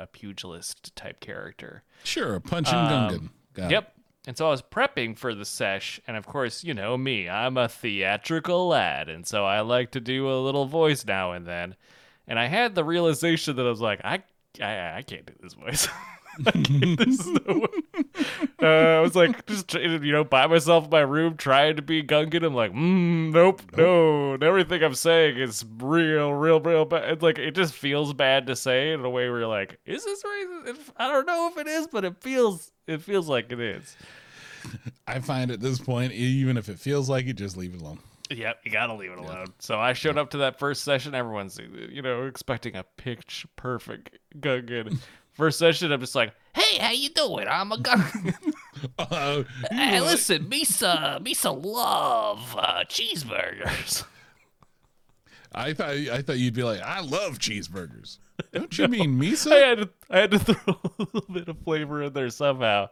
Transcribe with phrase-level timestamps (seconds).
[0.00, 1.82] a pugilist type character.
[2.04, 3.12] Sure, a punching Gungan.
[3.12, 3.70] Um, Got it.
[3.72, 3.94] Yep.
[4.26, 7.56] And so I was prepping for the sesh, and of course, you know me, I'm
[7.56, 11.74] a theatrical lad, and so I like to do a little voice now and then.
[12.28, 14.22] And I had the realization that I was like, I,
[14.60, 15.88] I, I can't do this voice.
[16.46, 16.50] I
[16.96, 18.04] this is no way.
[18.62, 22.02] Uh, I was like, just you know, by myself in my room, trying to be
[22.02, 22.44] Gungan.
[22.44, 27.10] I'm like, mm, nope, no, and everything I'm saying is real, real, real bad.
[27.10, 30.04] It's like it just feels bad to say in a way where you're like, is
[30.04, 30.90] this racist?
[30.96, 33.96] I don't know if it is, but it feels, it feels like it is.
[35.06, 37.98] I find at this point, even if it feels like it, just leave it alone.
[38.30, 39.48] Yep, you gotta leave it alone.
[39.58, 41.16] So I showed up to that first session.
[41.16, 44.98] Everyone's, you know, expecting a pitch perfect Gungan.
[45.40, 47.48] First session, I'm just like, "Hey, how you doing?
[47.48, 48.34] I'm a Gungan."
[48.98, 54.04] Uh, hey, listen, Misa, Misa love uh, cheeseburgers.
[55.54, 58.18] I thought I thought you'd be like, I love cheeseburgers.
[58.52, 59.50] Don't you mean I Misa?
[59.50, 62.88] had to, I had to throw a little bit of flavor in there somehow.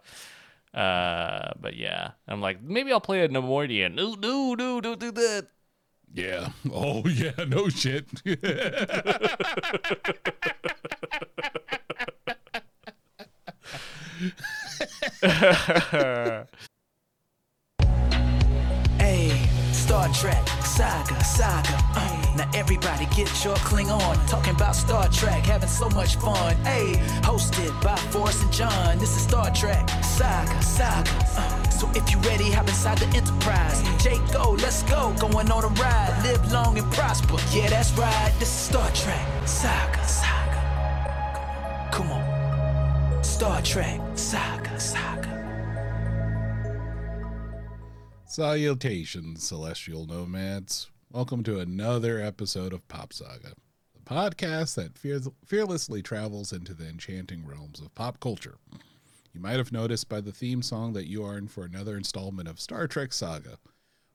[0.74, 3.94] Uh, but yeah, I'm like, maybe I'll play a Neimoidian.
[3.94, 5.48] No, no, no, don't do that.
[6.14, 6.50] Yeah.
[6.72, 7.32] Oh yeah.
[7.46, 8.06] No shit.
[18.98, 21.78] Hey, Star Trek, saga, saga.
[21.94, 24.16] Uh, now everybody get your Klingon.
[24.28, 26.54] Talking about Star Trek, having so much fun.
[26.64, 28.98] Hey, hosted by Forrest and John.
[28.98, 31.10] This is Star Trek, saga, saga.
[31.36, 33.82] Uh, so if you ready, hop inside the Enterprise.
[34.02, 35.14] Jake, go, let's go.
[35.18, 36.20] Going on a ride.
[36.24, 37.36] Live long and prosper.
[37.52, 38.32] Yeah, that's right.
[38.38, 41.90] This is Star Trek, saga, saga.
[41.92, 43.24] Come on.
[43.24, 45.28] Star Trek, saga, saga.
[48.26, 50.88] Salutations, celestial nomads.
[51.10, 53.54] Welcome to another episode of Pop Saga,
[53.94, 54.98] the podcast that
[55.46, 58.58] fearlessly travels into the enchanting realms of pop culture.
[59.32, 62.46] You might have noticed by the theme song that you are in for another installment
[62.46, 63.56] of Star Trek Saga,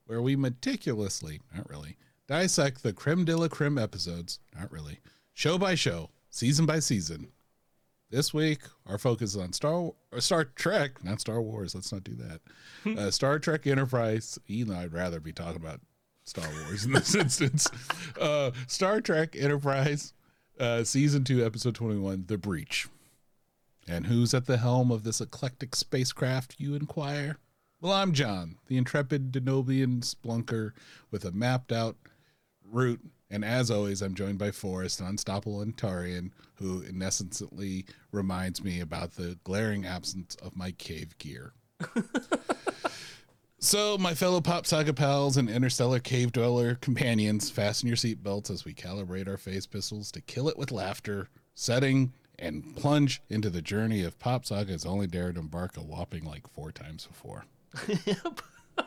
[0.06, 1.96] where we meticulously, not really,
[2.28, 5.00] dissect the creme de la creme episodes, not really,
[5.32, 7.26] show by show, season by season.
[8.08, 11.74] This week, our focus is on Star or Star Trek, not Star Wars.
[11.74, 12.40] Let's not do that.
[12.86, 14.38] Uh, Star Trek Enterprise.
[14.46, 15.80] Even though I'd rather be talking about
[16.24, 17.68] Star Wars in this instance.
[18.20, 20.12] Uh, Star Trek Enterprise,
[20.58, 22.88] uh, season two, episode twenty-one, The Breach.
[23.86, 26.54] And who's at the helm of this eclectic spacecraft?
[26.58, 27.36] You inquire.
[27.80, 30.72] Well, I'm John, the intrepid Denobulan splunker
[31.10, 31.96] with a mapped-out
[32.64, 33.00] route.
[33.28, 39.16] And as always, I'm joined by Forrest, an unstoppable Antarian, who innocently reminds me about
[39.16, 41.52] the glaring absence of my cave gear.
[43.64, 48.66] so, my fellow Pop Saga pals and interstellar cave dweller companions, fasten your seatbelts as
[48.66, 53.62] we calibrate our phase pistols to kill it with laughter, setting and plunge into the
[53.62, 57.46] journey of Pop Saga has only dared embark a whopping like four times before.
[58.04, 58.42] yep.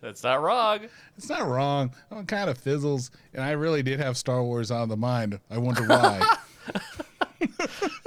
[0.00, 0.86] That's not wrong.
[1.18, 1.92] It's not wrong.
[2.10, 5.38] It kind of fizzles, and I really did have Star Wars on the mind.
[5.50, 6.36] I wonder why.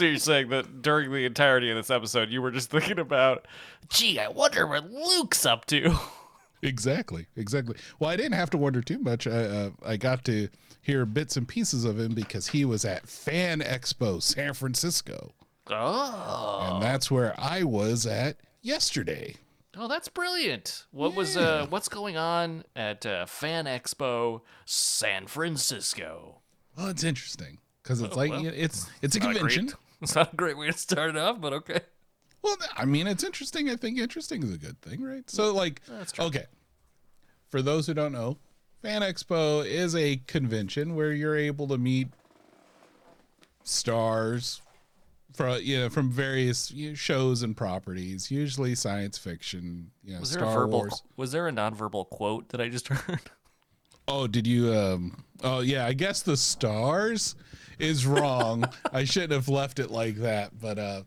[0.00, 3.46] So you're saying that during the entirety of this episode, you were just thinking about,
[3.90, 5.94] gee, I wonder what Luke's up to.
[6.62, 7.76] exactly, exactly.
[7.98, 9.26] Well, I didn't have to wonder too much.
[9.26, 10.48] I uh, I got to
[10.80, 15.34] hear bits and pieces of him because he was at Fan Expo San Francisco,
[15.66, 19.34] Oh, and that's where I was at yesterday.
[19.76, 20.86] oh, that's brilliant.
[20.92, 26.38] What was uh, what's going on at uh, Fan Expo San Francisco?
[26.74, 29.72] Well, it's interesting because it's like well, it's it's a convention.
[30.02, 31.80] It's not a great way to start it off, but okay.
[32.42, 33.68] Well, I mean, it's interesting.
[33.68, 35.28] I think interesting is a good thing, right?
[35.28, 35.82] So, like,
[36.18, 36.46] okay.
[37.50, 38.38] For those who don't know,
[38.80, 42.08] Fan Expo is a convention where you're able to meet
[43.62, 44.62] stars
[45.34, 49.90] from you know from various shows and properties, usually science fiction.
[50.02, 50.78] You know, Was there a verbal?
[50.78, 51.02] Wars.
[51.16, 53.20] Was there a nonverbal quote that I just heard?
[54.08, 54.74] Oh, did you?
[54.74, 55.24] Um.
[55.42, 55.86] Oh, yeah.
[55.86, 57.34] I guess the stars
[57.82, 58.64] is wrong.
[58.92, 61.02] I shouldn't have left it like that, but uh,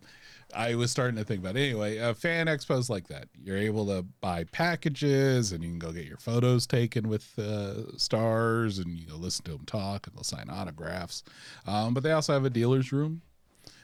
[0.54, 1.60] I was starting to think about it.
[1.60, 3.28] Anyway, uh, fan expos like that.
[3.42, 7.96] You're able to buy packages, and you can go get your photos taken with uh,
[7.96, 11.24] stars, and you go listen to them talk, and they'll sign autographs.
[11.66, 13.22] Um, but they also have a dealer's room,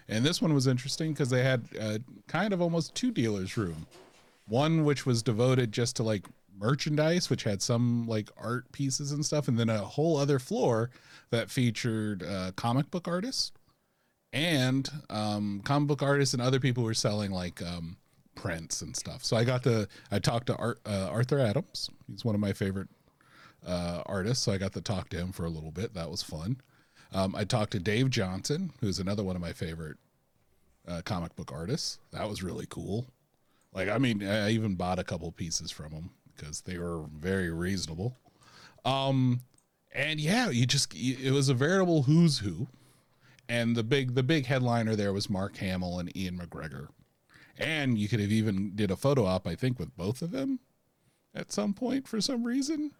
[0.09, 1.99] and this one was interesting because they had uh,
[2.29, 3.87] kind of almost two dealers' room.
[4.47, 6.27] One which was devoted just to like
[6.59, 10.91] merchandise, which had some like art pieces and stuff, and then a whole other floor
[11.31, 13.53] that featured uh, comic book artists
[14.33, 17.97] and um, comic book artists and other people were selling like um,
[18.35, 19.25] prints and stuff.
[19.25, 21.91] So I got to I talked to Art, uh, Arthur Adams.
[22.11, 22.89] He's one of my favorite
[23.67, 25.95] uh, artist, so I got to talk to him for a little bit.
[25.95, 26.61] That was fun.
[27.13, 29.97] Um, I talked to Dave Johnson, who's another one of my favorite
[30.87, 31.99] uh, comic book artists.
[32.13, 33.07] That was really cool.
[33.73, 37.51] Like, I mean, I even bought a couple pieces from him because they were very
[37.51, 38.17] reasonable.
[38.85, 39.41] Um,
[39.93, 42.69] and yeah, you just it was a veritable who's who.
[43.49, 46.89] And the big the big headliner there was Mark Hamill and Ewan McGregor.
[47.59, 50.61] And you could have even did a photo op, I think, with both of them
[51.35, 52.93] at some point for some reason.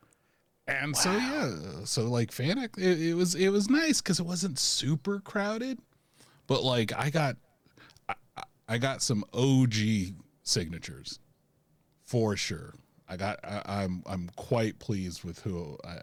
[0.67, 4.59] And so yeah, so like Fanic, it, it was it was nice because it wasn't
[4.59, 5.79] super crowded,
[6.47, 7.37] but like I got
[8.09, 8.15] I,
[8.69, 9.75] I got some OG
[10.43, 11.19] signatures
[12.05, 12.75] for sure.
[13.11, 15.99] I got I, I'm I'm quite pleased with who I,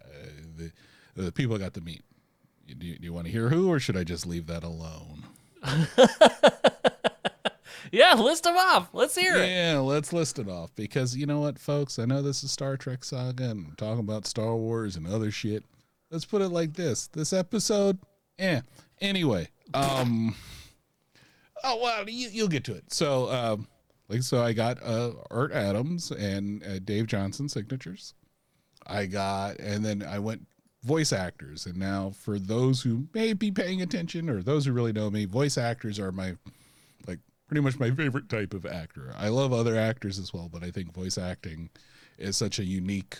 [0.57, 0.71] the
[1.15, 2.03] the people I got to meet.
[2.67, 5.23] Do you, do you want to hear who, or should I just leave that alone?
[7.91, 8.89] Yeah, list them off.
[8.93, 9.49] Let's hear it.
[9.49, 11.99] Yeah, let's list it off because you know what, folks?
[11.99, 15.31] I know this is Star Trek Saga and we're talking about Star Wars and other
[15.31, 15.63] shit.
[16.11, 17.99] Let's put it like this: this episode,
[18.39, 18.61] eh.
[18.99, 20.35] Anyway, um,
[21.63, 22.91] oh well, you, you'll get to it.
[22.91, 23.67] So, um,
[24.09, 28.13] like, so I got uh, Art Adams and uh, Dave Johnson signatures.
[28.85, 30.47] I got, and then I went
[30.83, 31.65] voice actors.
[31.65, 35.25] And now, for those who may be paying attention or those who really know me,
[35.25, 36.37] voice actors are my
[37.05, 39.13] like pretty much my favorite type of actor.
[39.17, 41.69] I love other actors as well, but I think voice acting
[42.17, 43.17] is such a unique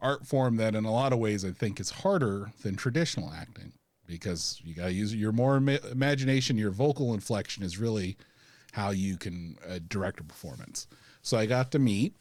[0.00, 3.72] art form that in a lot of ways I think is harder than traditional acting
[4.06, 8.16] because you got to use your more ima- imagination, your vocal inflection is really
[8.78, 10.86] how you can uh, direct a performance.
[11.22, 12.14] So I got to meet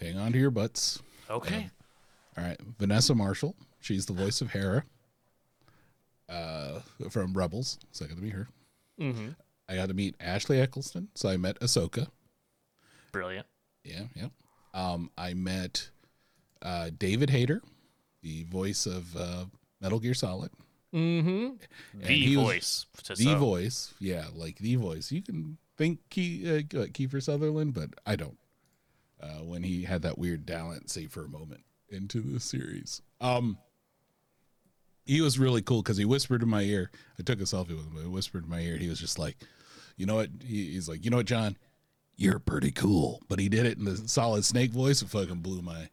[0.00, 1.02] hang on to your butts.
[1.28, 1.70] Okay.
[2.36, 3.56] All right, Vanessa Marshall.
[3.80, 4.84] She's the voice of Hera
[6.28, 6.80] uh,
[7.10, 7.78] from Rebels.
[7.92, 8.48] So I got to meet her.
[9.00, 9.28] Mm-hmm.
[9.68, 11.08] I got to meet Ashley Eckstein.
[11.14, 12.08] So I met Ahsoka.
[13.12, 13.46] Brilliant.
[13.84, 14.28] Yeah, yeah.
[14.74, 15.88] Um, I met
[16.62, 17.62] uh, David Hayter,
[18.22, 19.44] the voice of uh,
[19.80, 20.50] Metal Gear Solid.
[20.94, 21.56] Mm-hmm.
[22.00, 22.86] The he was- voice.
[23.04, 23.38] to The some.
[23.38, 25.10] voice, yeah, like the voice.
[25.12, 28.38] You can think Ke- uh, Kiefer Sutherland, but I don't.
[29.20, 33.56] Uh, when he had that weird Dalent say for a moment into the series, um,
[35.04, 36.90] he was really cool because he whispered in my ear.
[37.18, 38.02] I took a selfie with him.
[38.02, 38.76] He whispered in my ear.
[38.76, 39.36] He was just like,
[39.96, 41.56] "You know what?" He, he's like, "You know what, John?
[42.16, 45.00] You're pretty cool." But he did it in the solid snake voice.
[45.02, 45.88] It fucking blew my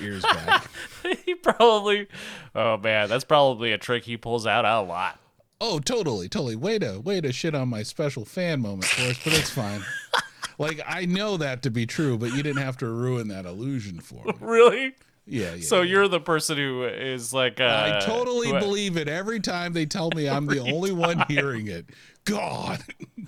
[0.00, 0.70] ears back.
[1.24, 2.06] he probably.
[2.54, 5.18] Oh man, that's probably a trick he pulls out a lot.
[5.60, 6.56] Oh, totally, totally.
[6.56, 9.82] Way to way to shit on my special fan moment for us, but it's fine.
[10.58, 14.00] like I know that to be true, but you didn't have to ruin that illusion
[14.00, 14.32] for me.
[14.40, 14.94] Really?
[15.26, 15.62] Yeah, yeah.
[15.62, 15.90] So yeah.
[15.92, 17.60] you're the person who is like.
[17.60, 21.24] Uh, I totally who- believe it every time they tell me I'm the only one
[21.28, 21.86] hearing it.
[22.24, 22.82] God.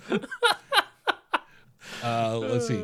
[2.03, 2.83] uh, let's see.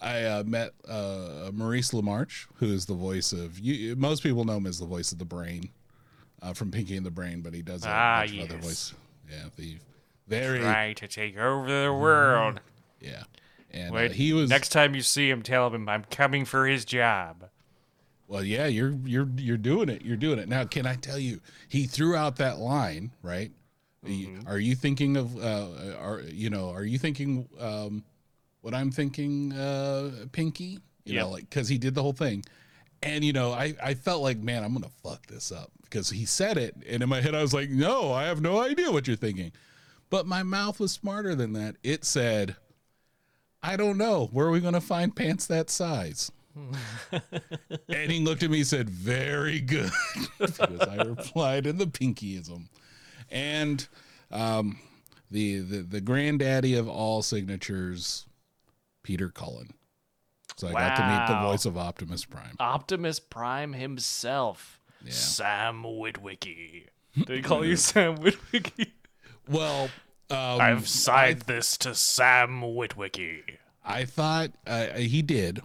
[0.00, 3.96] I uh, met uh, Maurice LaMarche, who is the voice of you.
[3.96, 5.70] Most people know him as the voice of the Brain
[6.42, 8.94] uh, from Pinky and the Brain, but he does a Ah, of other voice.
[9.30, 9.76] Yeah, the
[10.26, 12.60] very Trying to take over the world.
[13.00, 13.24] yeah.
[13.70, 16.66] And uh, Wait, he was next time you see him, tell him I'm coming for
[16.66, 17.48] his job.
[18.26, 20.02] Well, yeah, you're you're you're doing it.
[20.02, 20.48] You're doing it.
[20.48, 21.40] Now, can I tell you?
[21.68, 23.50] He threw out that line, right?
[24.06, 24.46] Mm-hmm.
[24.48, 28.04] Are you thinking of uh are you know, are you thinking um
[28.60, 30.80] what I'm thinking uh Pinky?
[31.04, 31.22] You Yep.
[31.24, 32.44] know, like cuz he did the whole thing.
[33.02, 36.10] And you know, I I felt like, man, I'm going to fuck this up because
[36.10, 38.90] he said it and in my head I was like, "No, I have no idea
[38.92, 39.52] what you're thinking."
[40.10, 41.76] But my mouth was smarter than that.
[41.82, 42.56] It said,
[43.62, 44.26] "I don't know.
[44.32, 46.30] Where are we going to find pants that size?"
[47.88, 49.90] And he looked at me and said, Very good.
[50.38, 52.68] because I replied in the pinkyism.
[53.30, 53.86] And
[54.30, 54.78] um,
[55.30, 58.26] the, the the granddaddy of all signatures,
[59.08, 59.70] Peter Cullen.
[60.58, 62.54] So I got to meet the voice of Optimus Prime.
[62.60, 65.12] Optimus Prime himself, Yeah.
[65.12, 66.88] Sam Witwicky.
[67.16, 68.88] Did he call you Sam Witwicky?
[69.48, 69.84] Well,
[70.28, 73.40] um, I've signed this to Sam Witwicky.
[73.82, 75.62] I thought uh, he did,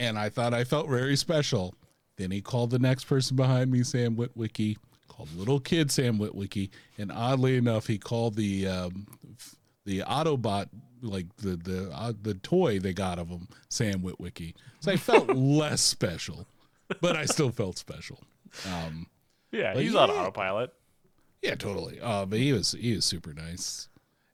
[0.00, 1.76] and I thought I felt very special.
[2.16, 6.70] Then he called the next person behind me, Sam Witwicky, called little kid Sam Witwicky,
[6.98, 9.06] and oddly enough, he called the um,
[9.84, 10.68] the Autobot,
[11.02, 14.54] like the the uh, the toy they got of him, Sam Witwicky.
[14.80, 16.46] So I felt less special,
[17.00, 18.20] but I still felt special.
[18.66, 19.06] Um,
[19.50, 20.72] Yeah, he's on autopilot.
[21.42, 21.98] yeah, totally.
[22.00, 23.88] Uh, but he was he was super nice,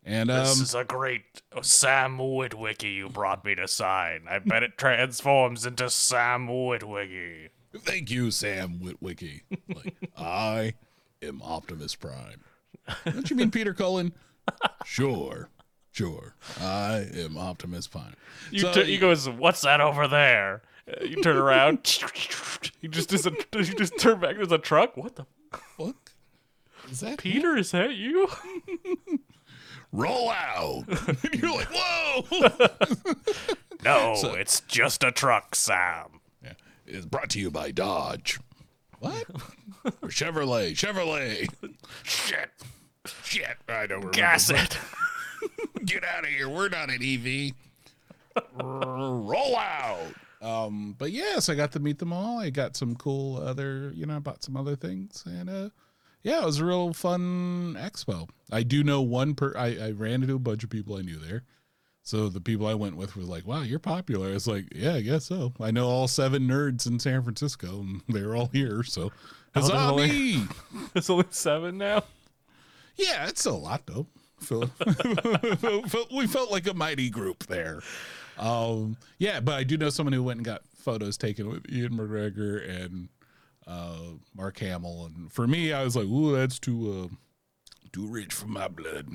[0.05, 4.23] and um, This is a great Sam Witwicky you brought me to sign.
[4.29, 7.49] I bet it transforms into Sam Witwicky.
[7.77, 9.43] Thank you, Sam Witwicky.
[9.75, 10.75] Like, I
[11.23, 12.43] am Optimus Prime.
[13.05, 14.13] Don't you mean Peter Cullen?
[14.87, 15.51] Sure,
[15.93, 16.35] sure.
[16.61, 18.15] I am Optimus Prime.
[18.51, 20.63] You So- t- he goes, "What's that over there?"
[21.03, 21.99] You turn around.
[22.81, 24.37] you just is a, you just turn back.
[24.37, 24.97] There's a truck.
[24.97, 25.27] What the
[25.77, 26.13] Fuck.
[26.91, 27.57] Is that Peter?
[27.57, 28.29] Is that you?
[29.93, 30.85] roll out?
[31.35, 32.69] You're like, whoa.
[33.85, 36.21] No, it's just a truck, Sam.
[36.43, 36.55] yeah.
[36.85, 38.41] It's brought to you by Dodge.
[38.99, 39.25] What?
[39.85, 40.73] or Chevrolet.
[40.73, 41.49] Chevrolet.
[42.03, 42.51] Shit.
[43.23, 43.57] Shit.
[43.69, 44.11] I don't remember.
[44.11, 44.77] Gas it.
[45.85, 46.49] Get out of here.
[46.49, 47.53] We're not an EV.
[48.61, 50.13] Roll out.
[50.41, 52.39] Um, but yes, I got to meet them all.
[52.39, 55.69] I got some cool other, you know, I bought some other things, and uh,
[56.23, 58.29] yeah, it was a real fun expo.
[58.53, 59.53] I do know one per.
[59.57, 61.43] I, I ran into a bunch of people I knew there.
[62.05, 65.01] So the people I went with were like, "Wow, you're popular." It's like, "Yeah, I
[65.03, 68.83] guess so." I know all seven nerds in San Francisco, and they're all here.
[68.85, 69.11] So,
[69.55, 70.43] huzzah there's only-
[71.09, 72.05] only seven now.
[72.97, 74.07] Yeah, it's a lot though.
[75.89, 77.81] Felt- we felt like a mighty group there.
[78.39, 81.93] Um, yeah, but I do know someone who went and got photos taken with Ewan
[81.99, 83.09] McGregor and
[83.67, 83.99] uh,
[84.37, 87.15] Mark Hamill, and for me, I was like, "Ooh, that's too uh,
[87.93, 89.09] too rich for my blood."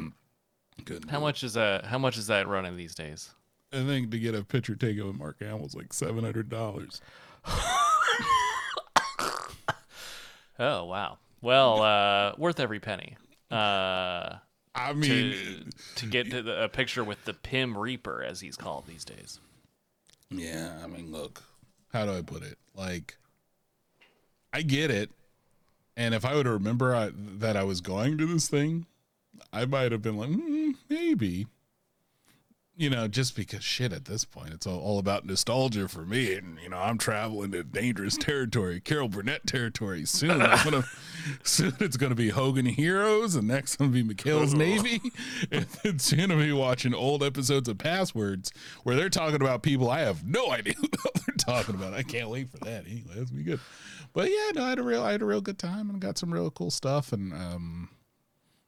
[0.85, 1.85] Couldn't How much is that?
[1.85, 3.31] How much is that running these days?
[3.71, 7.01] I think to get a picture taken with Mark Hamill was like seven hundred dollars.
[10.59, 11.17] Oh wow.
[11.41, 13.17] Well, uh, worth every penny.
[13.49, 14.35] Uh,
[14.75, 18.55] I to, mean, to get to the, a picture with the Pim Reaper, as he's
[18.55, 19.39] called these days.
[20.29, 21.43] Yeah, I mean, look,
[21.91, 22.57] how do I put it?
[22.75, 23.17] Like,
[24.51, 25.11] I get it,
[25.95, 28.87] and if I would remember I, that I was going to this thing,
[29.51, 31.47] I might have been like, mm, maybe.
[32.75, 36.33] You know, just because shit at this point, it's all, all about nostalgia for me,
[36.33, 40.41] and you know, I'm traveling to dangerous territory, Carol Burnett territory soon.
[40.41, 40.83] I'm gonna,
[41.43, 45.01] soon it's gonna be Hogan Heroes, and next gonna be McHale's Navy,
[45.51, 48.51] and then soon I'll be watching old episodes of Passwords
[48.81, 51.93] where they're talking about people I have no idea what they're talking about.
[51.93, 52.87] I can't wait for that.
[52.87, 53.59] Anyway, that's be good.
[54.13, 56.17] But yeah, no, I had a real, I had a real good time and got
[56.17, 57.89] some real cool stuff, and um,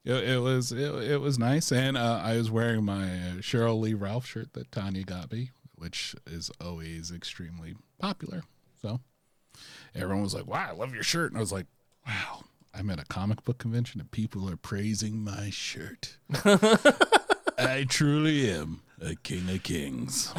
[0.05, 3.79] it, it was it, it was nice, and uh, I was wearing my uh, Sheryl
[3.79, 8.43] Lee Ralph shirt that Tanya got me, which is always extremely popular.
[8.81, 9.01] So
[9.93, 11.67] everyone was like, "Wow, I love your shirt," and I was like,
[12.07, 12.43] "Wow."
[12.77, 16.17] I'm at a comic book convention and people are praising my shirt.
[17.57, 20.33] I truly am a king of kings.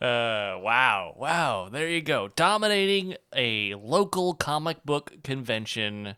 [0.00, 1.68] Uh, wow, wow.
[1.72, 6.14] There you go, dominating a local comic book convention.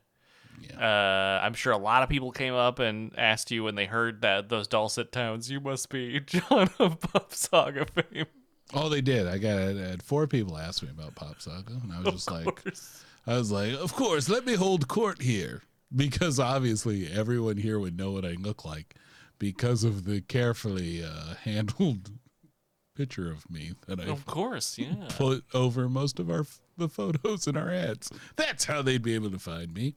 [0.78, 4.22] Uh, I'm sure a lot of people came up and asked you when they heard
[4.22, 5.50] that those dulcet tones.
[5.50, 8.26] You must be John of Pop Saga fame.
[8.72, 9.26] Oh, they did.
[9.26, 12.30] I got I had four people ask me about Pop Saga, and I was just
[12.30, 12.62] like,
[13.26, 15.62] I was like, of course, let me hold court here
[15.94, 18.94] because obviously everyone here would know what I look like
[19.38, 22.10] because of the carefully uh, handled
[22.96, 25.08] picture of me that I Of course, yeah.
[25.10, 28.10] put over most of our the photos in our ads.
[28.36, 29.94] That's how they'd be able to find me.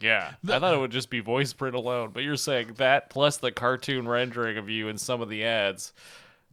[0.00, 3.36] Yeah, I thought it would just be voice print alone, but you're saying that plus
[3.36, 5.92] the cartoon rendering of you in some of the ads.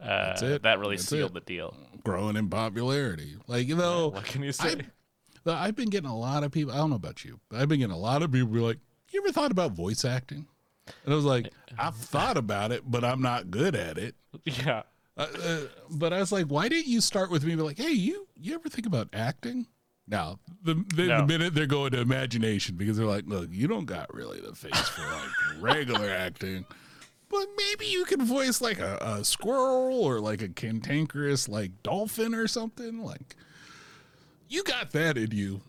[0.01, 0.59] Uh.
[0.59, 1.33] That really That's sealed it.
[1.33, 1.75] the deal.
[2.03, 4.81] Growing in popularity, like you know, What can you say?
[5.45, 6.73] I, I've been getting a lot of people.
[6.73, 8.79] I don't know about you, but I've been getting a lot of people be like,
[9.09, 10.47] "You ever thought about voice acting?"
[11.03, 14.15] And I was like, "I've thought about it, but I'm not good at it."
[14.45, 14.83] yeah.
[15.17, 17.91] Uh, uh, but I was like, "Why didn't you start with me?" Be like, "Hey,
[17.91, 19.67] you you ever think about acting?"
[20.09, 21.17] Now, the, the, No.
[21.21, 24.55] the minute they're going to imagination because they're like, "Look, you don't got really the
[24.55, 25.29] face for like
[25.61, 26.65] regular acting."
[27.29, 32.33] But maybe you can voice like a, a squirrel or like a cantankerous like dolphin
[32.33, 33.03] or something.
[33.03, 33.35] Like
[34.47, 35.61] you got that in you.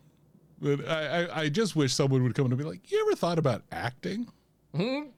[0.59, 3.39] But I, I, I just wish someone would come to be like, "You ever thought
[3.39, 4.27] about acting?"
[4.75, 4.81] Hmm?
[4.81, 5.09] And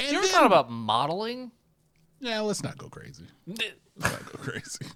[0.00, 1.52] You ever then- thought about modeling?
[2.20, 3.26] Yeah, let's not go crazy.
[3.46, 3.62] Let's
[3.98, 4.86] not go crazy.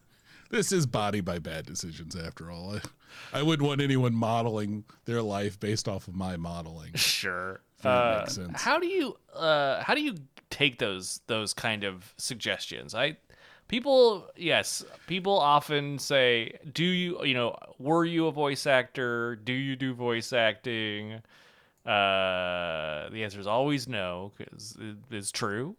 [0.50, 2.76] This is body by bad decisions, after all.
[2.76, 6.92] I, I wouldn't want anyone modeling their life based off of my modeling.
[6.96, 7.60] Sure.
[7.82, 8.60] that Uh, makes sense.
[8.62, 10.14] How do you uh, how do you
[10.50, 12.94] take those those kind of suggestions?
[12.94, 13.16] I
[13.68, 19.52] people yes people often say do you you know were you a voice actor do
[19.52, 21.20] you do voice acting
[21.84, 25.76] uh the answer is always no because it is true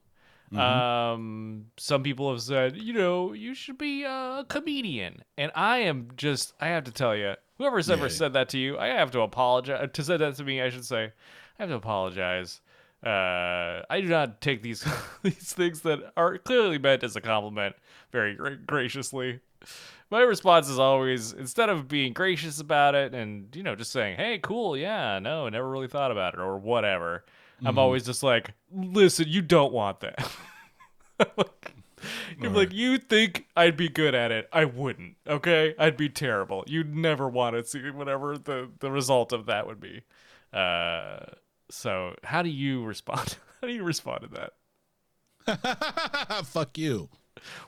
[0.58, 5.24] um some people have said you know you should be a comedian.
[5.38, 8.78] And i am just i have to tell you whoever's ever said that to you
[8.78, 11.12] i have to apologize to say that to me i should say
[11.60, 12.62] i have to apologize.
[13.06, 14.86] Uh i do not take these
[15.24, 17.76] these things that are clearly meant as a compliment
[18.12, 19.40] very gra- graciously.
[20.10, 24.18] My response is always instead of being gracious about it and you know just saying
[24.18, 27.24] hey cool yeah no never really thought about it or whatever
[27.66, 30.30] i'm always just like listen you don't want that
[31.38, 31.74] Like,
[32.40, 34.48] You're like, you think I'd be good at it?
[34.54, 35.18] I wouldn't.
[35.28, 36.64] Okay, I'd be terrible.
[36.66, 40.04] You'd never want to see whatever the the result of that would be.
[40.54, 41.20] Uh,
[41.70, 43.38] so how do you respond?
[43.62, 44.50] How do you respond to
[45.46, 46.46] that?
[46.46, 47.10] Fuck you.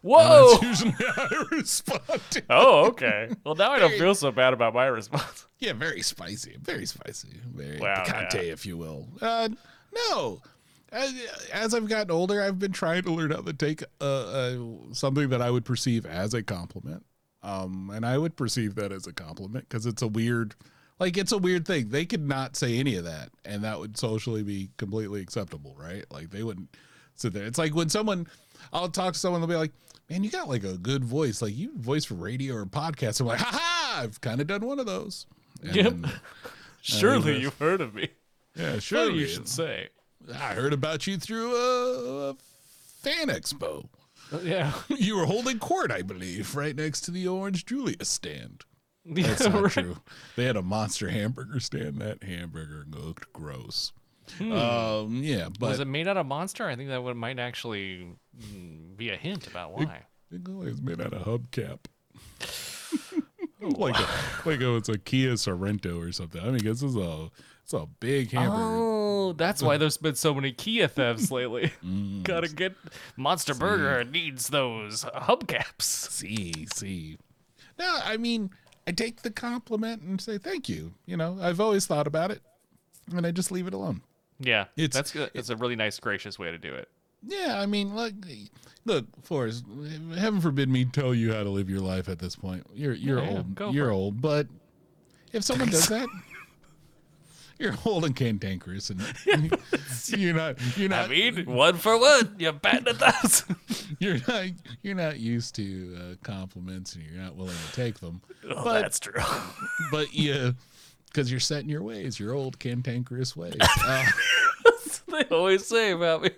[0.02, 0.52] Whoa!
[0.52, 2.22] That's usually how I respond.
[2.30, 2.44] To.
[2.50, 3.30] oh, okay.
[3.44, 5.48] Well, now I don't feel so bad about my response.
[5.60, 6.56] Yeah, very spicy.
[6.62, 7.42] Very spicy.
[7.54, 8.54] Very Wow, picante, yeah.
[8.54, 9.10] if you will.
[9.22, 9.50] Uh,
[9.94, 10.42] no.
[10.92, 11.14] As,
[11.54, 14.58] as I've gotten older, I've been trying to learn how to take uh, uh,
[14.92, 17.06] something that I would perceive as a compliment.
[17.44, 20.54] Um, and I would perceive that as a compliment because it's a weird,
[21.00, 21.90] like, it's a weird thing.
[21.90, 26.06] They could not say any of that, and that would socially be completely acceptable, right?
[26.12, 26.76] Like, they wouldn't
[27.16, 27.46] sit there.
[27.46, 28.28] It's like when someone,
[28.74, 29.72] I'll talk to someone, they'll be like,
[30.10, 31.42] man, you got like a good voice.
[31.42, 33.22] Like, you voice for radio or podcast.
[33.22, 35.26] I'm like, ha ha, I've kind of done one of those.
[35.64, 35.96] And Yep.
[36.82, 38.10] Surely you've heard of me.
[38.56, 39.90] Yeah, Sure, you should say.
[40.34, 42.36] I heard about you through a, a
[43.02, 43.88] fan expo.
[44.44, 48.64] Yeah, You were holding court, I believe, right next to the Orange Julius stand.
[49.06, 49.72] That's not Right.
[49.72, 49.98] true.
[50.36, 51.98] They had a monster hamburger stand.
[52.02, 53.94] That hamburger looked gross.
[54.38, 54.52] Hmm.
[54.52, 56.68] Um, yeah, but Was it made out of monster?
[56.68, 58.08] I think that would might actually
[58.40, 60.04] mm, be a hint about why.
[60.32, 61.80] it was made out of hubcap.
[63.62, 64.08] like a,
[64.50, 66.42] like it was a Kia Sorento or something.
[66.42, 67.30] I mean, this is a
[67.74, 68.62] it's a big hamburger.
[68.64, 71.72] Oh, that's why there's been so many Kia thefts lately.
[71.84, 72.24] Mm.
[72.24, 72.76] Gotta get
[73.18, 75.82] Monster Burger needs those hubcaps.
[75.82, 77.18] See, see.
[77.80, 78.52] No, I mean,
[78.86, 80.94] I take the compliment and say thank you.
[81.06, 82.42] You know, I've always thought about it,
[83.16, 84.02] and I just leave it alone.
[84.40, 85.32] Yeah, It's- that's good.
[85.34, 86.88] It's a really nice, gracious way to do it.
[87.24, 88.14] Yeah, I mean, like,
[88.86, 89.64] look, Forrest,
[90.18, 92.66] heaven forbid me tell you how to live your life at this point.
[92.74, 93.76] You're you're Yeah, old.
[93.76, 94.48] You're old, but
[95.34, 96.08] if someone does that,
[97.62, 99.02] you're old and cantankerous, and
[100.18, 101.06] you're not you're not.
[101.06, 103.56] I mean, one for one, you're batting a thousand.
[104.00, 104.46] you're not
[104.82, 108.22] you're not used to uh, compliments, and you're not willing to take them.
[108.50, 109.22] oh, But- that's true.
[109.92, 110.56] but you
[111.06, 113.56] because you're set in your ways, your old cantankerous ways.
[113.86, 114.06] Uh,
[115.08, 116.30] they always say about me.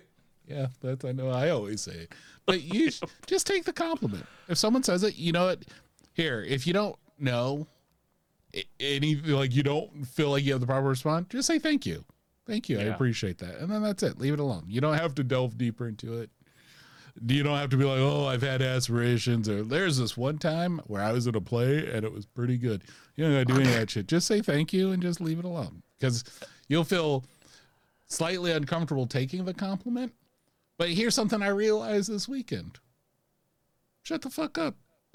[0.48, 1.30] yeah, that's I know.
[1.30, 2.12] I always say it,
[2.46, 2.90] but you
[3.26, 4.26] just take the compliment.
[4.48, 5.64] If someone says it, you know what?
[6.14, 7.66] Here, if you don't know
[8.80, 12.04] any, like you don't feel like you have the proper response, just say thank you,
[12.46, 12.78] thank you.
[12.78, 14.18] I appreciate that, and then that's it.
[14.18, 14.64] Leave it alone.
[14.68, 16.30] You don't have to delve deeper into it.
[17.26, 20.80] You don't have to be like, oh, I've had aspirations, or there's this one time
[20.86, 22.82] where I was in a play and it was pretty good.
[23.14, 24.08] You don't gotta do any of that shit.
[24.08, 25.82] Just say thank you and just leave it alone.
[25.98, 26.24] Because
[26.66, 27.24] you'll feel
[28.08, 30.12] slightly uncomfortable taking the compliment.
[30.76, 32.80] But here's something I realized this weekend.
[34.02, 34.74] Shut the fuck up.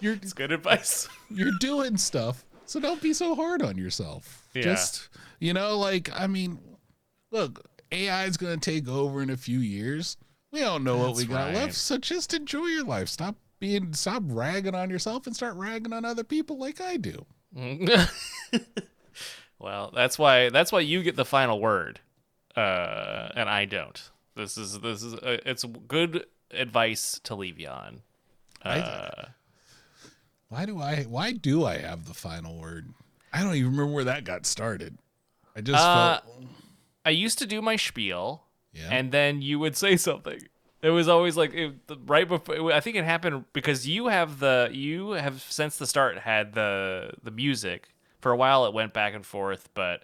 [0.00, 1.08] You're It's good advice.
[1.30, 4.46] you're doing stuff, so don't be so hard on yourself.
[4.54, 4.62] Yeah.
[4.62, 5.08] Just
[5.40, 6.58] you know, like I mean,
[7.30, 10.16] look, AI is going to take over in a few years.
[10.52, 11.54] We don't know what we got right.
[11.54, 13.08] left, so just enjoy your life.
[13.08, 17.24] Stop being, stop ragging on yourself, and start ragging on other people like I do.
[19.58, 22.00] well, that's why that's why you get the final word,
[22.56, 24.10] uh, and I don't.
[24.34, 28.02] This is this is uh, it's good advice to leave you on.
[28.62, 29.24] I- Uh,
[30.48, 31.02] Why do I?
[31.04, 32.92] Why do I have the final word?
[33.32, 34.96] I don't even remember where that got started.
[35.56, 36.44] I just Uh, felt,
[37.04, 38.88] I used to do my spiel, yeah.
[38.90, 40.40] and then you would say something.
[40.82, 42.72] It was always like it, the- right before.
[42.72, 47.12] I think it happened because you have the you have since the start had the
[47.22, 47.88] the music.
[48.20, 50.02] For a while, it went back and forth, but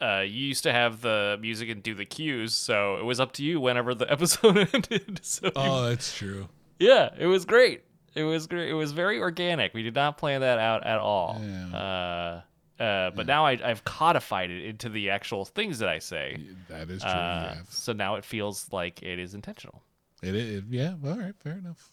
[0.00, 3.32] uh, you used to have the music and do the cues, so it was up
[3.32, 5.20] to you whenever the episode ended.
[5.22, 6.48] So you- oh, that's true.
[6.78, 7.82] yeah, it was great.
[8.16, 8.70] It was great.
[8.70, 9.74] It was very organic.
[9.74, 11.40] We did not plan that out at all.
[11.40, 11.76] Yeah.
[11.76, 16.40] Uh, uh, but now I, I've codified it into the actual things that I say.
[16.68, 17.10] That is true.
[17.10, 17.60] Uh, yeah.
[17.68, 19.82] so now it feels like it is intentional.
[20.22, 21.90] It, it, yeah, all right, fair enough.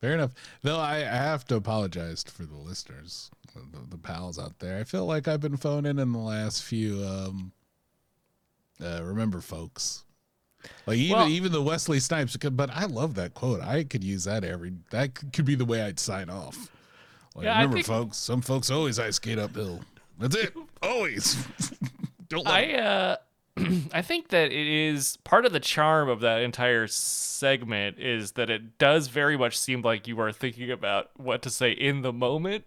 [0.00, 0.32] Fair enough.
[0.62, 4.78] Though I, I have to apologize for the listeners, the, the pals out there.
[4.78, 7.02] I feel like I've been phoning in the last few.
[7.02, 7.52] Um,
[8.82, 10.04] uh, remember, folks.
[10.86, 13.60] Like even Well- even the Wesley Snipes, but I love that quote.
[13.60, 14.72] I could use that every.
[14.90, 16.70] That could be the way I'd sign off.
[17.34, 18.16] Like, Yeah, remember, think- folks.
[18.16, 19.80] Some folks always ice skate uphill.
[20.18, 20.54] That's it.
[20.82, 21.36] Always.
[22.28, 23.16] Don't I uh,
[23.92, 28.50] I think that it is part of the charm of that entire segment is that
[28.50, 32.12] it does very much seem like you are thinking about what to say in the
[32.12, 32.64] moment.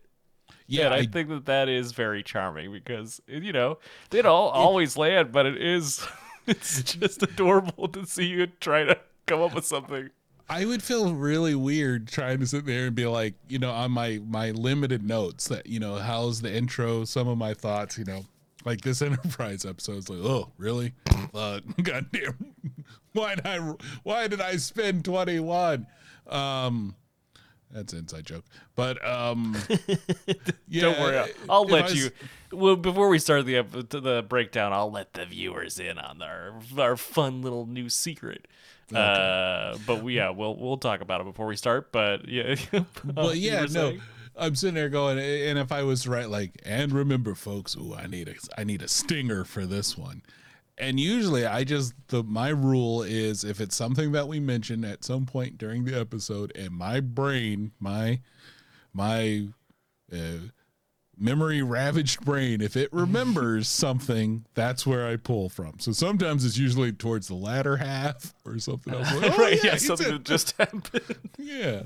[0.67, 3.79] yeah, and I, I, think that that is very charming because you know
[4.11, 6.05] they don't all always land, but it is
[6.49, 10.09] it's just adorable to see you try to come up with something.
[10.51, 13.91] I would feel really weird trying to sit there and be like, you know, on
[13.91, 18.05] my my limited notes that you know, how's the intro, some of my thoughts, you
[18.05, 18.25] know,
[18.65, 20.93] like this Enterprise episode is like, oh, really?
[21.31, 22.55] Uh, goddamn,
[23.13, 23.57] why did I
[24.01, 25.85] why did I spend 21?
[26.27, 26.95] Um
[27.69, 28.45] that's an inside joke.
[28.75, 29.55] But um
[30.67, 32.09] yeah, Don't worry, I'll, I'll let was- you.
[32.51, 36.97] Well, before we start the the breakdown, I'll let the viewers in on our our
[36.97, 38.47] fun little new secret.
[38.93, 41.91] Uh, but we, yeah, we'll we'll talk about it before we start.
[41.91, 42.55] But yeah,
[43.03, 43.67] But yeah, no.
[43.67, 44.01] saying?
[44.35, 48.07] I'm sitting there going, and if I was write like, and remember, folks, ooh, I
[48.07, 50.21] need a, I need a stinger for this one.
[50.77, 55.03] And usually, I just the my rule is if it's something that we mention at
[55.03, 58.21] some point during the episode, and my brain, my
[58.93, 59.47] my
[60.11, 60.47] uh,
[61.19, 65.79] memory ravaged brain, if it remembers something, that's where I pull from.
[65.79, 69.13] So sometimes it's usually towards the latter half or something else.
[69.13, 69.59] Like, oh, right?
[69.63, 70.89] Yeah, he something that just happened.
[71.37, 71.83] yeah.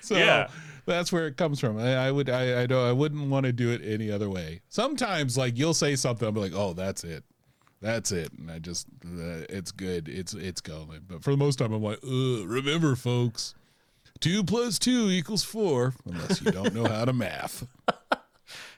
[0.00, 0.48] So Yeah.
[0.86, 1.78] that's where it comes from.
[1.78, 4.60] I, I would I, I don't I wouldn't want to do it any other way.
[4.68, 7.24] Sometimes like you'll say something, I'm like, oh, that's it.
[7.80, 8.32] That's it.
[8.38, 10.08] And I just uh, it's good.
[10.08, 11.00] It's it's going.
[11.08, 13.54] But for the most time I'm like, remember folks,
[14.20, 17.66] two plus two equals four, unless you don't know how to math.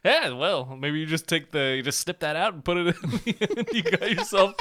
[0.07, 2.95] Yeah, well, maybe you just take the you just snip that out and put it
[2.97, 3.67] in.
[3.73, 4.55] you got yourself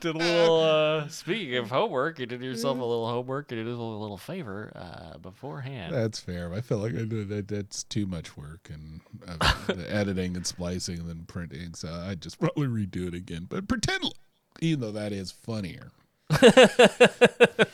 [0.00, 0.60] did a little.
[0.60, 4.16] uh Speaking of homework, you did yourself a little homework and you did a little
[4.18, 5.94] favor uh beforehand.
[5.94, 6.52] That's fair.
[6.52, 7.46] I feel like I did that.
[7.46, 11.74] That's too much work and uh, the editing and splicing and then printing.
[11.74, 13.46] So I'd just probably redo it again.
[13.48, 14.02] But pretend,
[14.60, 15.90] even though that is funnier.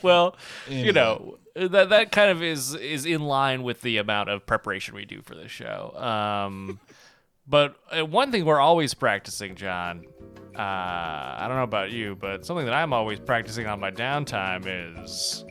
[0.01, 0.35] well,
[0.67, 0.85] Anyway.
[0.85, 4.95] you know that that kind of is is in line with the amount of preparation
[4.95, 5.93] we do for this show.
[5.97, 6.79] Um,
[7.47, 10.05] but uh, one thing we're always practicing, John.
[10.55, 14.65] Uh, I don't know about you, but something that I'm always practicing on my downtime
[14.67, 15.45] is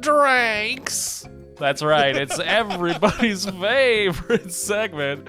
[0.00, 1.26] drinks.
[1.56, 2.16] That's right.
[2.16, 5.28] It's everybody's favorite segment.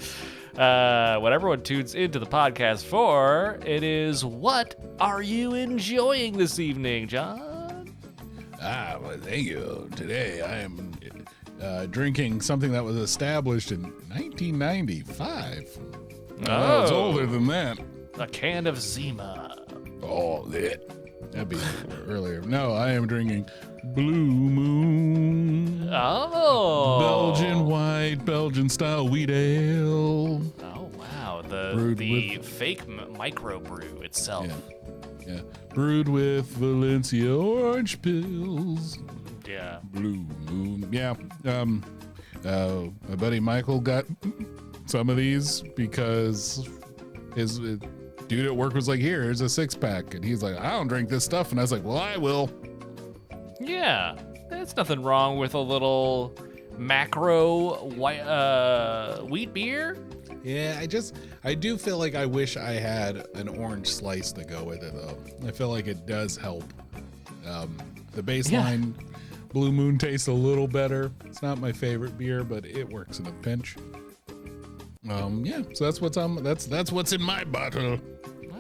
[0.58, 6.60] Uh, what everyone tunes into the podcast for, it is what are you enjoying this
[6.60, 7.55] evening, John?
[8.68, 9.88] Ah, well, thank you.
[9.96, 10.92] Today I am
[11.62, 15.78] uh, drinking something that was established in 1995.
[16.48, 16.96] Uh, it's Oh.
[17.06, 17.78] older than that.
[18.18, 19.56] A can of Zima.
[20.02, 20.82] Oh, that.
[21.32, 21.60] That'd be
[22.08, 22.42] earlier.
[22.42, 23.48] No, I am drinking
[23.84, 25.90] Blue Moon.
[25.92, 30.42] Oh, Belgian white, Belgian style wheat ale.
[30.64, 34.48] Oh wow, the Brewed the fake microbrew itself.
[35.26, 35.34] Yeah.
[35.36, 35.42] Yeah.
[35.76, 38.98] Brewed with Valencia orange pills.
[39.48, 39.80] Yeah.
[39.84, 40.88] Blue Moon.
[40.92, 41.16] Yeah.
[41.46, 41.84] Um
[42.46, 44.06] uh my buddy Michael got
[44.86, 46.68] some of these because
[47.36, 47.76] his uh,
[48.28, 50.88] dude at work was like, "Here, here's a six pack," and he's like, "I don't
[50.88, 52.50] drink this stuff," and I was like, "Well, I will."
[53.60, 54.16] Yeah,
[54.50, 56.36] there's nothing wrong with a little
[56.78, 59.98] macro white uh, wheat beer.
[60.46, 64.44] Yeah, I just I do feel like I wish I had an orange slice to
[64.46, 65.18] go with it though.
[65.48, 66.64] I feel like it does help.
[67.48, 67.76] Um,
[68.12, 68.94] the baseline
[69.50, 71.12] Blue Moon tastes a little better.
[71.26, 73.76] It's not my favorite beer, but it works in a pinch.
[75.10, 76.44] Um, yeah, so that's what's on.
[76.44, 78.00] That's that's what's in my bottle.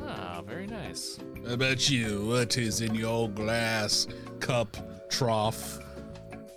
[0.07, 1.19] Ah, very nice.
[1.45, 2.25] How about you?
[2.25, 4.07] What is in your glass,
[4.39, 4.75] cup,
[5.09, 5.79] trough?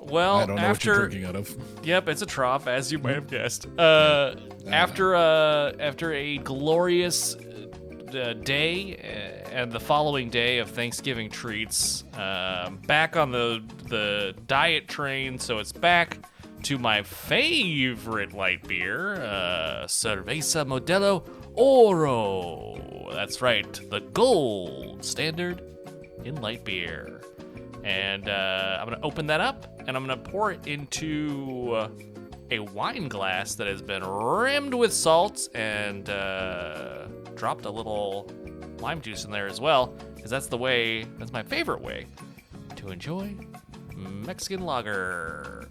[0.08, 1.56] Well, I don't know what you're after drinking out of.
[1.82, 3.66] yep, it's a trough, as you might have guessed.
[3.78, 4.34] Uh,
[4.66, 12.04] after uh, after a glorious uh, day uh, and the following day of Thanksgiving treats,
[12.14, 15.38] um, back on the the diet train.
[15.38, 16.18] So it's back
[16.64, 23.10] to my favorite light beer, uh, Cerveza Modelo Oro.
[23.12, 25.62] That's right, the gold standard
[26.24, 27.20] in light beer.
[27.84, 31.88] And uh, I'm going to open that up and I'm going to pour it into
[32.50, 38.30] a wine glass that has been rimmed with salt and uh, dropped a little
[38.80, 39.94] lime juice in there as well.
[40.14, 42.06] Because that's the way, that's my favorite way
[42.76, 43.34] to enjoy
[43.96, 45.68] Mexican lager.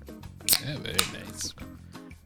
[0.65, 1.53] Yeah, very nice.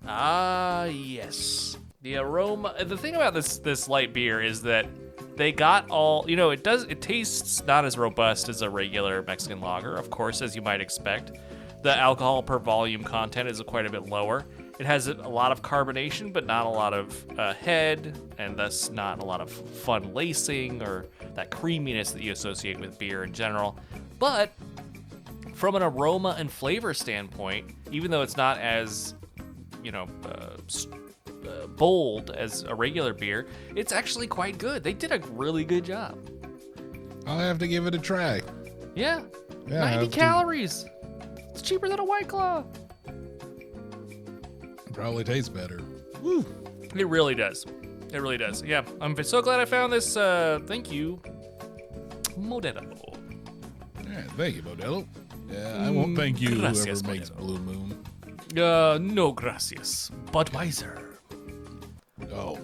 [0.07, 1.77] Ah, yes.
[2.01, 2.73] The aroma.
[2.83, 4.87] The thing about this this light beer is that
[5.35, 6.29] they got all.
[6.29, 6.83] You know, it does.
[6.83, 10.81] It tastes not as robust as a regular Mexican lager, of course, as you might
[10.81, 11.31] expect.
[11.81, 14.45] The alcohol per volume content is quite a bit lower.
[14.79, 18.89] It has a lot of carbonation, but not a lot of uh, head, and thus
[18.89, 21.05] not a lot of fun lacing or
[21.35, 23.77] that creaminess that you associate with beer in general.
[24.19, 24.53] But
[25.53, 29.15] from an aroma and flavor standpoint, even though it's not as
[29.83, 30.57] you know uh,
[31.61, 34.83] uh, bold as a regular beer, it's actually quite good.
[34.83, 36.17] They did a really good job.
[37.27, 38.41] I'll have to give it a try.
[38.95, 39.21] Yeah,
[39.67, 40.85] Yeah, 90 have to- calories.
[41.51, 42.63] It's cheaper than a White Claw.
[44.93, 45.79] Probably tastes better.
[46.21, 46.45] Woo.
[46.95, 47.65] It really does.
[48.11, 48.61] It really does.
[48.63, 50.17] Yeah, I'm so glad I found this.
[50.17, 51.21] Uh, thank you,
[52.37, 52.83] Modelo.
[53.97, 55.07] right, thank you, Modelo.
[55.49, 57.37] Yeah, I won't thank you, gracias, whoever makes Modelo.
[57.37, 57.97] Blue Moon.
[58.57, 60.11] Uh, no gracias.
[60.31, 61.10] Budweiser.
[62.33, 62.57] Oh,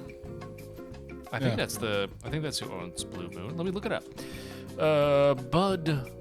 [1.31, 1.55] I think Yeah.
[1.55, 2.09] that's the.
[2.23, 3.57] I think that's who owns Blue Moon.
[3.57, 4.03] Let me look it up.
[4.79, 6.11] Uh, Bud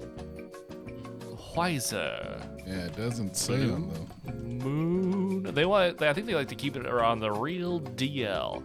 [1.55, 4.33] Weiser yeah, it doesn't say on the.
[4.33, 5.43] Moon.
[5.53, 6.01] They want.
[6.01, 8.61] I think they like to keep it around the real DL.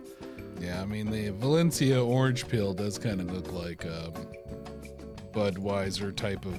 [0.60, 4.12] Yeah, I mean the Valencia orange peel does kind of look like um,
[5.32, 6.58] Budweiser type of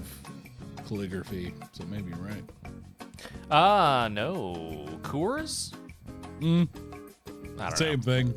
[0.87, 2.43] calligraphy, so maybe you're right.
[3.51, 4.85] Ah, no.
[5.01, 5.73] Coors.
[6.39, 6.67] Mm,
[7.75, 8.33] Same thing.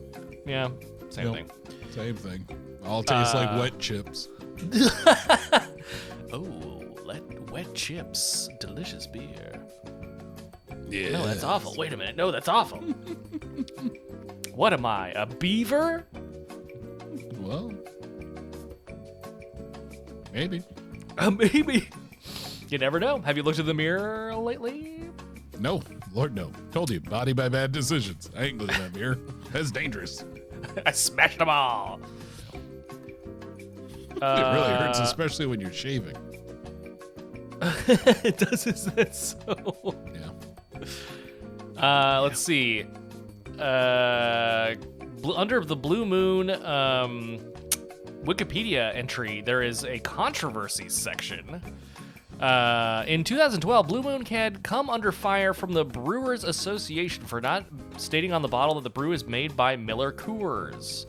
[0.47, 0.69] Yeah,
[1.11, 1.51] same thing.
[1.91, 2.47] Same thing.
[2.85, 4.29] All tastes like Uh, wet chips.
[6.33, 9.61] Oh, let wet chips, delicious beer.
[10.89, 11.13] Yeah.
[11.13, 11.75] No, that's awful.
[11.77, 12.17] Wait a minute.
[12.17, 12.79] No, that's awful.
[14.55, 15.11] what am I?
[15.13, 16.05] A beaver?
[17.39, 17.73] Well,
[20.33, 20.63] maybe.
[21.17, 21.89] Uh, maybe.
[22.69, 23.21] You never know.
[23.21, 25.05] Have you looked in the mirror lately?
[25.61, 25.81] No,
[26.17, 26.51] Lord, no.
[26.73, 28.31] Told you, body by bad decisions.
[28.35, 29.19] I ain't looking in that mirror.
[29.53, 30.25] That's dangerous.
[30.87, 32.01] I smashed them all.
[32.55, 36.17] It really hurts, Uh, especially when you're shaving.
[37.61, 38.67] it does.
[38.67, 39.95] Is that so?
[41.77, 41.83] Yeah.
[41.83, 42.87] Uh, let's see.
[43.59, 44.75] Uh,
[45.21, 47.39] bl- under the Blue Moon um,
[48.25, 51.61] Wikipedia entry, there is a controversy section.
[52.41, 57.65] Uh, in 2012, Blue Moon had come under fire from the Brewers Association for not
[57.97, 61.07] stating on the bottle that the brew is made by Miller Coors.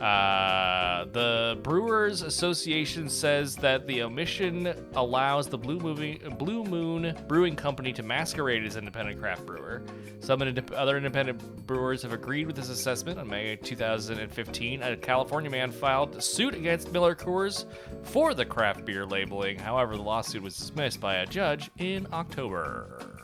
[0.00, 7.54] Uh, the Brewers Association says that the omission allows the Blue, Movie, Blue Moon Brewing
[7.54, 9.82] Company to masquerade as independent craft brewer.
[10.20, 13.18] Some indep- other independent brewers have agreed with this assessment.
[13.18, 17.66] On May 2015, a California man filed suit against Miller Coors
[18.02, 19.58] for the craft beer labeling.
[19.58, 23.20] However, the lawsuit was dismissed by a judge in October.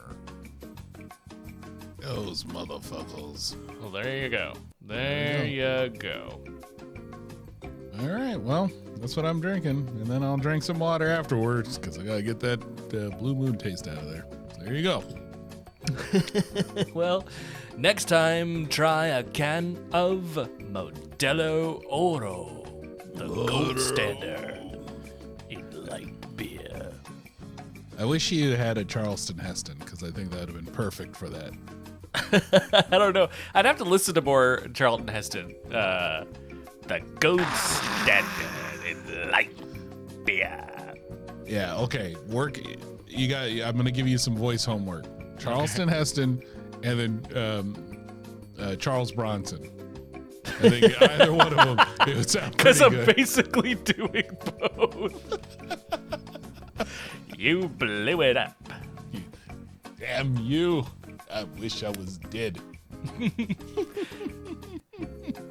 [2.00, 3.56] Those motherfuckers.
[3.80, 4.52] Well, there you go.
[4.86, 6.40] There you go.
[8.00, 11.98] All right, well, that's what I'm drinking, and then I'll drink some water afterwards because
[11.98, 12.62] I gotta get that
[12.94, 14.26] uh, blue moon taste out of there.
[14.54, 15.02] So there you go.
[16.94, 17.26] Well,
[17.76, 22.64] next time try a can of Modelo Oro,
[23.14, 24.80] the gold standard
[25.48, 26.92] in light beer.
[27.98, 31.16] I wish you had a Charleston Heston because I think that would have been perfect
[31.16, 31.52] for that.
[32.90, 33.28] I don't know.
[33.54, 35.54] I'd have to listen to more Charlton Heston.
[35.72, 36.24] Uh,
[36.86, 39.50] the gold standard in light
[40.24, 40.94] beer.
[41.46, 42.16] Yeah, okay.
[42.28, 42.58] Work.
[43.08, 43.44] You got.
[43.48, 45.04] I'm gonna give you some voice homework.
[45.38, 46.42] Charleston Heston,
[46.82, 48.06] and then um,
[48.58, 49.70] uh, Charles Bronson.
[50.44, 51.86] I think either one of them.
[52.08, 53.14] It would sound Because I'm good.
[53.16, 54.24] basically doing
[54.60, 55.38] both.
[57.36, 58.56] you blew it up.
[59.98, 60.86] Damn you!
[61.36, 62.58] I wish I was dead.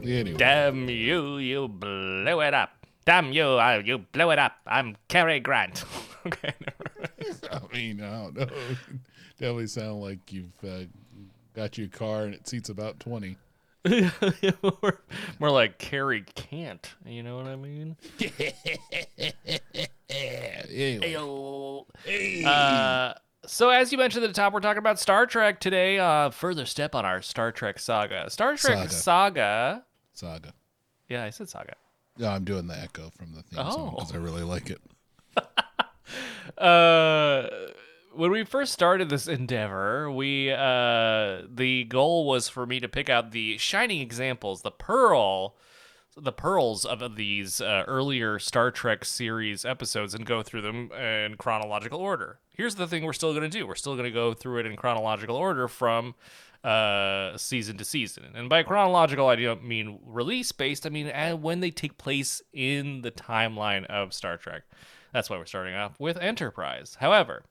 [0.02, 2.88] anyway, Damn you, you blew it up.
[3.06, 4.54] Damn you, uh, you blew it up.
[4.66, 5.86] I'm Cary Grant.
[6.26, 6.56] okay.
[7.52, 8.48] I mean, I don't know.
[9.38, 10.86] Definitely sound like you've uh,
[11.54, 13.38] got your car and it seats about twenty.
[13.86, 15.02] more,
[15.38, 16.96] more like Cary can't.
[17.06, 17.96] You know what I mean?
[20.10, 21.86] Anyway, Ayo.
[22.44, 23.14] Uh,
[23.48, 25.98] so as you mentioned at the top, we're talking about Star Trek today.
[26.00, 28.30] Uh, further step on our Star Trek saga.
[28.30, 28.94] Star Trek Saga.
[28.94, 29.86] saga.
[30.14, 30.54] Saga.
[31.10, 31.76] Yeah, I said saga.
[32.18, 33.96] No, I'm doing the echo from the theme song Oh.
[33.98, 34.82] because I really like it.
[36.58, 37.50] Uh,
[38.14, 43.10] when we first started this endeavor, we uh, the goal was for me to pick
[43.10, 45.56] out the shining examples, the pearl,
[46.18, 51.36] the pearls of these uh, earlier Star Trek series episodes, and go through them in
[51.38, 52.40] chronological order.
[52.52, 53.68] Here's the thing: we're still going to do.
[53.68, 56.16] We're still going to go through it in chronological order from
[56.64, 58.32] uh, season to season.
[58.34, 60.86] And by chronological, I don't mean release based.
[60.86, 64.64] I mean uh, when they take place in the timeline of Star Trek.
[65.14, 66.98] That's why we're starting off with Enterprise.
[67.00, 67.44] However,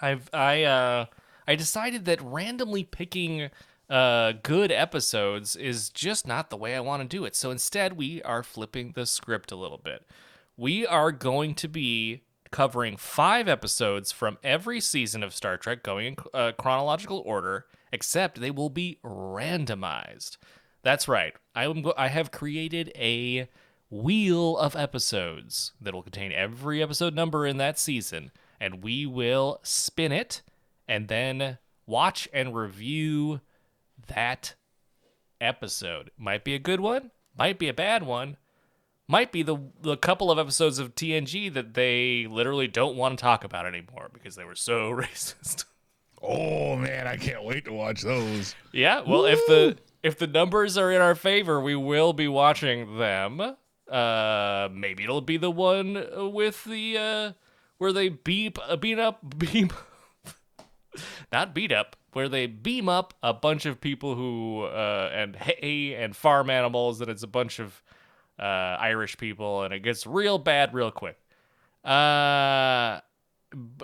[0.00, 1.06] I've I uh
[1.46, 3.50] I decided that randomly picking
[3.88, 7.36] uh good episodes is just not the way I want to do it.
[7.36, 10.04] So instead we are flipping the script a little bit.
[10.56, 16.06] We are going to be covering 5 episodes from every season of Star Trek going
[16.06, 20.36] in uh, chronological order except they will be randomized.
[20.82, 21.34] That's right.
[21.54, 23.48] I am go- I have created a
[23.90, 29.60] wheel of episodes that will contain every episode number in that season, and we will
[29.62, 30.42] spin it
[30.88, 33.40] and then watch and review
[34.08, 34.54] that
[35.40, 36.10] episode.
[36.16, 38.36] Might be a good one, might be a bad one,
[39.08, 43.22] might be the the couple of episodes of TNG that they literally don't want to
[43.22, 45.64] talk about anymore because they were so racist.
[46.22, 48.54] Oh man, I can't wait to watch those.
[48.72, 52.98] Yeah, well, if the if the numbers are in our favor, we will be watching
[52.98, 53.40] them.
[53.90, 57.32] Uh, maybe it'll be the one with the uh,
[57.78, 59.70] where they beep uh, beat up beam,
[61.32, 65.94] not beat up, where they beam up a bunch of people who uh and hay
[65.94, 67.82] and farm animals, and it's a bunch of
[68.38, 68.42] uh
[68.80, 71.18] Irish people, and it gets real bad real quick.
[71.84, 73.00] Uh,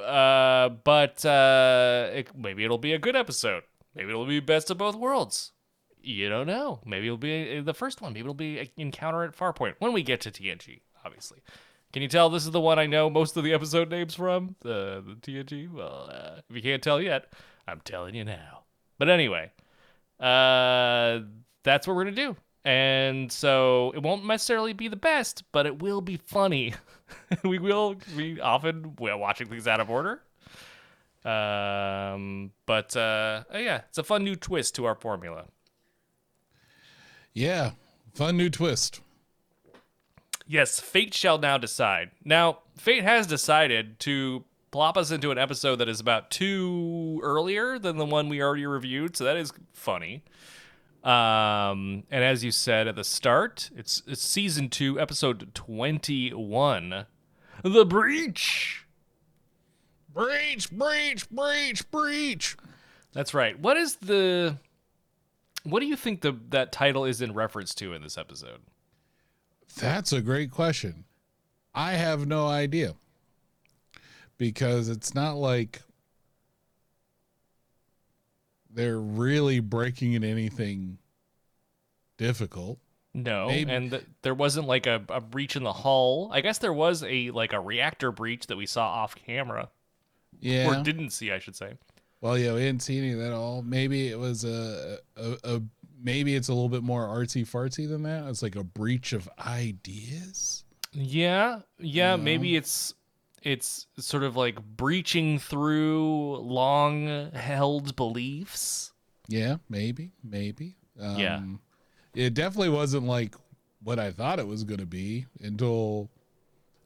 [0.01, 3.63] uh, but uh, it, maybe it'll be a good episode.
[3.95, 5.53] Maybe it'll be best of both worlds.
[6.03, 6.81] You don't know.
[6.85, 8.13] Maybe it'll be uh, the first one.
[8.13, 11.39] Maybe it'll be Encounter at Farpoint when we get to TNG, obviously.
[11.93, 14.57] Can you tell this is the one I know most of the episode names from?
[14.61, 15.71] The, the TNG?
[15.71, 17.31] Well, uh, if you can't tell yet,
[17.69, 18.63] I'm telling you now.
[18.99, 19.51] But anyway,
[20.19, 21.21] uh,
[21.65, 22.37] that's what we're going to do.
[22.65, 26.73] And so it won't necessarily be the best, but it will be funny.
[27.45, 30.23] we will be often well, watching things out of order.
[31.25, 35.45] Um, but uh, yeah, it's a fun new twist to our formula.
[37.35, 37.73] Yeah,
[38.15, 39.01] fun new twist.
[40.47, 42.11] Yes, fate shall now decide.
[42.25, 47.79] Now, fate has decided to plop us into an episode that is about two earlier
[47.79, 50.23] than the one we already reviewed, so that is funny.
[51.05, 57.07] Um, and as you said at the start, it's, it's season two, episode twenty-one,
[57.63, 58.87] the breach.
[60.15, 62.57] Breach, breach, breach, breach.
[63.15, 63.59] That's right.
[63.59, 64.59] What is the?
[65.65, 68.61] What do you think the that title is in reference to in this episode?
[69.77, 71.05] That's a great question.
[71.75, 72.95] I have no idea.
[74.39, 75.83] Because it's not like
[78.71, 80.99] they're really breaking in anything
[82.17, 82.79] difficult.
[83.15, 86.31] No, Maybe- and th- there wasn't like a, a breach in the hull.
[86.33, 89.69] I guess there was a like a reactor breach that we saw off camera,
[90.41, 90.81] Yeah.
[90.81, 91.75] or didn't see, I should say.
[92.23, 93.61] Well, yeah, we didn't see any of that at all.
[93.63, 95.63] Maybe it was a, a, a
[96.03, 98.29] maybe it's a little bit more artsy fartsy than that.
[98.29, 100.65] It's like a breach of ideas.
[100.93, 102.17] Yeah, yeah.
[102.17, 102.23] No.
[102.23, 102.95] Maybe it's
[103.43, 108.93] it's sort of like breaching through long held beliefs.
[109.29, 110.77] Yeah, maybe, maybe.
[111.01, 111.41] Um, Yeah.
[112.15, 113.35] It definitely wasn't like
[113.83, 116.11] what I thought it was going to be until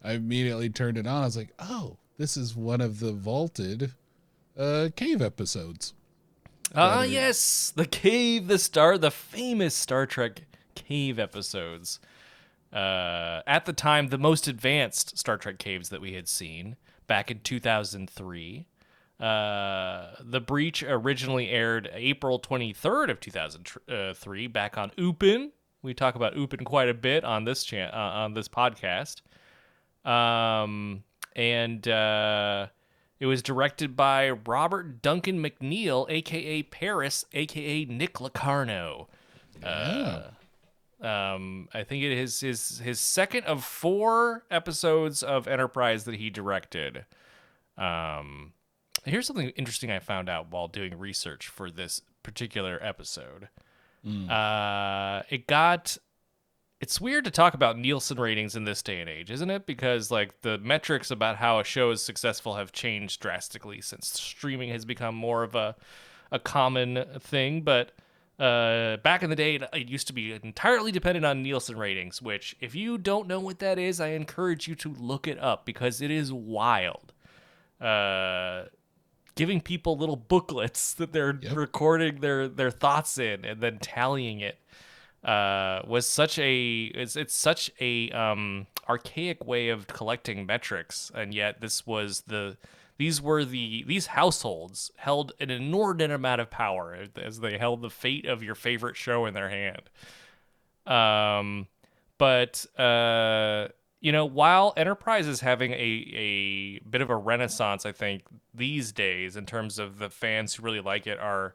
[0.05, 1.23] I immediately turned it on.
[1.23, 3.93] I was like, oh, this is one of the vaulted
[4.57, 5.95] uh, cave episodes.
[6.75, 10.43] Ah, yes, the cave, the star, the famous Star Trek
[10.75, 12.01] cave episodes.
[12.73, 16.77] Uh, at the time, the most advanced Star Trek caves that we had seen
[17.07, 18.67] back in 2003.
[19.19, 25.51] Uh, the breach originally aired April 23rd of 2003 back on UPN.
[25.83, 29.23] We talk about UPN quite a bit on this chan- uh, on this podcast.
[30.05, 32.67] Um, and uh,
[33.19, 39.09] it was directed by Robert Duncan McNeil, aka Paris, aka Nick Locarno.
[39.63, 40.31] Yeah.
[41.01, 46.31] Um, I think it is his his second of four episodes of Enterprise that he
[46.31, 47.05] directed.
[47.77, 48.53] Um,
[49.05, 53.49] here's something interesting I found out while doing research for this particular episode.
[54.31, 55.99] Uh, it got.
[56.81, 59.65] It's weird to talk about Nielsen ratings in this day and age, isn't it?
[59.67, 64.69] Because like the metrics about how a show is successful have changed drastically since streaming
[64.71, 65.75] has become more of a
[66.31, 67.63] a common thing.
[67.63, 67.93] But
[68.39, 72.21] uh, back in the day, it- used to be entirely dependent on Nielsen ratings.
[72.21, 75.65] Which, if you don't know what that is, I encourage you to look it up
[75.65, 77.15] because it is wild.
[77.81, 78.65] Uh,
[79.35, 81.57] giving people little booklets that they're Yep.
[81.57, 84.59] recording their their thoughts in and then tallying it
[85.27, 91.35] uh, was such a it's, it's such a um, archaic way of collecting metrics and
[91.35, 92.57] yet this was the
[92.97, 97.91] these were the these households held an inordinate amount of power as they held the
[97.91, 99.91] fate of your favorite show in their hand.
[100.87, 101.67] Um
[102.19, 103.69] but uh
[104.01, 108.23] you know while enterprise is having a a bit of a renaissance i think
[108.55, 111.55] these days in terms of the fans who really like it are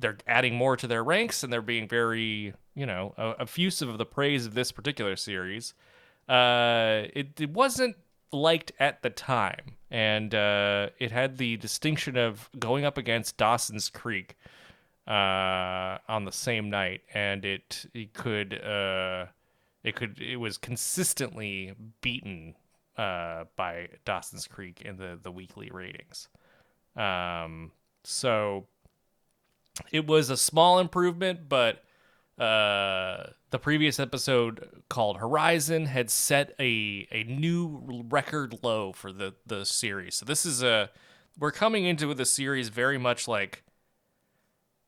[0.00, 4.06] they're adding more to their ranks and they're being very you know effusive of the
[4.06, 5.74] praise of this particular series.
[6.28, 7.96] Uh it, it wasn't
[8.32, 13.88] liked at the time and uh it had the distinction of going up against dawson's
[13.88, 14.36] creek
[15.08, 19.26] uh on the same night and it it could uh
[19.82, 22.54] it could it was consistently beaten
[22.96, 26.28] uh by dawson's creek in the the weekly ratings.
[26.96, 27.72] Um
[28.04, 28.66] so
[29.92, 31.82] it was a small improvement, but
[32.38, 39.34] uh, the previous episode called Horizon had set a a new record low for the
[39.46, 40.16] the series.
[40.16, 40.90] So this is a
[41.38, 43.62] we're coming into the series very much like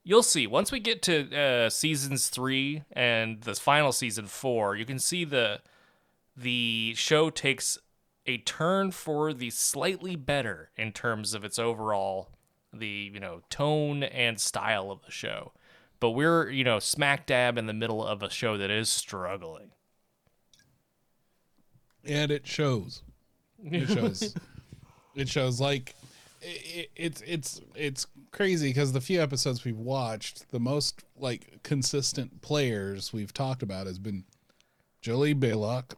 [0.05, 4.85] you'll see once we get to uh, seasons three and the final season four, you
[4.85, 5.61] can see the
[6.37, 7.79] the show takes
[8.25, 12.31] a turn for the slightly better in terms of its overall
[12.73, 15.53] the you know tone and style of the show
[16.01, 19.71] but we're you know smack dab in the middle of a show that is struggling
[22.05, 23.03] and it shows.
[23.65, 24.35] It shows.
[25.15, 25.95] it shows like
[26.41, 32.43] it, it's it's it's crazy because the few episodes we've watched, the most like consistent
[32.43, 34.25] players we've talked about has been
[35.03, 35.95] Jolene Blalock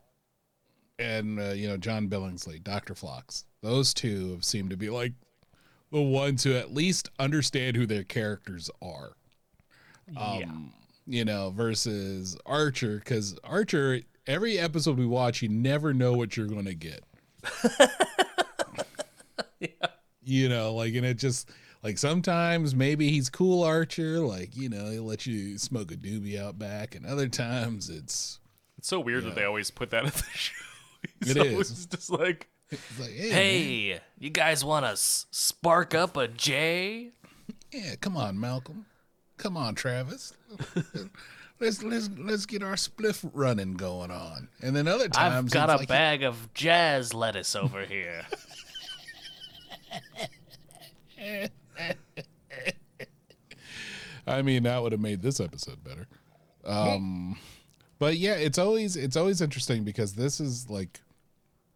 [0.98, 3.44] and uh, you know John Billingsley, Doctor Phlox.
[3.62, 5.12] Those two have seemed to be like
[5.94, 9.12] the ones who at least understand who their characters are.
[10.12, 10.72] yeah um,
[11.06, 16.46] you know, versus Archer, because Archer, every episode we watch, you never know what you're
[16.46, 17.02] going to get.
[20.26, 21.50] You know, like, and it just,
[21.82, 26.40] like, sometimes maybe he's cool Archer, like, you know, he'll let you smoke a doobie
[26.40, 28.40] out back, and other times it's,
[28.78, 29.34] it's so weird that Yeah.
[29.34, 30.54] they always put that in the show
[31.20, 31.84] It's It always is.
[31.86, 32.48] just like
[32.98, 37.12] like, hey, man, hey you guys want to s- spark up a j
[37.72, 38.86] yeah, come on, Malcolm.
[39.36, 40.32] Come on, Travis.
[41.60, 44.48] let's, let's, let's get our spliff running going on.
[44.62, 48.24] And then other times, i've got a like, bag of jazz lettuce over here
[54.26, 56.06] I mean, that would have made this episode better.
[56.64, 57.36] Um,
[57.98, 61.00] but yeah, it's always it's always interesting because this is like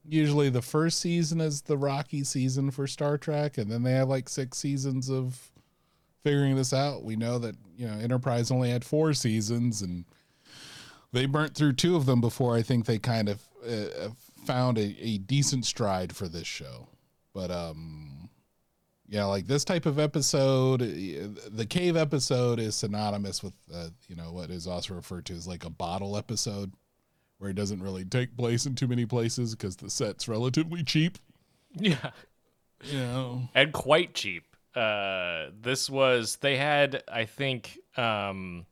[0.09, 4.09] usually the first season is the rocky season for Star Trek, and then they have
[4.09, 5.51] like six seasons of
[6.23, 7.05] figuring this out.
[7.05, 10.05] We know that you know Enterprise only had four seasons, and
[11.13, 14.09] they burnt through two of them before I think they kind of uh,
[14.45, 16.89] found a, a decent stride for this show.
[17.33, 18.29] But um,
[19.09, 24.17] yeah, like this type of episode, uh, the cave episode is synonymous with uh, you
[24.17, 26.73] know what is also referred to as like a bottle episode,
[27.39, 31.19] where it doesn't really take place in too many places because the set's relatively cheap.
[31.75, 32.11] yeah
[32.85, 34.45] You know, and quite cheap.
[34.75, 38.67] Uh, this was they had I think um,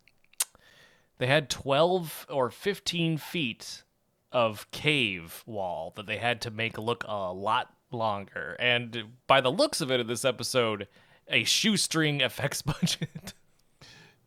[1.19, 3.83] they had twelve or fifteen feet
[4.31, 9.51] of cave wall that they had to make look a lot longer, and by the
[9.51, 10.87] looks of it in this episode,
[11.29, 13.33] a shoestring effects budget.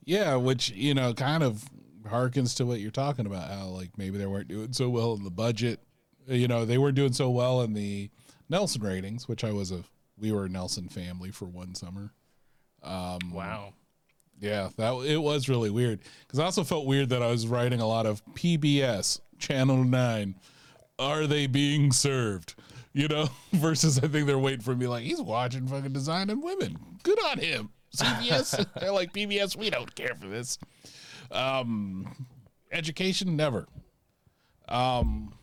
[0.04, 1.70] yeah, which you know kind of
[2.08, 3.50] harkens to what you're talking about.
[3.50, 5.80] How like maybe they weren't doing so well in the budget.
[6.28, 8.10] You know, they weren't doing so well in the
[8.50, 9.84] Nelson ratings, which I was a
[10.20, 12.12] we were a Nelson family for one summer.
[12.84, 13.74] Um, wow.
[14.40, 17.82] Yeah, that it was really weird because I also felt weird that I was writing
[17.82, 20.36] a lot of PBS Channel Nine.
[20.98, 22.56] Are they being served?
[22.94, 26.78] You know, versus I think they're waiting for me like he's watching fucking Designing Women.
[27.04, 27.70] Good on him.
[27.96, 29.58] CBS, they're like PBS.
[29.58, 30.58] We don't care for this.
[31.32, 32.28] Um,
[32.72, 33.68] education never.
[34.68, 35.34] Um,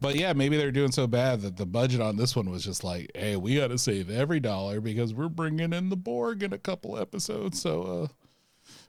[0.00, 2.84] but yeah, maybe they're doing so bad that the budget on this one was just
[2.84, 6.52] like, hey, we got to save every dollar because we're bringing in the Borg in
[6.52, 7.60] a couple episodes.
[7.60, 8.06] So, uh,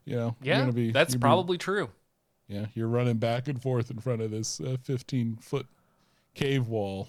[0.06, 1.90] you know, Yeah, be, that's you're be- probably true.
[2.48, 5.68] yeah, you're running back and forth in front of this uh, 15 foot
[6.36, 7.08] cave wall.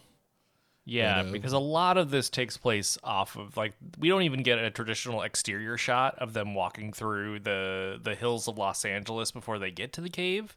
[0.88, 4.22] Yeah, But, uh, because a lot of this takes place off of like we don't
[4.22, 8.86] even get a traditional exterior shot of them walking through the the hills of Los
[8.86, 10.56] Angeles before they get to the cave.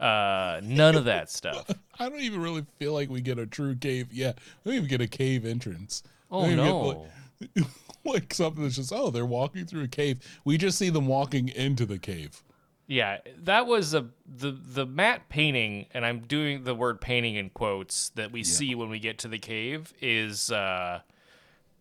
[0.00, 1.70] Uh, none of that stuff.
[2.00, 4.08] I don't even really feel like we get a true cave.
[4.12, 4.32] Yeah,
[4.64, 6.02] we don't even get a cave entrance.
[6.32, 7.06] Oh get, no.
[7.54, 7.66] like,
[8.04, 10.18] like something that's just oh they're walking through a cave.
[10.44, 12.42] We just see them walking into the cave.
[12.86, 17.50] Yeah, that was a the the matte painting, and I'm doing the word painting in
[17.50, 21.00] quotes that we see when we get to the cave is uh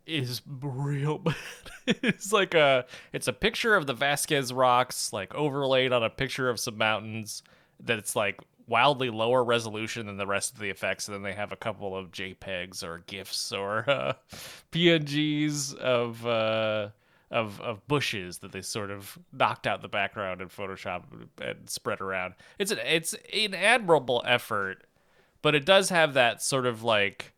[0.06, 1.36] is real bad.
[1.86, 6.50] it's like a it's a picture of the Vasquez rocks like overlaid on a picture
[6.50, 7.44] of some mountains
[7.80, 11.52] that's like wildly lower resolution than the rest of the effects and then they have
[11.52, 14.14] a couple of JPEGs or GIFs or uh,
[14.72, 16.90] PNGs of uh
[17.32, 21.04] of of bushes that they sort of knocked out the background in Photoshop
[21.42, 22.36] and spread around.
[22.60, 24.84] It's an it's an admirable effort,
[25.42, 27.34] but it does have that sort of like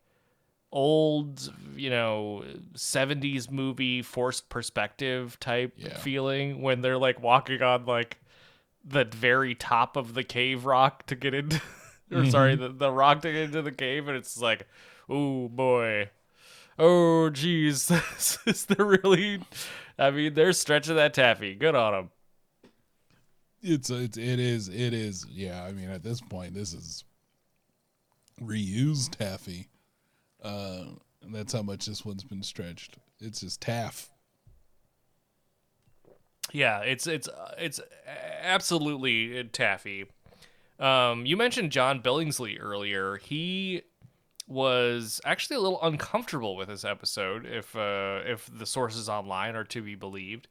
[0.72, 5.96] old, you know, 70s movie forced perspective type Yeah.
[5.96, 8.18] feeling when they're like walking on like
[8.84, 11.60] the very top of the cave rock to get into
[12.12, 12.62] or sorry, mm-hmm.
[12.62, 14.66] the, the rock to get into the cave and it's like,
[15.08, 16.10] oh boy.
[16.78, 19.40] Oh geez, this is the really
[19.98, 21.54] I mean, they're stretching that taffy.
[21.54, 22.10] Good on them.
[23.62, 25.64] it's it's it is it is yeah.
[25.64, 27.04] I mean, at this point, this is
[28.42, 29.68] reused taffy.
[30.42, 30.84] Uh,
[31.22, 32.98] and that's how much this one's been stretched.
[33.20, 34.10] It's just taff.
[36.52, 37.80] Yeah, it's it's it's
[38.42, 40.06] absolutely taffy.
[40.78, 43.16] Um, you mentioned John Billingsley earlier.
[43.16, 43.82] He
[44.46, 49.64] was actually a little uncomfortable with this episode, if uh, if the sources online are
[49.64, 50.48] to be believed,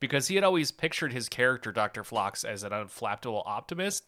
[0.00, 4.04] because he had always pictured his character Doctor Phlox as an unflappable optimist,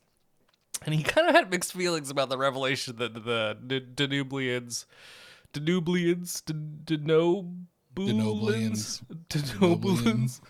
[0.84, 3.56] and he kind of had mixed feelings about the revelation that the
[3.94, 4.86] Danublians,
[5.52, 6.42] Danublians,
[7.94, 10.40] Denobulians, Denoblians.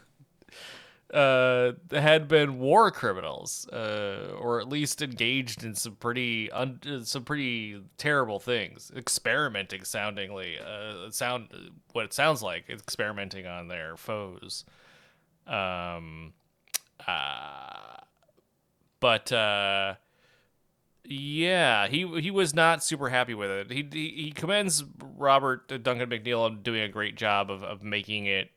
[1.12, 7.24] Uh, had been war criminals, uh, or at least engaged in some pretty un- some
[7.24, 11.48] pretty terrible things, experimenting soundingly, uh, sound
[11.92, 14.66] what it sounds like, experimenting on their foes.
[15.46, 16.34] Um,
[17.06, 18.02] uh,
[19.00, 19.94] but uh,
[21.04, 23.70] yeah, he he was not super happy with it.
[23.70, 24.84] He he, he commends
[25.16, 28.50] Robert Duncan McNeil on doing a great job of of making it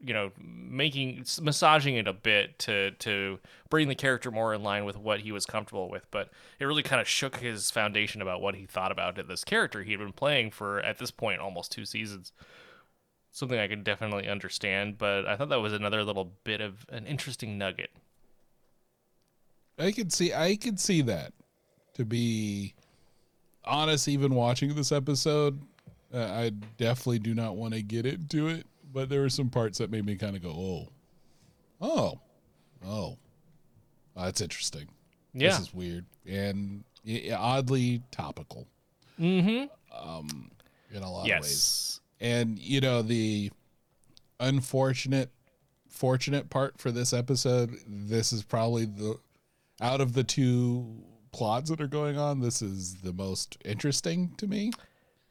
[0.00, 3.38] you know making massaging it a bit to to
[3.68, 6.30] bring the character more in line with what he was comfortable with but
[6.60, 9.92] it really kind of shook his foundation about what he thought about this character he
[9.92, 12.32] had been playing for at this point almost two seasons
[13.32, 17.04] something i could definitely understand but i thought that was another little bit of an
[17.04, 17.90] interesting nugget
[19.78, 21.32] I could see I could see that.
[21.94, 22.74] To be
[23.64, 25.60] honest, even watching this episode,
[26.12, 28.66] uh, I definitely do not want to get into it.
[28.92, 30.88] But there were some parts that made me kind of go, "Oh,
[31.80, 32.18] oh,
[32.86, 33.18] oh,
[34.16, 34.88] that's interesting.
[35.34, 36.84] yeah This is weird and
[37.36, 38.66] oddly topical
[39.20, 39.66] mm-hmm
[39.96, 40.50] um,
[40.92, 43.50] in a lot of ways." yes And you know the
[44.40, 45.30] unfortunate,
[45.88, 47.76] fortunate part for this episode.
[47.86, 49.18] This is probably the
[49.80, 52.40] out of the two plots that are going on.
[52.40, 54.72] This is the most interesting to me.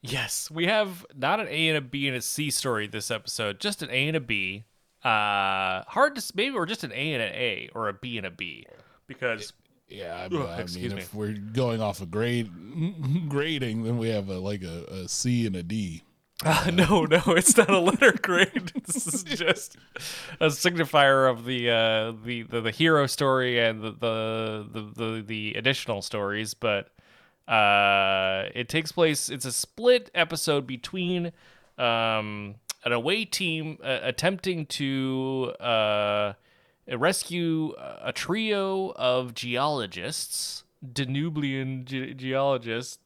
[0.02, 3.60] Yes, we have not an A and a B and a C story this episode,
[3.60, 4.66] just an A and a B.
[5.04, 8.26] Uh, hard to maybe or just an A and an A or a B and
[8.26, 8.66] a B
[9.08, 9.54] because
[9.88, 11.02] Yeah, I, Ugh, I excuse mean, me.
[11.04, 12.50] if we're going off of grade
[13.30, 16.04] grading, then we have a, like a, a C and a D.
[16.46, 18.72] uh, no, no, it's not a letter grade.
[18.86, 19.78] this is just
[20.40, 25.22] a signifier of the uh, the, the the hero story and the the the, the,
[25.26, 26.90] the additional stories, but
[27.48, 29.30] uh, it takes place.
[29.30, 31.32] It's a split episode between
[31.78, 36.34] um, an away team uh, attempting to uh,
[36.92, 43.00] rescue a trio of geologists, Danubian ge- geologists,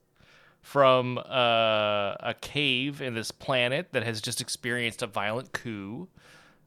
[0.62, 6.08] from uh, a cave in this planet that has just experienced a violent coup.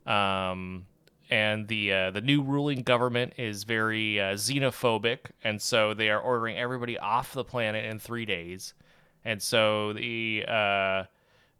[0.07, 0.87] Um,
[1.35, 6.20] and the uh, the new ruling government is very uh, xenophobic, and so they are
[6.20, 8.72] ordering everybody off the planet in three days.
[9.24, 11.05] And so the uh,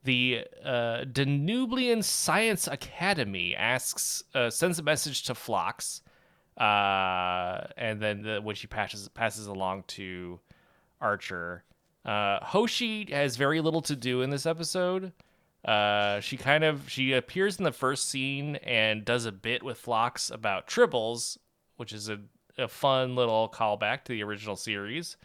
[0.05, 6.03] the uh, Danubian Science Academy asks uh, sends a message to Phlox,
[6.57, 10.39] uh, and then the, which he passes passes along to
[11.01, 11.65] Archer.
[12.07, 15.11] Hoshi has very little to do in this episode.
[15.65, 19.79] Uh, she kind of she appears in the first scene and does a bit with
[19.79, 21.39] Phlox about tribbles,
[21.77, 22.21] which is a,
[22.59, 25.17] a fun little callback to the original series.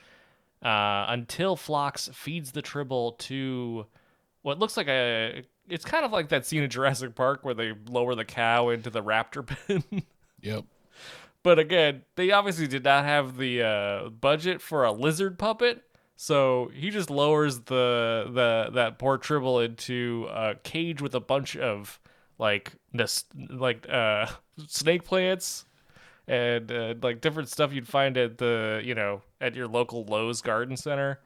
[0.63, 3.85] Uh, until Phlox feeds the tribble to
[4.41, 7.73] what looks like a it's kind of like that scene in Jurassic Park where they
[7.89, 10.03] lower the cow into the raptor pen.
[10.41, 10.65] Yep.
[11.43, 15.83] But again, they obviously did not have the uh, budget for a lizard puppet,
[16.21, 21.55] so he just lowers the the that poor Tribble into a cage with a bunch
[21.55, 21.97] of
[22.37, 24.27] like nes- like uh,
[24.67, 25.63] snake plants
[26.27, 30.41] and uh, like different stuff you'd find at the you know at your local Lowe's
[30.41, 31.21] garden center,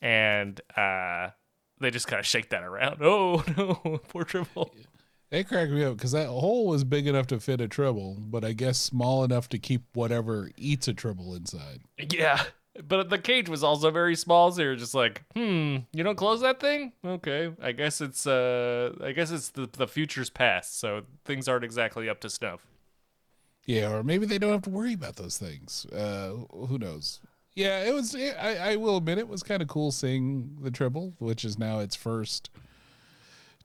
[0.00, 1.30] and uh,
[1.80, 2.98] they just kind of shake that around.
[3.02, 4.72] Oh no, poor Tribble.
[5.30, 8.44] They cracked me up because that hole was big enough to fit a tribble, but
[8.44, 11.80] I guess small enough to keep whatever eats a tribble inside.
[11.98, 12.44] Yeah.
[12.86, 16.40] But the cage was also very small, so you're just like, hmm, you don't close
[16.40, 16.92] that thing?
[17.04, 17.52] Okay.
[17.62, 22.08] I guess it's uh I guess it's the the future's past, so things aren't exactly
[22.08, 22.66] up to snuff.
[23.66, 25.86] Yeah, or maybe they don't have to worry about those things.
[25.86, 26.34] Uh,
[26.68, 27.20] who knows?
[27.54, 28.14] Yeah, it was.
[28.14, 31.80] I, I will admit it was kind of cool seeing the tribble, which is now
[31.80, 32.50] its first,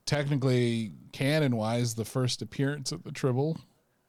[0.06, 3.60] technically canon wise, the first appearance of the tribble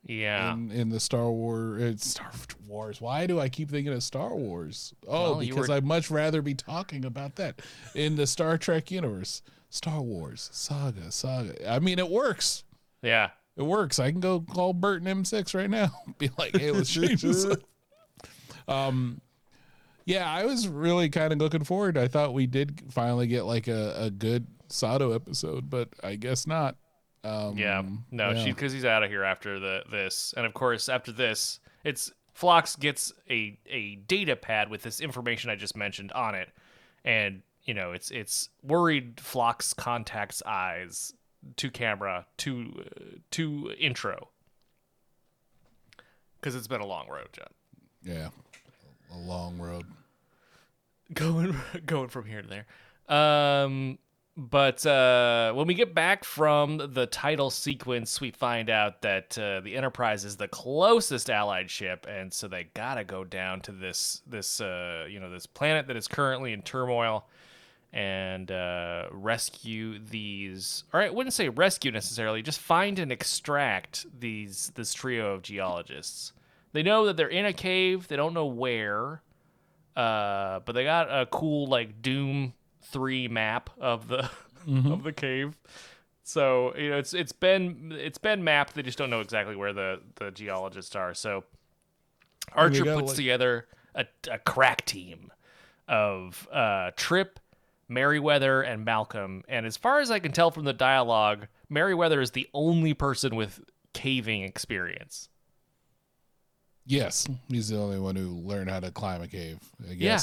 [0.07, 0.53] Yeah.
[0.55, 1.83] in, in the Star Wars.
[1.83, 2.31] It's Star
[2.67, 3.01] Wars.
[3.01, 4.93] Why do I keep thinking of Star Wars?
[5.07, 7.61] Oh, Well, because were- I'd much rather be talking about that
[7.95, 9.43] in the Star Trek universe.
[9.71, 11.71] Star Wars saga, saga.
[11.71, 12.65] I mean, it works.
[13.01, 13.31] yeah.
[13.57, 13.99] it works.
[13.99, 15.91] I can go call burtonm6 right now.
[16.19, 17.47] Be like, hey, let's change this.
[18.69, 19.21] Um,
[20.05, 21.97] yeah, I was really kind of looking forward.
[21.97, 26.47] I thought we did finally get like a, a good Sato episode, but I guess
[26.47, 26.77] not.
[27.25, 28.45] Um, Yeah, no, yeah.
[28.45, 32.13] she because he's out of here after the this, and of course after this, it's
[32.35, 36.49] Phlox gets a a data pad with this information I just mentioned on it,
[37.05, 41.15] and you know it's it's worried Phlox contacts eyes
[41.57, 44.29] to camera to uh, to intro
[46.41, 47.47] because it's been a long road, John.
[48.03, 48.31] yeah,
[49.13, 49.85] a long road.
[51.15, 51.55] going
[51.87, 52.67] going from here to there.
[53.09, 53.99] Um,
[54.37, 59.61] but uh, when we get back from the title sequence, we find out that uh,
[59.61, 64.23] the Enterprise is the closest Allied ship, and so they gotta go down to this
[64.27, 67.27] this uh, you know this planet that is currently in turmoil
[67.93, 70.85] and uh, rescue these.
[70.95, 76.33] Or I wouldn't say rescue necessarily, just find and extract these this trio of geologists.
[76.73, 78.09] They know that they're in a cave.
[78.09, 79.21] They don't know where.
[79.95, 84.29] Uh, but they got a cool like Doom three map of the
[84.69, 85.57] of the cave.
[86.25, 88.75] So you know it's it's been it's been mapped.
[88.75, 91.15] They just don't know exactly where the the geologists are.
[91.15, 91.45] So
[92.53, 95.33] Archer puts like- together a, a crack team
[95.89, 97.39] of uh, Trip,
[97.89, 99.43] Merriweather, and Malcolm.
[99.49, 103.37] And as far as I can tell from the dialogue, Merriweather is the only person
[103.37, 103.61] with
[103.93, 105.29] caving experience.
[106.87, 109.59] Yes, he's the only one who learned how to climb a cave.
[109.89, 110.19] I Yeah.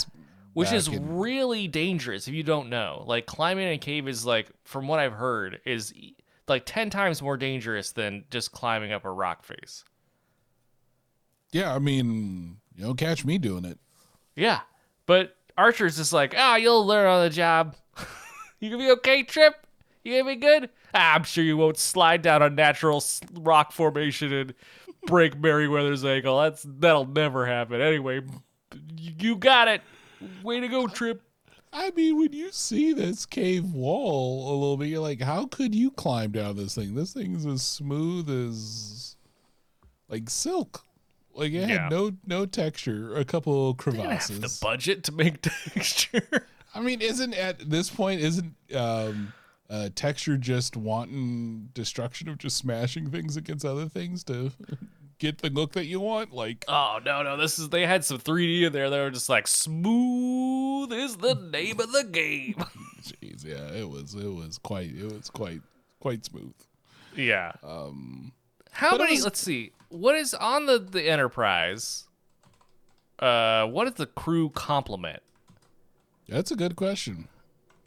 [0.59, 3.03] Which is in- really dangerous if you don't know.
[3.07, 5.93] Like climbing a cave is like, from what I've heard, is
[6.47, 9.83] like ten times more dangerous than just climbing up a rock face.
[11.51, 13.79] Yeah, I mean, you don't catch me doing it.
[14.35, 14.59] Yeah,
[15.05, 17.75] but Archer's just like, ah, you'll learn on the job.
[18.59, 19.55] you gonna be okay, Trip?
[20.03, 20.69] You gonna be good?
[20.93, 23.03] Ah, I'm sure you won't slide down a natural
[23.33, 24.53] rock formation and
[25.05, 26.39] break Merriweather's ankle.
[26.39, 27.81] That's that'll never happen.
[27.81, 28.21] Anyway,
[28.97, 29.81] you got it.
[30.43, 31.21] Way to go, Trip.
[31.71, 35.75] I mean, when you see this cave wall a little bit, you're like, how could
[35.75, 36.95] you climb down this thing?
[36.95, 39.15] This thing's as smooth as
[40.07, 40.83] like silk.
[41.33, 41.83] Like it Yeah.
[41.83, 44.39] had no no texture, a couple crevasses.
[44.41, 45.41] the budget to make
[45.73, 46.47] texture.
[46.73, 49.31] I mean, isn't at this point isn't um
[49.69, 54.51] uh texture just wanton destruction of just smashing things against other things to
[55.19, 56.33] get the look that you want?
[56.33, 58.89] Like Oh no, no, this is they had some 3D in there.
[58.89, 62.55] They were just like smooth is the name of the game.
[63.03, 65.61] jeez, yeah, it was it was quite it was quite
[65.99, 66.53] quite smooth.
[67.15, 67.51] yeah.
[67.63, 68.31] Um
[68.71, 69.11] How many?
[69.15, 69.71] was- let's see.
[69.89, 72.05] What is on the the Enterprise?
[73.17, 75.21] Uh, what is the crew complement?
[76.29, 77.27] that's a good question.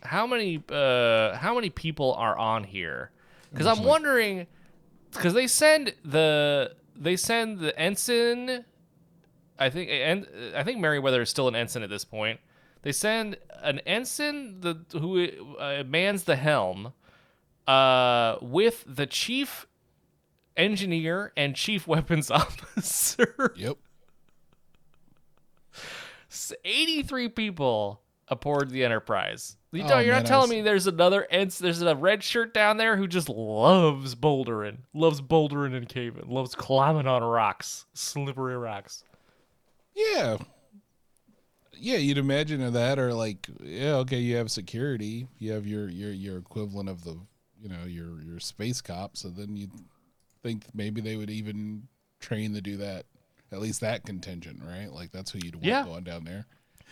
[0.02, 0.62] How many?
[0.68, 3.10] Uh, how many people are on here?
[3.50, 4.46] Because I'm like- wondering.
[5.12, 8.64] Because they send the they send the ensign.
[9.58, 10.26] I think and
[10.56, 12.40] I think Merriweather is still an ensign at this point.
[12.82, 16.92] They send an ensign the who uh, mans the helm,
[17.66, 19.66] uh, with the chief
[20.56, 23.52] engineer and chief weapons officer.
[23.56, 23.76] Yep.
[26.64, 29.56] 83 people aboard the Enterprise.
[29.72, 32.76] You Oh, you're man, not telling was- me there's another there's a red shirt down
[32.76, 39.02] there who just loves bouldering, loves bouldering and caving, loves climbing on rocks, slippery rocks.
[39.96, 40.36] Yeah.
[41.74, 46.12] Yeah, you'd imagine that or like yeah, okay, you have security, you have your your
[46.12, 47.18] your equivalent of the
[47.60, 49.16] you know, your your space cop.
[49.16, 49.70] so then you'd
[50.42, 51.88] think maybe they would even
[52.20, 53.06] train to do that.
[53.52, 54.92] At least that contingent, right?
[54.92, 55.84] Like that's who you'd want Yeah.
[55.84, 56.46] going down there.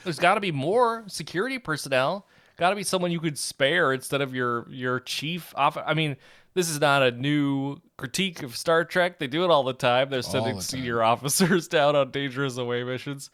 [0.05, 2.27] There's got to be more security personnel.
[2.61, 5.79] Got to be someone you could spare instead of your your chief off.
[5.79, 6.19] I mean,
[6.53, 9.19] this is not a new critique of Star Trek.
[9.19, 10.11] They do it all the time.
[10.11, 10.61] They're sending the time.
[10.61, 13.31] senior officers down on dangerous away missions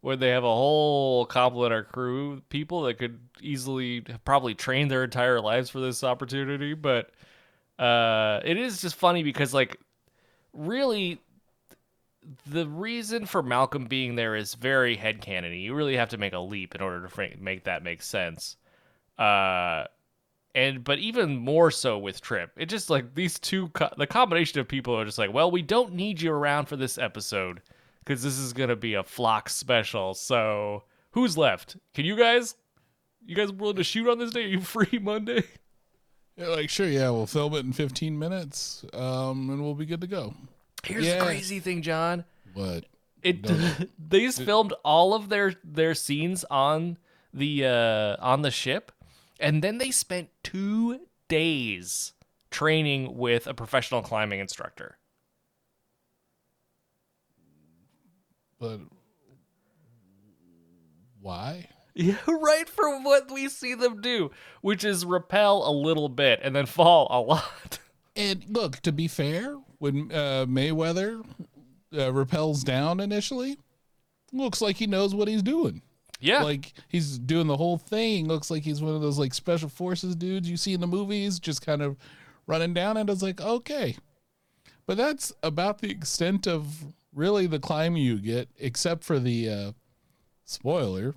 [0.00, 5.02] when they have a whole complement of crew people that could easily probably train their
[5.02, 6.74] entire lives for this opportunity.
[6.74, 7.10] But
[7.80, 9.76] uh, it is just funny because like
[10.52, 11.20] really
[12.46, 15.62] the reason for Malcolm being there is very headcanony.
[15.62, 18.56] You really have to make a leap in order to make that make sense.
[19.18, 19.84] Uh,
[20.54, 24.60] and but even more so with Trip, it just like these two, co- the combination
[24.60, 27.60] of people are just like, well, we don't need you around for this episode
[28.04, 30.14] because this is gonna be a Phlox special.
[30.14, 31.76] So who's left?
[31.94, 32.54] Can you guys?
[33.26, 34.44] You guys willing to shoot on this day?
[34.44, 35.42] Are you free Monday?
[36.36, 40.00] Yeah, like sure, yeah, we'll film it in 15 minutes, um, and we'll be good
[40.00, 40.34] to go.
[40.84, 41.18] Here's Yeah.
[41.18, 42.24] the crazy thing, John.
[42.54, 42.84] What?
[43.22, 43.42] It
[43.98, 46.96] they just filmed all of their their scenes on
[47.34, 48.92] the uh on the ship
[49.38, 52.12] and then they spent 2 days
[52.50, 54.98] training with a professional climbing instructor.
[58.58, 58.80] But
[61.20, 61.68] why?
[61.94, 64.30] Yeah, right for what we see them do,
[64.60, 67.80] which is rappel a little bit and then fall a lot.
[68.14, 71.24] And look, to be fair, when uh, Mayweather
[71.92, 73.58] uh, repels down initially,
[74.32, 75.82] looks like he knows what he's doing.
[76.20, 76.42] Yeah.
[76.42, 78.26] Like he's doing the whole thing.
[78.26, 81.38] Looks like he's one of those like special forces dudes you see in the movies,
[81.38, 81.96] just kind of
[82.46, 82.96] running down.
[82.96, 83.96] And it's like, okay.
[84.86, 89.72] But that's about the extent of really the climb you get, except for the uh,
[90.44, 91.14] spoiler.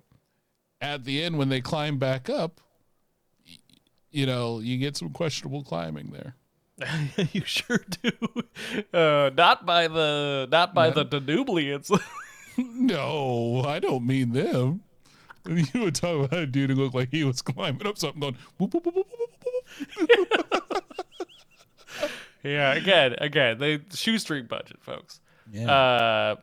[0.81, 2.59] At the end, when they climb back up,
[4.09, 6.35] you know, you get some questionable climbing there.
[7.31, 8.11] you sure do.
[8.91, 11.91] Uh, not by the not by the Danublians.
[12.57, 14.81] No, I don't mean them.
[15.47, 18.37] You would talk about a dude who looked like he was climbing up something going,
[18.57, 19.07] whoop, whoop, whoop.
[22.43, 25.19] yeah, again, again, they shoestring budget, folks.
[25.51, 25.71] Yeah.
[25.71, 26.35] Uh,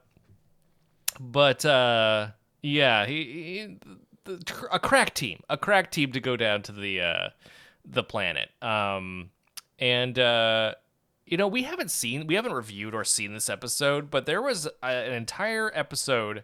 [1.21, 2.29] but uh,
[2.63, 3.79] yeah, he, he
[4.25, 7.29] the, a crack team, a crack team to go down to the uh,
[7.85, 8.51] the planet.
[8.63, 9.31] Um,
[9.79, 10.75] and uh,
[11.27, 14.67] you know, we haven't seen, we haven't reviewed or seen this episode, but there was
[14.83, 16.43] a, an entire episode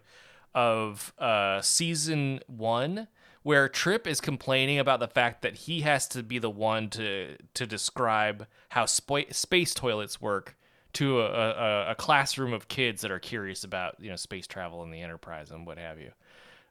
[0.54, 3.08] of uh, season one
[3.42, 7.36] where Trip is complaining about the fact that he has to be the one to
[7.54, 10.56] to describe how spa- space toilets work
[10.94, 14.82] to a, a, a classroom of kids that are curious about you know space travel
[14.82, 16.10] and the Enterprise and what have you.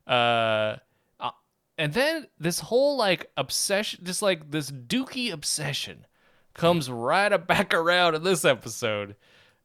[0.08, 0.78] Uh,
[1.20, 1.32] uh,
[1.78, 6.08] and then this whole like obsession, just like this Dookie obsession,
[6.54, 9.16] comes right back around in this episode.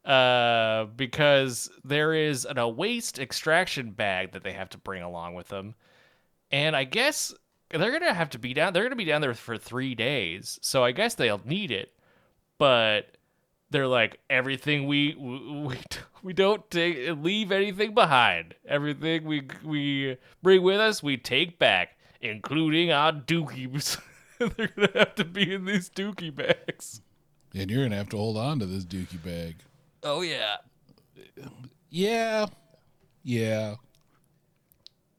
[0.05, 5.35] Uh, because there is an, a waste extraction bag that they have to bring along
[5.35, 5.75] with them,
[6.51, 7.35] and I guess
[7.71, 8.73] they're gonna have to be down.
[8.73, 11.93] They're gonna be down there for three days, so I guess they'll need it.
[12.57, 13.17] But
[13.71, 15.77] they're like everything we we
[16.23, 18.55] we don't take leave anything behind.
[18.67, 24.01] Everything we we bring with us, we take back, including our dookies.
[24.39, 27.03] they're gonna have to be in these dookie bags.
[27.55, 29.57] and you're to have to hold on to this dookie bag.
[30.03, 30.57] Oh yeah.
[31.91, 32.47] Yeah.
[33.23, 33.75] Yeah.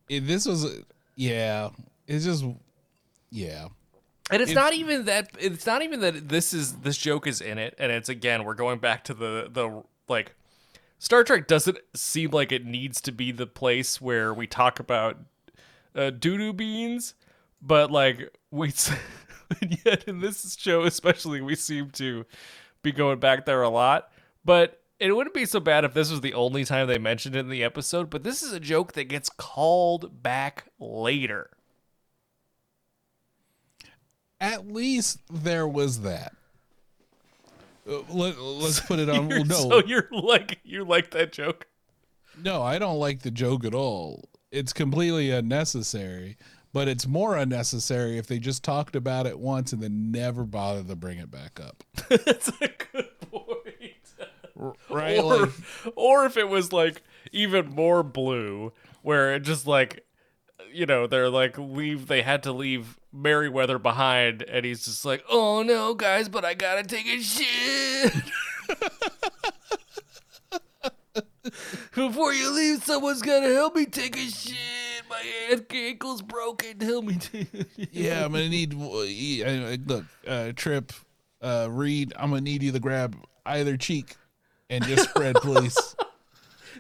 [0.08, 0.84] It, this was,
[1.16, 1.70] yeah.
[2.08, 2.44] It's just,
[3.30, 3.68] yeah.
[4.32, 7.58] And it's not even that it's not even that this is this joke is in
[7.58, 10.36] it and it's again we're going back to the the like
[11.00, 15.18] Star Trek doesn't seem like it needs to be the place where we talk about
[15.96, 17.16] uh, doo-doo beans
[17.60, 18.72] but like we
[19.62, 22.24] and yet in this show especially we seem to
[22.84, 24.12] be going back there a lot
[24.50, 27.39] but it wouldn't be so bad if this was the only time they mentioned it
[27.39, 31.52] in the episode but this is a joke that gets called back later
[34.41, 36.34] At least there was that.
[37.88, 39.28] Uh, let, us put it on.
[39.28, 41.68] No, so you're like you like that joke
[42.43, 44.30] no, I don't like the joke at all.
[44.52, 46.38] It's completely unnecessary,
[46.74, 50.88] but it's more unnecessary if they just talked about it once and then never bothered
[50.88, 51.84] to bring it back up.
[52.10, 53.10] That's a good.
[54.89, 55.20] Right?
[55.20, 55.49] Or, Like,
[55.95, 57.01] or if it was like
[57.32, 60.05] even more blue, where it just like,
[60.72, 62.07] you know, they're like leave.
[62.07, 66.53] They had to leave Merryweather behind, and he's just like, "Oh no, guys, but I
[66.53, 68.14] gotta take a shit."
[71.95, 74.55] Before you leave, someone's gotta help me take a shit.
[75.10, 75.24] My
[75.74, 76.80] ankle's broken.
[76.82, 77.89] Help me take a shit.
[77.91, 78.74] yeah, I'm gonna need.
[78.74, 80.91] Look, uh, Trip,
[81.41, 84.16] uh, Reed, I'm gonna need you to grab either cheek
[84.70, 85.95] and just spread, please.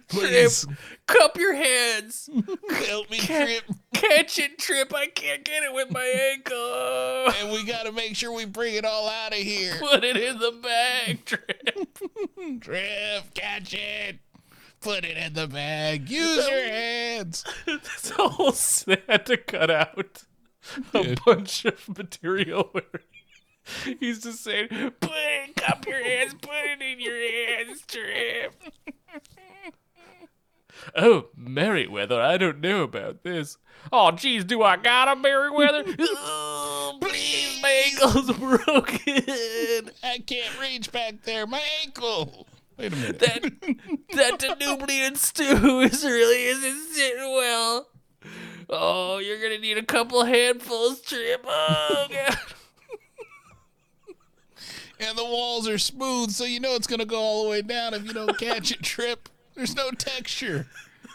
[0.07, 0.77] Please Trip,
[1.07, 2.29] cup your hands.
[2.87, 3.63] help me, Trip.
[3.93, 4.93] Catch it, Trip.
[4.93, 7.33] I can't get it with my ankle.
[7.39, 9.75] And we gotta make sure we bring it all out of here.
[9.79, 12.61] Put it in the bag, Trip.
[12.61, 14.19] Trip, catch it.
[14.81, 16.09] Put it in the bag.
[16.09, 17.43] Use your hands.
[17.65, 18.53] this whole
[19.07, 20.23] had to cut out
[20.93, 21.19] a Dude.
[21.25, 22.83] bunch of material where
[23.99, 28.53] he's just saying, "Put it, cup your hands, put it in your hands, Trip."
[30.95, 33.57] Oh, Merryweather, I don't know about this.
[33.91, 35.83] Oh, geez, do I got a Merryweather?
[35.99, 39.91] oh, please, my ankle's broken.
[40.03, 41.45] I can't reach back there.
[41.45, 42.47] My ankle.
[42.77, 43.19] Wait a minute.
[43.19, 43.41] that
[44.13, 47.87] that Danublian stew is really isn't sitting well.
[48.69, 51.43] Oh, you're gonna need a couple handfuls, Trip.
[51.45, 52.37] Oh god.
[55.39, 58.13] Walls are smooth, so you know it's gonna go all the way down if you
[58.13, 58.83] don't catch it.
[58.83, 59.29] Trip.
[59.55, 60.67] There's no texture.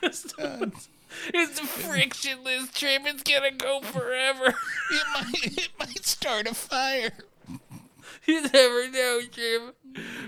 [0.03, 3.03] it's a frictionless, Trip.
[3.05, 4.55] It's gonna go forever.
[4.91, 5.59] It might.
[5.59, 7.13] It might start a fire.
[8.27, 9.73] You never know, Jim.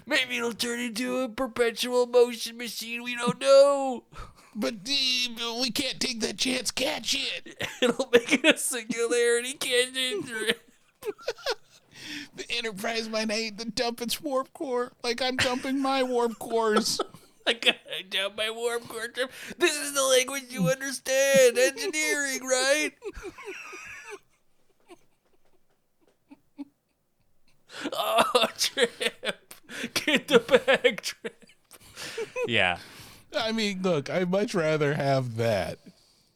[0.06, 3.02] Maybe it'll turn into a perpetual motion machine.
[3.02, 4.04] We don't know.
[4.54, 6.70] But uh, we can't take that chance.
[6.70, 7.68] Catch it.
[7.82, 10.62] It'll make it a singularity canyon trip.
[12.34, 17.00] The Enterprise might hate to dump its warp core like I'm dumping my warp cores.
[17.46, 17.66] like
[17.98, 19.30] I gotta my warp core trip.
[19.58, 21.58] This is the language you understand.
[21.58, 22.92] Engineering, right?
[27.92, 29.54] oh, trip.
[29.94, 31.44] Get the bag, trip.
[32.46, 32.78] Yeah.
[33.36, 35.78] I mean, look, I'd much rather have that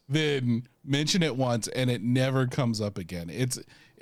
[0.09, 3.31] than mention it once and it never comes up again.
[3.31, 3.59] It's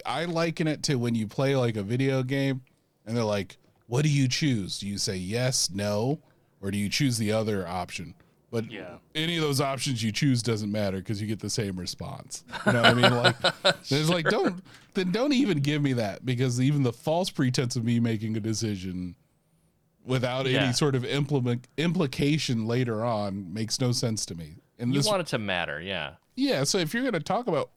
[0.06, 2.62] I liken it to when you play like a video game
[3.06, 4.78] and they're like, "What do you choose?
[4.78, 6.20] Do you say yes, no,
[6.60, 8.14] or do you choose the other option?"
[8.50, 8.96] But Yeah.
[9.14, 12.44] any of those options you choose doesn't matter because you get the same response.
[12.64, 13.12] You know what I mean?
[13.14, 13.36] Like,
[13.90, 14.62] it's like don't
[14.94, 18.40] then don't even give me that because even the false pretense of me making a
[18.40, 19.16] decision
[20.04, 20.62] without Yeah.
[20.64, 24.56] any sort of implement implication later on makes no sense to me.
[24.78, 26.14] And You this, want it to matter, yeah.
[26.36, 26.64] yeah.
[26.64, 27.70] So if you're gonna talk about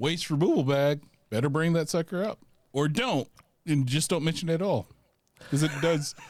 [0.00, 2.40] waste removal bag, better bring that sucker up,
[2.72, 3.28] or don't,
[3.66, 4.88] and just don't mention it at all,
[5.38, 6.16] because it does.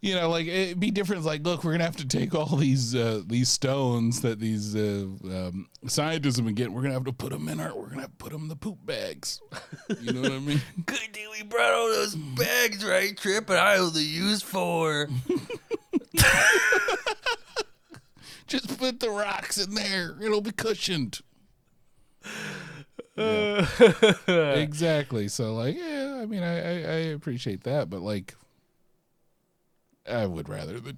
[0.00, 1.18] You know, like it'd be different.
[1.18, 4.74] It's like, look, we're gonna have to take all these uh, these stones that these
[4.74, 6.72] uh, um, scientists have been getting.
[6.72, 7.76] We're gonna have to put them in our.
[7.76, 9.42] We're gonna have to put them in the poop bags.
[10.00, 10.62] You know what I mean?
[10.86, 13.50] Good thing we brought all those bags, right, Trip?
[13.50, 15.08] And I only use four.
[18.46, 20.16] Just put the rocks in there.
[20.22, 21.20] It'll be cushioned.
[24.28, 25.28] exactly.
[25.28, 28.34] So like, yeah, I mean, I, I I appreciate that, but like,
[30.10, 30.96] I would rather the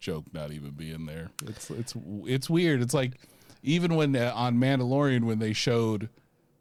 [0.00, 1.30] joke not even be in there.
[1.46, 1.94] It's it's
[2.24, 2.82] it's weird.
[2.82, 3.12] It's like
[3.62, 6.08] even when uh, on Mandalorian when they showed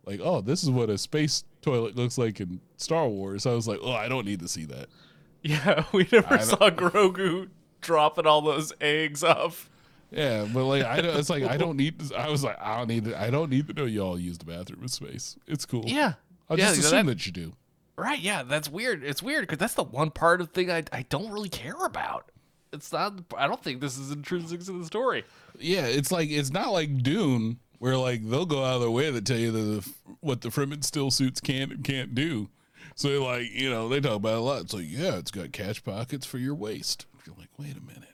[0.06, 3.46] like, oh, this is what a space toilet looks like in Star Wars.
[3.46, 4.88] I was like, oh, I don't need to see that.
[5.46, 7.50] Yeah, we never saw Grogu
[7.82, 9.70] dropping all those eggs off.
[10.14, 12.12] Yeah, but like I don't, it's like I don't need.
[12.14, 13.06] I was like I don't need.
[13.06, 15.38] To, I don't need to know y'all use the bathroom in space.
[15.48, 15.84] It's cool.
[15.86, 16.14] Yeah.
[16.50, 17.54] I'll yeah, just assume that you do.
[17.96, 19.04] Right, yeah, that's weird.
[19.04, 21.86] It's weird because that's the one part of the thing I, I don't really care
[21.86, 22.32] about.
[22.72, 25.24] It's not, I don't think this is intrinsic to the story.
[25.60, 29.12] Yeah, it's like it's not like Dune where like they'll go out of their way
[29.12, 29.90] to tell you the,
[30.22, 32.50] what the Fremen still suits can and can't do.
[32.96, 34.62] So like you know they talk about it a lot.
[34.62, 37.06] It's like yeah, it's got catch pockets for your waste.
[37.26, 38.13] You're like, wait a minute,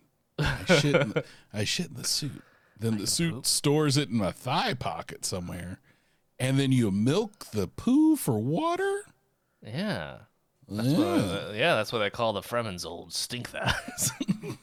[0.69, 2.41] shit in the, I shit in the suit.
[2.79, 5.79] Then the suit stores it in my thigh pocket somewhere,
[6.39, 9.01] and then you milk the poo for water.
[9.61, 10.19] Yeah.
[10.69, 10.81] yeah.
[10.97, 14.11] Uh, yeah, that's what they call the Fremen's old stink thighs.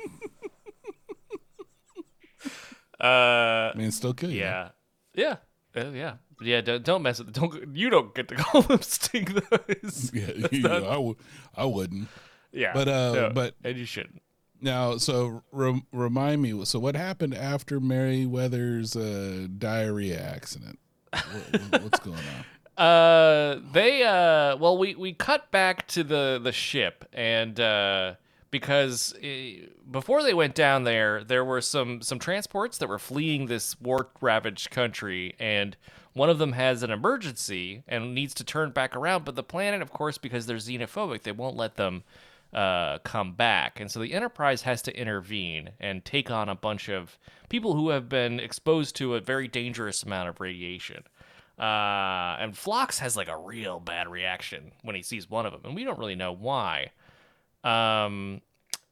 [3.01, 4.31] uh, I mean, it's still good.
[4.31, 4.71] yeah.
[5.15, 5.37] Yeah.
[5.77, 6.15] Uh, yeah.
[6.41, 10.11] Yeah, don't, don't mess with don't you don't get to call them stink thighs.
[10.15, 10.27] yeah.
[10.37, 11.17] That's you not- know, I, w-
[11.57, 12.09] I wouldn't.
[12.53, 12.73] yeah.
[12.73, 14.23] But, uh, no, but- and you shouldn't.
[14.61, 16.65] Now, so rem- remind me.
[16.65, 20.79] So, what happened after Meriwether's uh, diarrhea accident?
[21.13, 22.45] What- what- what's going on?
[22.77, 28.13] Uh, they uh, well, we we cut back to the the ship, and uh,
[28.51, 33.47] because uh, before they went down there, there were some some transports that were fleeing
[33.47, 35.75] this war ravaged country, and
[36.13, 39.25] one of them has an emergency and needs to turn back around.
[39.25, 42.05] But the planet, of course, because they're xenophobic, they won't let them
[42.57, 43.79] uh, come back.
[43.79, 47.19] And so the Enterprise has to intervene and take on a bunch of
[47.51, 51.05] people who have been exposed to a very dangerous amount of radiation.
[51.59, 55.63] Uh, and Phlox has like a real bad reaction when he sees one of them,
[55.65, 56.93] and we don't really know why.
[57.63, 58.41] Um,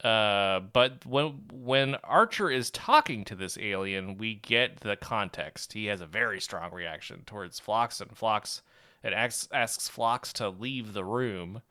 [0.02, 5.72] uh, but when when Archer is talking to this alien, we get the context.
[5.72, 8.62] He has a very strong reaction towards Phlox, and Phlox
[9.02, 11.62] it asks asks Phlox to leave the room.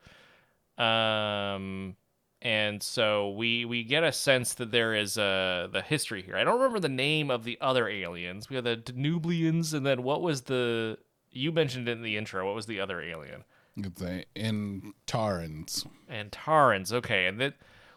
[0.78, 1.96] Um,
[2.42, 6.36] and so we we get a sense that there is a the history here.
[6.36, 8.50] I don't remember the name of the other aliens.
[8.50, 10.98] We have the Danublians, and then what was the
[11.32, 12.46] you mentioned it in the intro?
[12.46, 13.44] What was the other alien?
[13.78, 15.88] It's a, in Tarans.
[16.12, 16.92] Antarans.
[16.92, 17.56] Okay, and that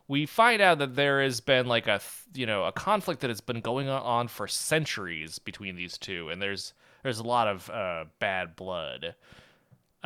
[0.09, 2.01] we find out that there has been like a
[2.35, 6.41] you know a conflict that has been going on for centuries between these two, and
[6.41, 6.73] there's
[7.03, 9.15] there's a lot of uh, bad blood.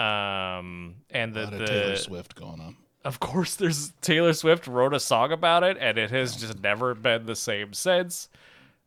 [0.00, 2.76] Um, and the, the Taylor Swift going on.
[3.04, 6.94] of course, there's Taylor Swift wrote a song about it, and it has just never
[6.94, 8.28] been the same since.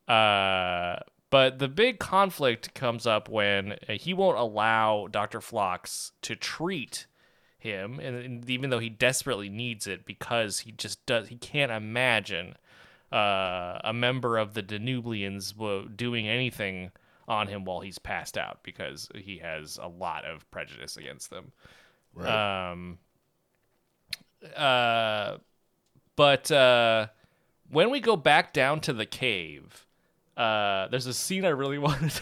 [0.07, 0.97] Uh,
[1.29, 5.39] but the big conflict comes up when uh, he won't allow Dr.
[5.39, 7.05] Phlox to treat
[7.59, 11.71] him, and, and even though he desperately needs it, because he just does, he can't
[11.71, 12.55] imagine
[13.11, 16.91] uh, a member of the Danublians wo- doing anything
[17.27, 21.51] on him while he's passed out, because he has a lot of prejudice against them.
[22.13, 22.69] Right.
[22.71, 22.97] Um.
[24.55, 25.37] Uh,
[26.15, 27.07] but uh,
[27.69, 29.85] when we go back down to the cave,
[30.37, 32.21] uh, there's a scene I really wanted to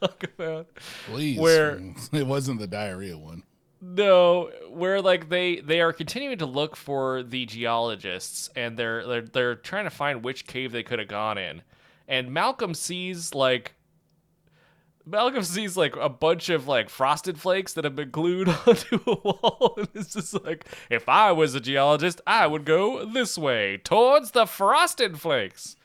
[0.00, 0.66] talk about.
[1.06, 1.38] Please.
[1.38, 1.80] where-
[2.12, 3.44] it wasn't the diarrhea one.
[3.82, 9.22] No, where like they they are continuing to look for the geologists, and they're they're
[9.22, 11.62] they're trying to find which cave they could have gone in,
[12.06, 13.74] and Malcolm sees like.
[15.10, 19.14] Malcolm sees like a bunch of like frosted flakes that have been glued onto a
[19.14, 23.78] wall, and it's just like, if I was a geologist, I would go this way
[23.78, 25.76] towards the frosted flakes.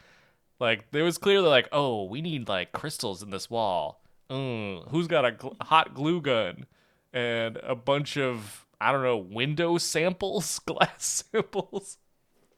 [0.60, 4.02] Like it was clearly like, oh, we need like crystals in this wall.
[4.30, 6.66] Mm, who's got a gl- hot glue gun
[7.14, 11.98] and a bunch of I don't know window samples, glass samples.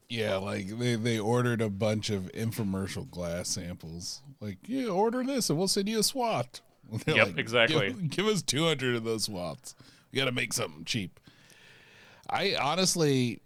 [0.10, 4.22] Yeah, like they, they ordered a bunch of infomercial glass samples.
[4.40, 6.62] Like, yeah, order this and we'll send you a SWAT.
[7.06, 7.88] They're Yep, like, exactly.
[7.90, 9.76] Give, give us 200 of those SWATs.
[10.12, 11.20] We got to make something cheap.
[12.30, 13.42] I honestly,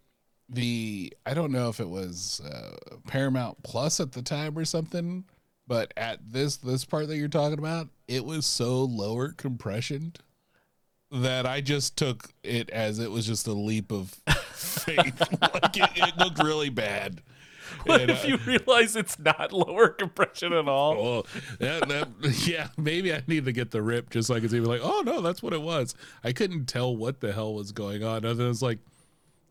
[0.49, 2.75] the, I don't know if it was uh,
[3.07, 5.23] Paramount Plus at the time or something,
[5.67, 10.19] but at this, this part that you're talking about, it was so lower compressioned
[11.11, 14.15] that I just took it as it was just a leap of
[14.61, 15.19] faith.
[15.41, 17.21] like it, it looked really bad.
[17.85, 20.93] What And, if uh, you realize it's not lower compression at all?
[20.93, 21.23] Oh,
[21.59, 22.07] that, that,
[22.47, 25.01] yeah, maybe I need to get the rip just so I can see, like, oh
[25.03, 25.95] no, that's what it was.
[26.23, 28.25] I couldn't tell what the hell was going on.
[28.25, 28.79] Other than it's like,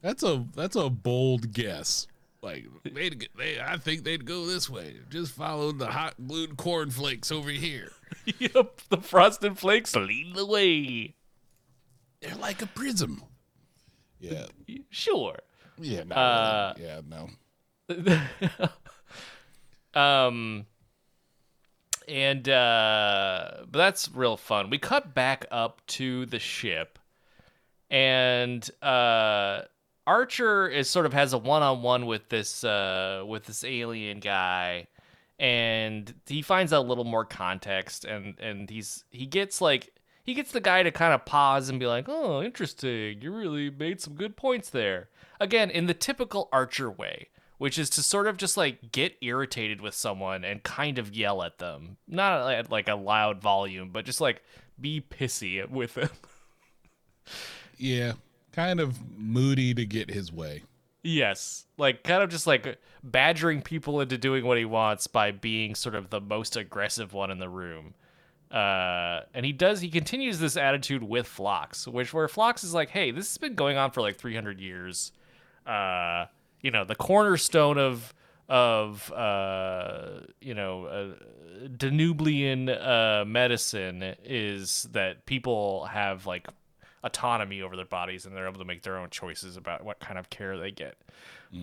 [0.00, 2.06] that's a that's a bold guess.
[2.42, 4.96] Like they'd they, I think they'd go this way.
[5.11, 7.92] Just follow the hot glued cornflakes over here.
[8.38, 11.14] yep, the frosted flakes lead the way.
[12.20, 13.22] They're like a prism.
[14.20, 14.46] Yeah,
[14.90, 15.38] Sure.
[15.80, 17.30] yeah, no, Uh, yeah, no.
[20.00, 20.66] um
[22.06, 26.98] and uh but that's real fun we cut back up to the ship
[27.90, 29.62] and uh
[30.06, 34.86] archer is sort of has a one-on-one with this uh with this alien guy
[35.38, 39.92] and he finds out a little more context and and he's he gets like
[40.31, 43.20] he gets the guy to kind of pause and be like oh interesting.
[43.20, 45.09] You really made some good points there.
[45.41, 47.28] Again in the typical archer way
[47.59, 51.43] which is to sort of just like get irritated with someone and kind of yell
[51.43, 51.97] at them.
[52.07, 54.41] Not at like a loud volume but just like
[54.81, 56.11] be pissy with them.
[57.83, 58.12] Yeah,
[58.53, 60.64] kind of moody to get his way.
[61.03, 65.74] Yes, like kind of just like badgering people into doing what he wants by being
[65.74, 67.95] sort of the most aggressive one in the room.
[68.51, 69.80] Uh, and he does.
[69.80, 73.55] He continues this attitude with Phlox, which where Phlox is like, "Hey, this has been
[73.55, 75.12] going on for like 300 years.
[75.66, 76.26] Uh,
[76.61, 78.12] you know, the cornerstone of
[78.48, 81.14] of uh, you know uh,
[81.68, 86.48] Denobulan uh, medicine is that people have like
[87.05, 90.18] autonomy over their bodies and they're able to make their own choices about what kind
[90.18, 90.96] of care they get.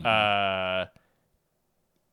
[0.03, 0.85] Uh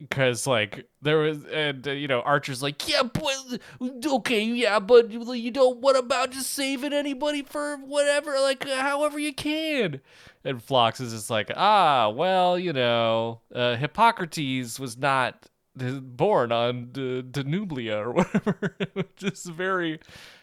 [0.09, 3.61] because like there was and uh, you know archer's like yeah but
[4.07, 9.19] okay yeah but you know what about just saving anybody for whatever like uh, however
[9.19, 10.01] you can?
[10.45, 16.91] And Phlox is just like ah well you know uh, hippocrates was not born on
[16.93, 18.77] D- Denobula or whatever.
[19.17, 20.01] Just very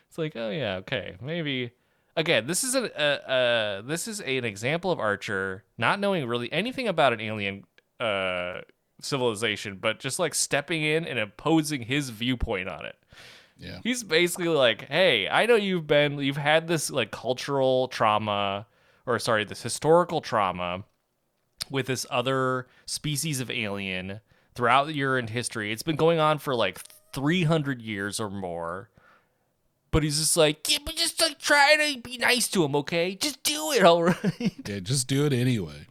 [0.07, 1.71] it's like oh yeah okay maybe
[2.17, 6.51] again this is an uh, uh this is an example of archer not knowing really
[6.51, 7.63] anything about an alien
[7.99, 8.59] uh
[9.01, 12.95] civilization but just like stepping in and imposing his viewpoint on it.
[13.57, 18.65] Yeah, he's basically like hey i know you've been you've had this like cultural trauma
[19.05, 20.83] or sorry this historical trauma
[21.69, 24.19] with this other species of alien
[24.55, 25.71] throughout your history.
[25.71, 26.79] It's been going on for like
[27.13, 28.89] 300 years or more.
[29.91, 33.15] But he's just like yeah but just like try to be nice to him okay?
[33.15, 34.53] Just do it all right.
[34.65, 35.87] Yeah, just do it anyway.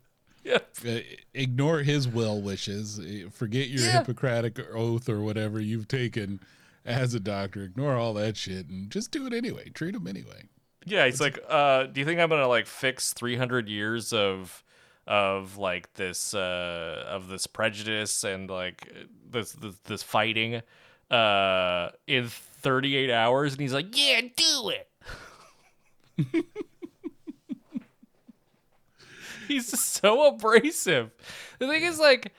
[0.87, 1.01] Uh,
[1.35, 2.99] ignore his well wishes.
[2.99, 3.99] Uh, Forget your Yeah.
[3.99, 6.41] Hippocratic oath or whatever you've taken
[6.85, 7.63] as a doctor.
[7.63, 9.69] Ignore all that shit and just do it anyway.
[9.71, 10.45] Treat him anyway.
[10.87, 14.65] Yeah, he's like, uh, do you think I'm gonna like fix 300 years of
[15.07, 18.91] of like this uh of this prejudice and like
[19.31, 20.63] this this, this fighting
[21.11, 23.53] uh in 38 hours?
[23.53, 24.87] And he's like, yeah, do it.
[29.51, 31.11] he's just so abrasive.
[31.59, 32.33] The thing is, like,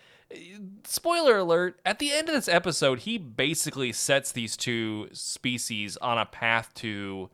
[0.86, 6.18] spoiler alert, at the end of this episode, he basically sets these two species on
[6.18, 7.30] a path to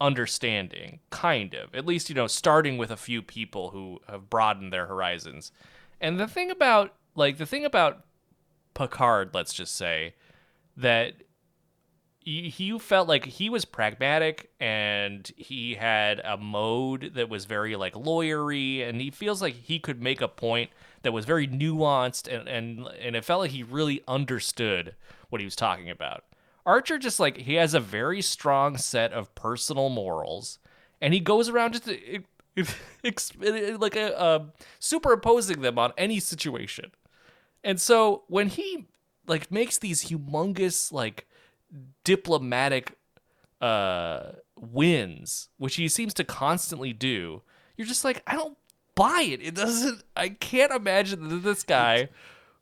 [0.00, 1.74] understanding, kind of.
[1.74, 5.52] At least, you know, starting with a few people who have broadened their horizons.
[6.00, 8.04] And the thing about, like, the thing about
[8.74, 10.14] Picard, let's just say,
[10.76, 11.14] that
[12.28, 17.94] he, felt like he was pragmatic and he had a mode that was very like
[17.94, 20.70] lawyery and he feels like he could make a point
[21.02, 24.94] that was very nuanced and and and it felt like he really understood
[25.30, 26.24] what he was talking about.
[26.66, 30.58] Archer just like he has a very strong set of personal morals
[31.00, 31.88] and he goes around just
[33.80, 34.44] like a, uh,
[34.80, 36.90] superimposing them on any situation.
[37.62, 38.88] And so when he
[39.26, 41.27] like makes these humongous like
[42.04, 42.96] diplomatic
[43.60, 47.42] uh wins, which he seems to constantly do,
[47.76, 48.56] you're just like, I don't
[48.94, 49.40] buy it.
[49.42, 52.08] It doesn't I can't imagine that this guy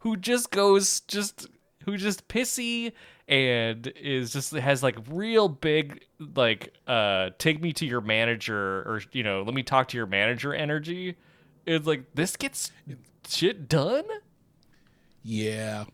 [0.00, 1.48] who just goes just
[1.84, 2.92] who just pissy
[3.28, 6.04] and is just has like real big
[6.36, 10.06] like uh take me to your manager or you know let me talk to your
[10.06, 11.16] manager energy
[11.64, 12.70] it's like this gets
[13.28, 14.04] shit done
[15.24, 15.84] Yeah,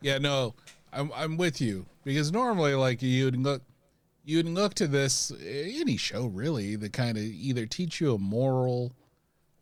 [0.00, 0.18] yeah.
[0.18, 0.54] No,
[0.92, 3.62] I'm I'm with you because normally, like you'd look,
[4.24, 8.18] you'd look to this eh, any show really that kind of either teach you a
[8.18, 8.92] moral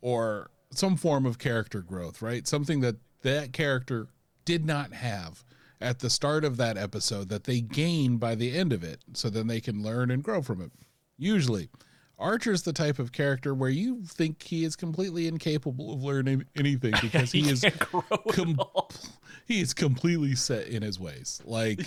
[0.01, 2.47] or some form of character growth, right?
[2.47, 4.07] Something that that character
[4.45, 5.43] did not have
[5.81, 9.29] at the start of that episode that they gain by the end of it, so
[9.29, 10.71] then they can learn and grow from it.
[11.17, 11.69] Usually.
[12.17, 16.93] Archer's the type of character where you think he is completely incapable of learning anything
[17.01, 18.59] because he, is grow at com-
[19.47, 21.79] he is completely set in his ways like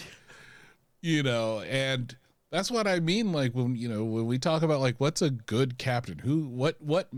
[1.03, 2.17] you know and
[2.51, 5.31] that's what i mean like when you know when we talk about like what's a
[5.31, 6.19] good captain?
[6.19, 7.09] Who what what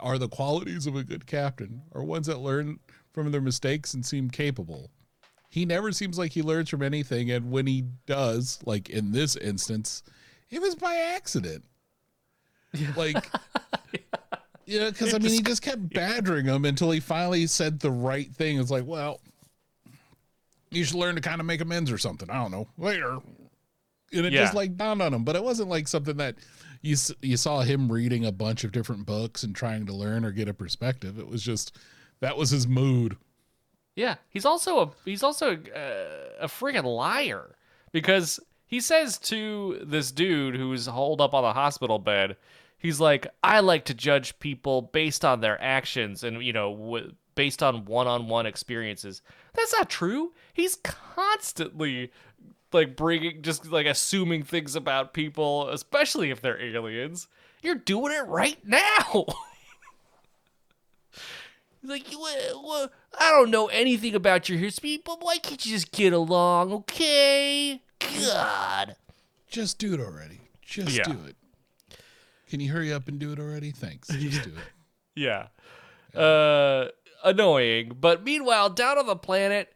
[0.00, 1.82] are the qualities of a good captain?
[1.94, 2.78] Are ones that learn
[3.12, 4.90] from their mistakes and seem capable.
[5.50, 9.36] He never seems like he learns from anything and when he does like in this
[9.36, 10.02] instance
[10.50, 11.64] it was by accident.
[12.96, 13.30] Like
[14.64, 18.32] yeah because i mean he just kept badgering him until he finally said the right
[18.34, 18.60] thing.
[18.60, 19.20] It's like well
[20.72, 22.28] you should learn to kind of make amends or something.
[22.30, 23.18] I don't know later.
[24.14, 24.42] And it Yeah.
[24.42, 26.36] just like dawned on him, but it wasn't like something that
[26.82, 30.32] you you saw him reading a bunch of different books and trying to learn or
[30.32, 31.18] get a perspective.
[31.18, 31.76] It was just
[32.20, 33.16] that was his mood.
[33.96, 37.56] Yeah, he's also a he's also a, a friggin' liar
[37.92, 42.36] because he says to this dude who's holed up on the hospital bed,
[42.78, 47.12] he's like, "I like to judge people based on their actions and you know w-
[47.34, 49.22] based on one-on-one experiences."
[49.54, 50.32] That's not true.
[50.52, 52.10] He's constantly
[52.72, 57.28] like bringing just like assuming things about people, especially if they're aliens.
[57.62, 59.26] You're doing it right now.
[61.80, 65.64] He's like, "You, uh, well, I don't know anything about your history, but why can't
[65.66, 67.82] you just get along, okay?
[68.20, 68.96] God.
[69.48, 70.40] Just do it already.
[70.62, 71.04] Just Yeah.
[71.04, 71.36] do it.
[72.48, 73.70] Can you hurry up and do it already?
[73.70, 74.08] Thanks.
[74.08, 74.56] Just do it.
[75.14, 75.48] Yeah.
[76.18, 76.86] Uh,
[77.24, 77.96] annoying.
[78.00, 79.74] But meanwhile, down on the planet,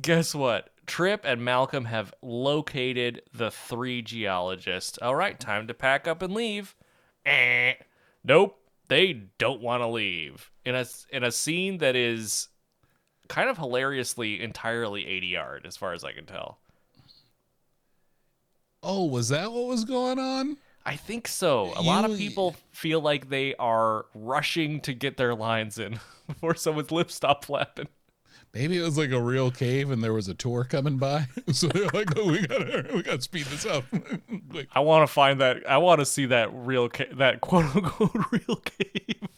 [0.00, 0.70] guess what?
[0.86, 4.98] Trip and Malcolm have located the three geologists.
[5.00, 6.74] All right, time to pack up and leave.
[7.24, 7.74] Eh.
[8.22, 10.50] Nope, they don't want to leave.
[10.64, 12.48] In a in a scene that is
[13.28, 16.58] kind of hilariously entirely ADR, as far as I can tell.
[18.82, 20.58] Oh, was that what was going on?
[20.86, 21.72] I think so.
[21.76, 26.54] A lot of people feel like they are rushing to get their lines in before
[26.54, 27.88] someone's lips stop flapping.
[28.52, 31.26] Maybe it was like a real cave and there was a tour coming by.
[31.52, 33.84] so they're like, oh, we gotta we gotta speed this up.
[34.52, 35.68] Like, I want to find that.
[35.68, 39.28] I want to see that real, ca- that quote unquote real cave.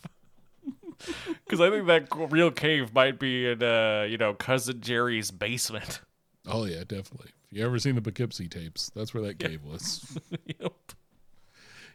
[1.45, 6.01] Because I think that real cave might be in, uh, you know, cousin Jerry's basement.
[6.47, 7.31] oh yeah, definitely.
[7.51, 10.19] If you ever seen the Poughkeepsie tapes, that's where that cave was.
[10.61, 10.73] Yep.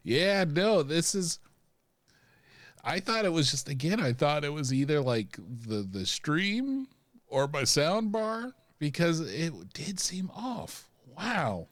[0.03, 1.39] Yeah, no, this is.
[2.83, 3.99] I thought it was just again.
[3.99, 5.37] I thought it was either like
[5.67, 6.87] the the stream
[7.27, 10.87] or my sound bar because it did seem off.
[11.15, 11.67] Wow,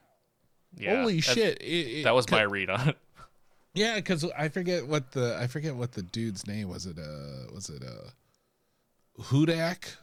[0.77, 1.59] Yeah, holy shit!
[1.61, 2.97] It, it- That was my read on it.
[3.73, 3.95] yeah.
[3.95, 6.85] Because I forget what the I forget what the dude's name was.
[6.85, 8.09] It uh was it uh
[9.23, 9.95] Hudak?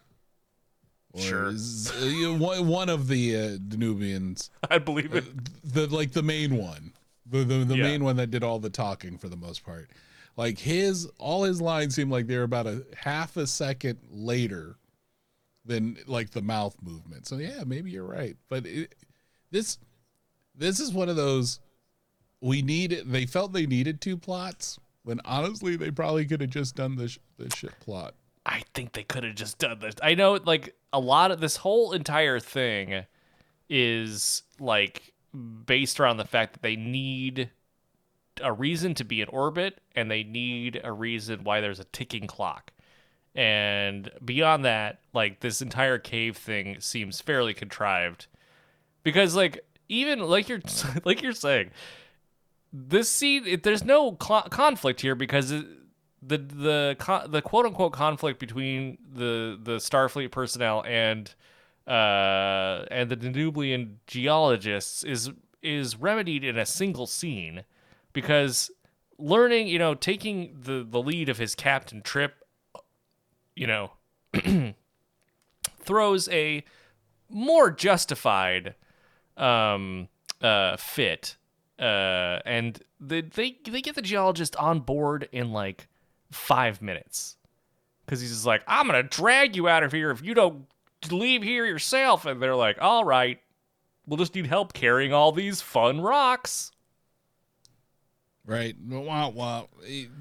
[1.12, 1.48] Or Sure.
[1.50, 4.50] is- uh, one one of the uh, Denobulans.
[4.70, 5.24] I believe it.
[5.72, 6.92] the like the main one
[7.28, 7.82] the the, the Yeah.
[7.84, 9.90] main one that did all the talking for the most part
[10.36, 14.76] like his all his lines seemed like they were about a half a second later
[15.64, 18.94] than like the mouth movement so yeah maybe you're right but it,
[19.50, 19.78] this
[20.54, 21.58] this is one of those
[22.40, 26.76] we need they felt they needed two plots when honestly they probably could have just
[26.76, 28.14] done this this shit plot
[28.48, 29.96] I think they could have just done this.
[30.00, 33.04] I know, like, a lot of this whole entire thing
[33.68, 35.12] is, like,
[35.66, 37.50] based around the fact that they need
[38.42, 42.26] a reason to be in orbit and they need a reason why there's a ticking
[42.26, 42.72] clock.
[43.34, 48.26] And beyond that, like, this entire cave thing seems fairly contrived.
[49.02, 50.62] Because, like, even like you're
[51.04, 51.70] like you're saying,
[52.72, 55.66] this scene it, there's no cl- conflict here because it,
[56.22, 61.34] the the the quote unquote conflict between the the Starfleet personnel and
[61.86, 65.30] uh and the Denobulan geologists is
[65.62, 67.64] is remedied in a single scene
[68.12, 68.70] because
[69.18, 72.34] learning, you know, taking the the lead of his captain Trip,
[73.54, 73.92] you know,
[75.80, 76.64] throws a
[77.28, 78.74] more justified
[79.36, 80.08] um
[80.40, 81.36] uh fit
[81.78, 85.88] uh and they they they get the geologist on board in like
[86.30, 87.36] 5 minutes
[88.06, 90.66] cuz he's just like I'm to drag you out of here if you don't
[91.10, 93.40] leave here yourself and they're like all right
[94.06, 96.72] we'll just need help carrying all these fun rocks
[98.46, 98.76] Right.
[98.88, 99.64] Wah, eh, wah.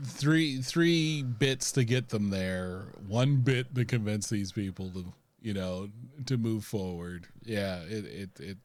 [0.04, 2.86] Three three bits to get them there.
[3.08, 5.06] One bit to convince these people to
[5.42, 5.90] you know
[6.26, 7.28] to move forward.
[7.44, 7.82] Yeah.
[7.84, 8.58] It it it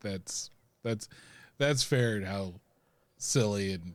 [0.00, 0.50] that's
[0.82, 1.08] that's
[1.58, 2.54] that's fair and how
[3.16, 3.94] silly and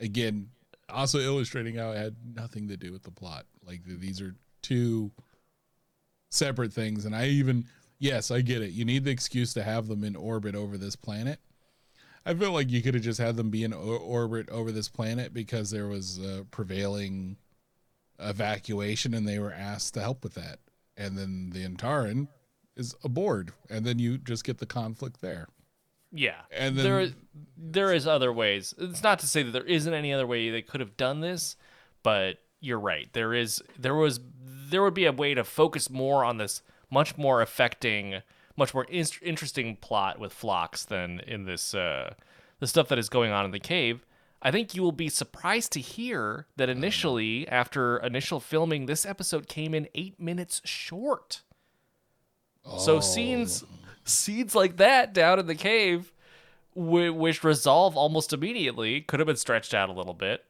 [0.00, 0.48] again
[0.88, 3.46] also illustrating how it had nothing to do with the plot.
[3.64, 5.12] Like these are two
[6.30, 7.66] separate things, and I even
[7.98, 8.70] yes I get it.
[8.70, 11.40] You need the excuse to have them in orbit over this planet
[12.28, 15.32] I feel like you could have just had them be in orbit over this planet
[15.32, 17.38] because there was a prevailing
[18.18, 20.58] evacuation and they were asked to help with that.
[20.98, 22.28] And then the Antaran
[22.76, 25.48] is aboard, and then you just get the conflict there.
[26.12, 27.08] Yeah, and then, there
[27.56, 28.74] there is other ways.
[28.76, 31.56] It's not to say that there isn't any other way they could have done this,
[32.02, 33.08] but you're right.
[33.12, 34.18] There is there was
[34.70, 38.22] there would be a way to focus more on this much more affecting
[38.56, 42.14] much more in- interesting plot with Phlox than in this uh,
[42.58, 44.04] the stuff that is going on in the cave.
[44.40, 49.48] I think you will be surprised to hear that initially, after initial filming, this episode
[49.48, 51.42] came in eight minutes short.
[52.64, 52.78] Oh.
[52.78, 53.64] So scenes
[54.04, 56.12] scenes like that down in the cave,
[56.74, 60.44] which resolve almost immediately, could have been stretched out a little bit.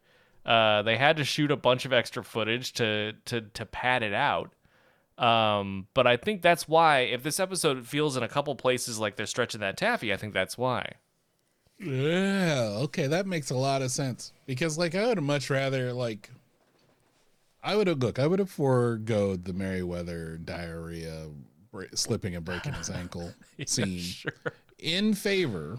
[0.49, 4.15] Uh, they had to shoot a bunch of extra footage to to to pad it
[4.15, 4.51] out.
[5.19, 9.17] Um, but I think that's why if this episode feels in a couple places like
[9.17, 10.93] they're stretching that taffy, I think that's why.
[11.79, 14.33] Yeah, okay, that makes a lot of sense.
[14.47, 16.31] Because like I would much rather like
[17.63, 21.27] I would have look, I would have foregoed the Merryweather diarrhea
[21.95, 24.33] slipping and breaking his ankle yeah, scene sure.
[24.79, 25.79] in favor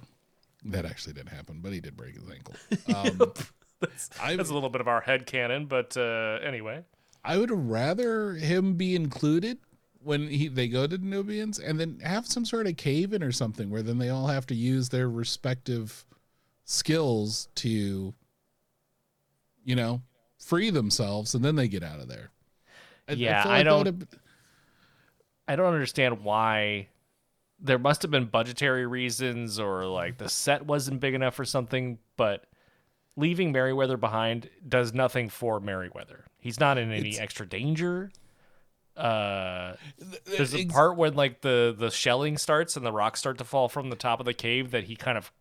[0.66, 2.54] that actually didn't happen, but he did break his ankle.
[2.94, 3.34] Um,
[3.90, 6.84] that's, that's a little bit of our head canon, but uh, anyway.
[7.24, 9.58] I would rather him be included
[10.02, 13.22] when he they go to the Nubians and then have some sort of cave in
[13.22, 16.06] or something where then they all have to use their respective
[16.64, 18.14] skills to
[19.64, 20.02] you know
[20.38, 22.32] free themselves and then they get out of there.
[23.10, 24.08] Yeah, I, I don't
[25.48, 26.88] I don't understand why
[27.60, 31.98] there must have been budgetary reasons or like the set wasn't big enough or something,
[32.16, 32.46] but
[33.20, 36.26] leaving Merryweather behind does nothing for Merryweather.
[36.40, 38.12] He's not in any it's, extra danger.
[38.96, 39.76] Uh,
[40.26, 43.70] there's a part when like the the shelling starts and the rocks start to fall
[43.70, 45.32] from the top of the cave that he kind of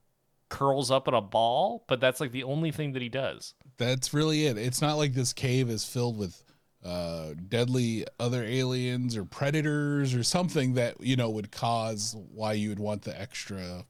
[0.49, 3.55] curls up in a ball, but that's like the only thing that he does.
[3.77, 4.59] That's really it.
[4.59, 6.43] It's not like this cave is filled with
[6.85, 12.69] uh, deadly other aliens or predators or something that you know would cause why you
[12.69, 13.85] would want the extra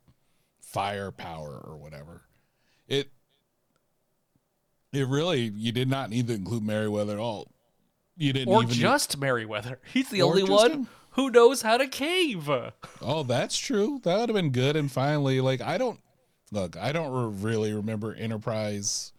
[0.61, 2.23] firepower or whatever.
[2.87, 3.11] It
[4.93, 7.49] it really you did not need to include Merriweather at all.
[8.17, 9.21] You didn't or just need...
[9.21, 9.79] Merryweather.
[9.93, 10.89] He's the or only one him.
[11.11, 12.49] who knows how to cave.
[13.01, 14.01] Oh, that's true.
[14.03, 14.77] That would have been good.
[14.77, 16.01] And finally, like I don't
[16.51, 19.13] look, I don't really remember Enterprise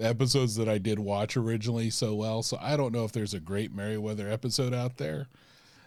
[0.00, 2.42] the episodes that I did watch originally so well.
[2.42, 5.28] So I don't know if there's a great Merriweather episode out there.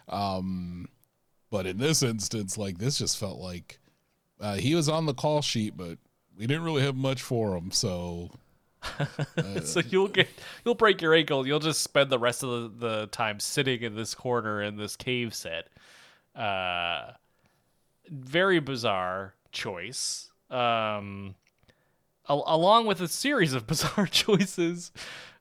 [0.08, 0.88] Um,
[1.50, 3.80] but in this instance, like this just felt like
[4.40, 5.98] uh, he was on the call sheet, but
[6.38, 7.72] we didn't really have much for him.
[7.72, 8.30] So
[9.64, 10.28] so you'll get
[10.64, 11.46] you'll break your ankle.
[11.46, 14.96] You'll just spend the rest of the, the time sitting in this corner in this
[14.96, 15.68] cave set.
[16.34, 17.12] Uh,
[18.08, 20.30] very bizarre choice.
[20.50, 21.34] Um,
[22.28, 24.92] al- along with a series of bizarre choices,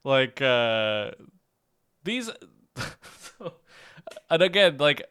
[0.03, 1.11] like uh,
[2.03, 2.30] these.
[4.30, 5.03] and again, like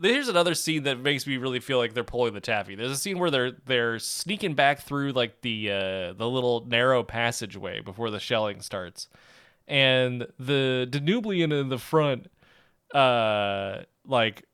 [0.00, 2.74] here's another scene that makes me really feel like they're pulling the taffy.
[2.74, 7.02] There's a scene where they're they're sneaking back through like the uh, the little narrow
[7.02, 9.08] passageway before the shelling starts,
[9.68, 12.30] and the Denobulan in the front,
[12.94, 14.44] uh, like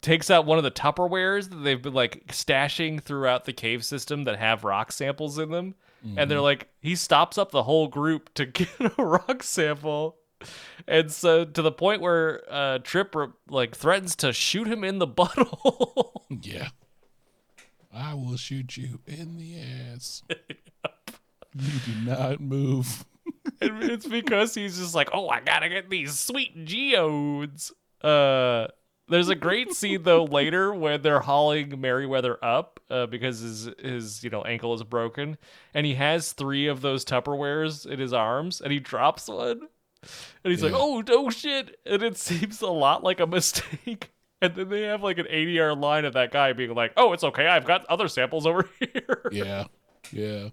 [0.00, 4.24] takes out one of the Tupperwares that they've been like stashing throughout the cave system
[4.24, 5.74] that have rock samples in them.
[6.04, 6.18] Mm-hmm.
[6.18, 6.44] And they're mm-hmm.
[6.44, 10.16] like, he stops up the whole group to get a rock sample
[10.88, 13.14] and so to the point where uh, Trip
[13.48, 16.22] like threatens to shoot him in the butthole.
[16.42, 16.68] yeah.
[17.92, 20.22] I will shoot you in the ass.
[21.58, 23.04] you do not move.
[23.60, 27.72] And it's because he's just like, oh, I gotta get these sweet geodes.
[28.00, 28.68] Uh,
[29.10, 34.24] there's a great scene though later when they're hauling Merryweather up uh, because his his
[34.24, 35.36] you know ankle is broken,
[35.74, 39.62] and he has three of those Tupperwares in his arms, and he drops one,
[40.02, 41.14] and he's like, Yeah.
[41.14, 44.10] oh shit, and it seems a lot like a mistake.
[44.42, 47.24] And then they have like an ADR line of that guy being like, "Oh, it's
[47.24, 47.46] okay.
[47.46, 49.64] I've got other samples over here." Yeah.
[50.12, 50.48] Yeah.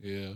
[0.00, 0.32] Yeah.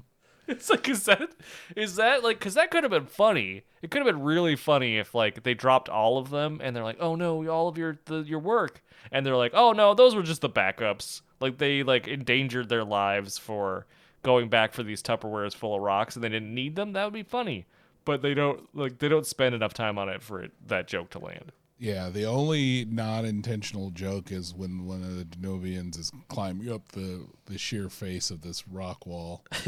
[0.47, 1.29] It's like, is that
[1.75, 2.39] is that like?
[2.39, 3.65] Because that could have been funny.
[3.83, 6.85] It could have been really funny if like they dropped all of them and they're
[6.85, 10.15] like, oh no, all of your the, your work, and they're like, oh no, those
[10.15, 11.23] were just the backups.
[11.41, 13.87] Like they like endangered their lives for
[14.23, 16.93] going back for these Tupperwares full of rocks and they didn't need them.
[16.93, 17.67] That would be funny
[18.09, 21.11] but they don't like they don't spend enough time on it for it, that joke
[21.11, 21.53] to land.
[21.79, 27.27] Yeah, the only non-intentional joke is when one of the Denobulans is climbing up the
[27.45, 29.45] the sheer face of this rock wall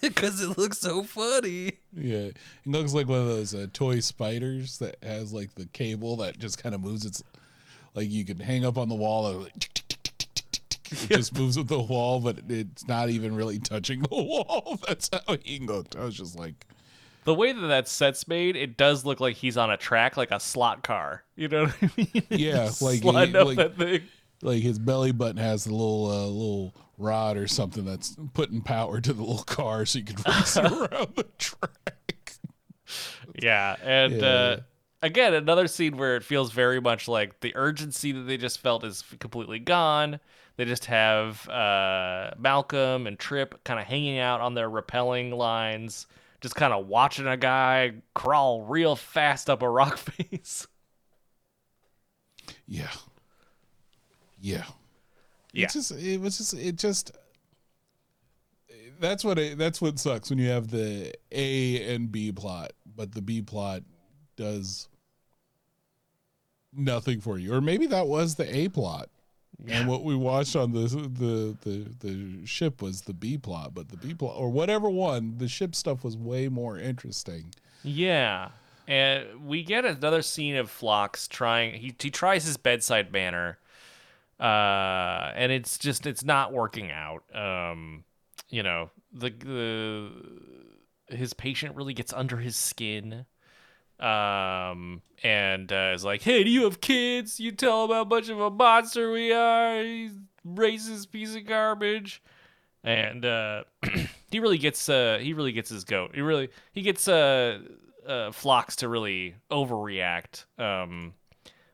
[0.00, 1.72] because it looks so funny.
[1.92, 2.36] Yeah, it
[2.66, 6.62] looks like one of those uh, toy spiders that has like the cable that just
[6.62, 7.04] kind of moves.
[7.04, 7.24] It's
[7.96, 9.56] like you can hang up on the wall and like,
[10.92, 14.78] it just moves with the wall, but it's not even really touching the wall.
[14.86, 15.96] That's how he looked.
[15.96, 16.64] I was just like,
[17.24, 20.30] the way that that set's made, it does look like he's on a track, like
[20.32, 21.22] a slot car.
[21.36, 22.22] You know what I mean?
[22.30, 24.02] Yeah, like- up like- that thing.
[24.42, 29.00] like his belly button has a little uh, little rod or something that's putting power
[29.00, 32.34] to the little car so you can race it around the track.
[33.40, 34.26] Yeah, and Yeah.
[34.26, 34.56] Uh,
[35.02, 38.84] again, another scene where it feels very much like the urgency that they just felt
[38.84, 40.20] is completely gone.
[40.56, 46.06] They just have uh, Malcolm and Trip kind of hanging out on their rappelling lines,
[46.42, 50.66] just kind of watching a guy crawl real fast up a rock face.
[52.66, 52.90] Yeah.
[54.40, 54.64] Yeah.
[55.52, 55.66] Yeah.
[55.66, 57.12] It just it was just it just
[58.98, 63.12] that's what it, that's what sucks when you have the A and B plot, but
[63.12, 63.82] the B plot
[64.36, 64.88] does
[66.72, 67.54] nothing for you.
[67.54, 69.10] Or maybe that was the A plot.
[69.68, 73.88] And what we watched on the the the the ship was the B plot, but
[73.88, 77.54] the B plot or whatever one, the ship stuff was way more interesting.
[77.82, 78.50] Yeah.
[78.88, 83.58] And we get another scene of Phlox trying he he tries his bedside manner.
[84.40, 87.22] Uh and it's just it's not working out.
[87.34, 88.04] Um
[88.48, 93.26] you know, the the his patient really gets under his skin.
[94.02, 97.38] Um and uh, is like, "Hey, do you have kids?
[97.38, 99.80] You tell him how much of a monster we are.
[99.82, 102.22] He's racist piece of garbage."
[102.84, 103.64] and uh,
[104.30, 106.12] he really gets uh, he really gets his goat.
[106.14, 107.60] He really he gets uh,
[108.06, 110.44] uh, Phlox to really overreact.
[110.58, 111.14] Um,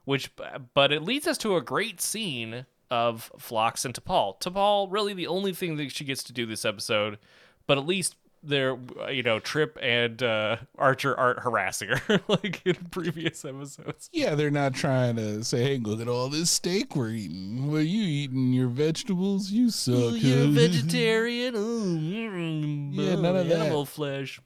[0.04, 0.30] which
[0.74, 4.40] but it leads us to a great scene of Phlox and T'Pol.
[4.40, 7.18] T'Pol really the only thing that she gets to do this episode,
[7.66, 8.78] but at least they're
[9.10, 14.08] you know Trip and uh, Archer aren't harassing her like in previous episodes.
[14.12, 17.70] Yeah, they're not trying to say, "Hey, look at all this steak we're eating.
[17.70, 18.52] What are you eating?
[18.52, 19.50] Your vegetables?
[19.50, 21.54] You suck." You're a huh?" vegetarian.
[21.56, 23.60] Oh, mm, Yeah, none of that.
[23.60, 24.40] animal flesh.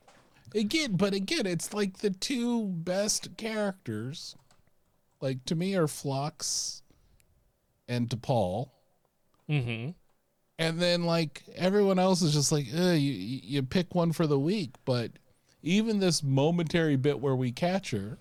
[0.55, 4.37] again, but again, it's like the two best characters,
[5.21, 6.83] like to me, are Phlox
[7.89, 8.71] and T'Pol,
[9.51, 9.91] Mm-hmm.
[10.59, 14.71] And then like everyone else is just like, you you pick one for the week.
[14.85, 15.13] But
[15.63, 18.19] even this momentary bit where we catch her,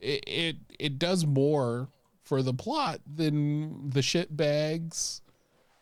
[0.00, 1.88] it it, it does more
[2.22, 5.22] for the plot than the shit bags.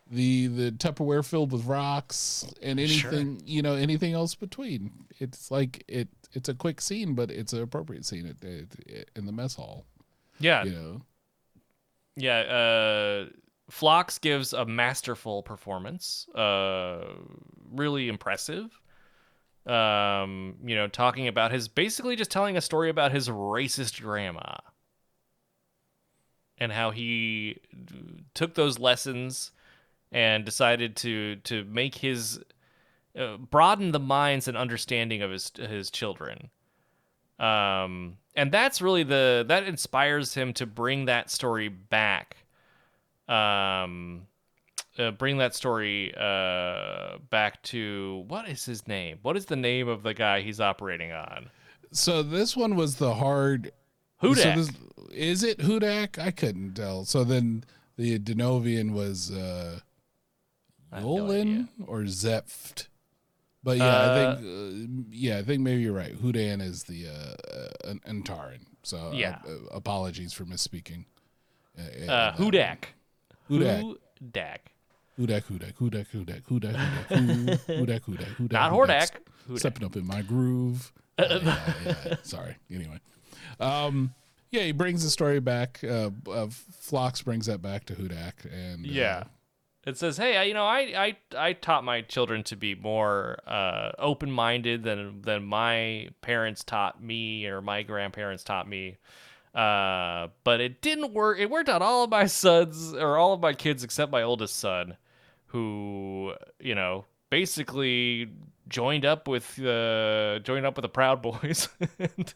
[0.09, 3.09] The the Tupperware filled with rocks and Sure.
[3.11, 4.91] anything you know anything else between.
[5.19, 9.25] It's like it it's a quick scene, but it's an appropriate scene at, at, in
[9.25, 9.85] the mess hall.
[10.39, 11.01] Yeah, You know,
[12.15, 13.29] Yeah, uh
[13.69, 16.27] Phlox gives a masterful performance.
[16.29, 17.05] Uh
[17.71, 18.79] really impressive.
[19.65, 24.55] Um, you know, talking about his basically just telling a story about his racist grandma.
[26.57, 27.59] And how he
[28.33, 29.51] took those lessons
[30.11, 32.39] and decided to to make his
[33.17, 36.49] uh, broaden the minds and understanding of his his children
[37.39, 42.37] um and that's really the that inspires him to bring that story back
[43.27, 44.21] um
[44.97, 49.87] uh, bring that story uh back to what is his name what is the name
[49.87, 51.49] of the guy he's operating on
[51.91, 53.71] so this one was the hard.
[54.21, 54.37] Hudak.
[54.37, 54.71] So this,
[55.11, 56.19] is it Hudak?
[56.19, 57.05] I couldn't tell.
[57.05, 57.63] So then
[57.97, 59.79] the Denobulan was uh,
[60.91, 62.87] no or Zepht.
[63.63, 66.15] But yeah, Uh, I think uh, yeah, I think maybe you're right.
[66.15, 68.65] Hudan is the uh, uh, Antaran.
[68.83, 69.39] So uh, Yeah.
[69.47, 71.05] uh, apologies for misspeaking.
[71.77, 72.85] Uh, uh Hudak
[73.49, 74.59] Hudak.
[75.19, 76.75] Hudak, Hudak, Hudak, Hudak, Hudak, Hudak,
[77.09, 78.51] Hudak, Hudak, Hudak, Hudak.
[78.51, 79.09] Not Hordak.
[79.55, 80.91] Stepping up in my groove.
[81.19, 81.39] Yeah,
[81.83, 82.15] yeah, yeah.
[82.21, 82.57] Sorry.
[82.71, 82.99] Anyway,
[83.59, 84.13] um,
[84.51, 85.79] yeah, he brings the story back.
[85.83, 86.45] Uh, uh,
[86.79, 89.23] Phlox brings that back to Hudak, and uh, Yeah.
[89.87, 93.39] It says, "Hey, I, you know, I, I, I taught my children to be more
[93.47, 98.97] uh, open-minded than than my parents taught me or my grandparents taught me.
[99.53, 101.39] Uh, but it didn't work.
[101.39, 104.55] It worked on all of my sons or all of my kids except my oldest
[104.57, 104.97] son,
[105.47, 108.29] who, you know, basically
[108.67, 111.69] joined up with uh, joined up with the Proud Boys
[111.99, 112.33] and,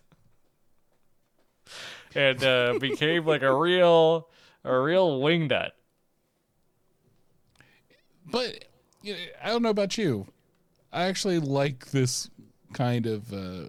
[2.16, 4.30] and uh, became like a real
[4.64, 5.72] a real wingnut."
[8.26, 8.66] But
[9.02, 10.28] you know, I don't know about you.
[10.92, 12.30] I actually like this
[12.74, 13.68] kind of uh,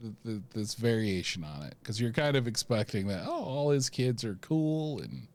[0.00, 3.88] th- th- this variation on it because you're kind of expecting that oh, all his
[3.90, 5.26] kids are cool and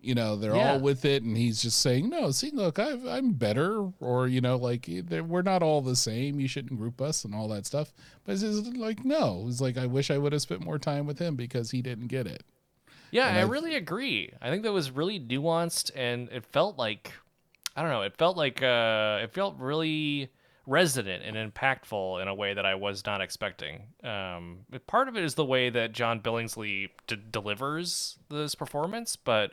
[0.00, 0.72] you know they're Yeah.
[0.74, 2.30] all with it, and he's just saying no.
[2.30, 4.88] See, look, I've, I'm better, or you know, like
[5.26, 6.38] we're not all the same.
[6.38, 7.92] You shouldn't group us and all that stuff.
[8.24, 11.04] But it's just like no, it's like I wish I would have spent more time
[11.06, 12.44] with him because he didn't get it.
[13.10, 14.32] Yeah, I I- really agree.
[14.40, 17.12] I think that was really nuanced, and it felt like
[17.74, 18.02] I don't know.
[18.02, 20.30] It felt like uh, it felt really
[20.68, 23.84] resonant and impactful in a way that I was not expecting.
[24.04, 29.52] Um, part of it is the way that John Billingsley d- delivers this performance, but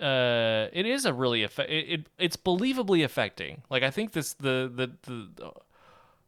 [0.00, 3.62] uh, it is a really effe- it, it it's believably affecting.
[3.68, 4.90] Like I think this the the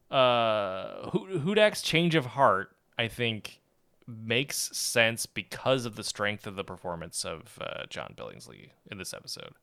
[0.09, 3.59] the uh Hu- Hudak's change of heart, I think
[4.07, 9.13] makes sense because of the strength of the performance of uh, John Billingsley in this
[9.13, 9.53] episode.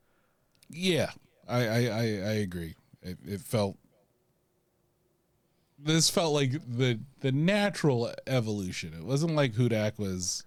[0.68, 1.10] Yeah,
[1.48, 2.74] I I I, I agree.
[3.02, 3.76] It, it felt
[5.78, 8.94] this felt like the the natural evolution.
[8.94, 10.44] It wasn't like Hudak was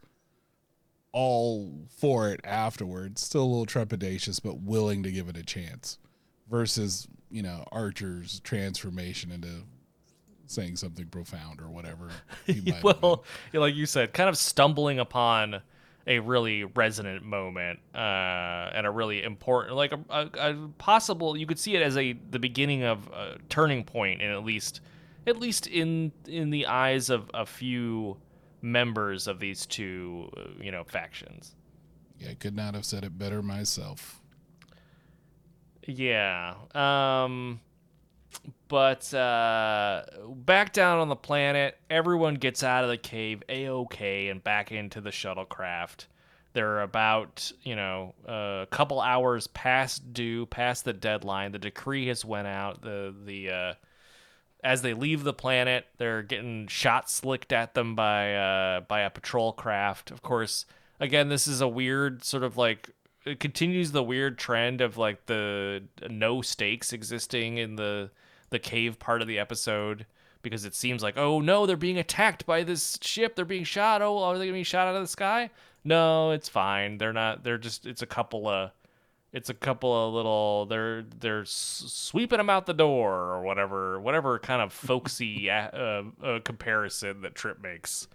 [1.12, 3.22] all for it afterwards.
[3.22, 5.98] Still a little trepidatious, but willing to give it a chance.
[6.50, 9.64] Versus you know Archer's transformation into
[10.48, 12.10] saying something profound or whatever.
[12.84, 13.24] well,
[13.54, 15.62] like you said, kind of stumbling upon
[16.08, 21.38] a really resonant moment uh, and a really important, like a, a, a possible.
[21.38, 24.82] You could see it as a the beginning of a turning point in at least,
[25.30, 28.18] at least in in the eyes of a few
[28.62, 31.56] members of these two, uh, you know, factions.
[32.20, 34.22] yeah, I could not have said it better myself.
[35.86, 36.56] Yeah.
[36.76, 37.62] Um
[38.68, 40.04] but uh
[40.36, 45.02] back down on the planet, everyone gets out of the cave a-okay and back into
[45.02, 46.06] the shuttlecraft.
[46.54, 51.52] They're about, you know, a couple hours past due, past the deadline.
[51.52, 52.82] The decree has went out.
[52.82, 53.74] The the uh
[54.64, 59.10] as they leave the planet, they're getting shots slicked at them by uh, by a
[59.10, 60.12] patrol craft.
[60.12, 60.66] Of course,
[61.00, 62.90] again, this is a weird sort of like
[63.26, 68.12] it continues the weird trend of like the no stakes existing in the
[68.50, 70.06] the cave part of the episode
[70.42, 73.36] because it seems like oh no they're being attacked by this ship.
[73.36, 74.02] They're being shot.
[74.02, 75.50] Oh are they being shot out of the sky?
[75.84, 76.98] No it's fine.
[76.98, 78.72] They're not they're just it's a couple of
[79.32, 84.40] it's a couple of little they're they're sweeping them out the door or whatever whatever
[84.40, 88.08] kind of folksy uh, uh, comparison that Trip makes.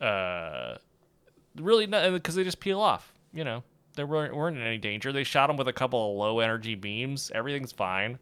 [0.00, 0.76] Uh,
[1.56, 3.12] really, because they just peel off.
[3.32, 3.64] You know,
[3.96, 5.12] they weren't weren't in any danger.
[5.12, 7.32] They shot them with a couple of low energy beams.
[7.34, 8.18] Everything's fine.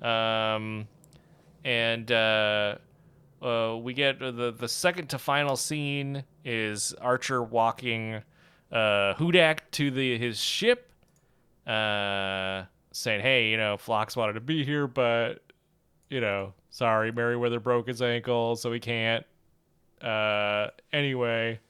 [0.00, 0.86] Um,
[1.64, 2.76] and uh,
[3.42, 8.22] uh, we get the the second to final scene is Archer walking
[8.70, 10.87] uh, Hudak to the his ship
[11.68, 15.42] uh, saying, "Hey, you know, Phlox wanted to be here, but
[16.10, 19.24] you know, sorry, Merriweather broke his ankle, so he can't."
[20.00, 21.60] Uh, anyway,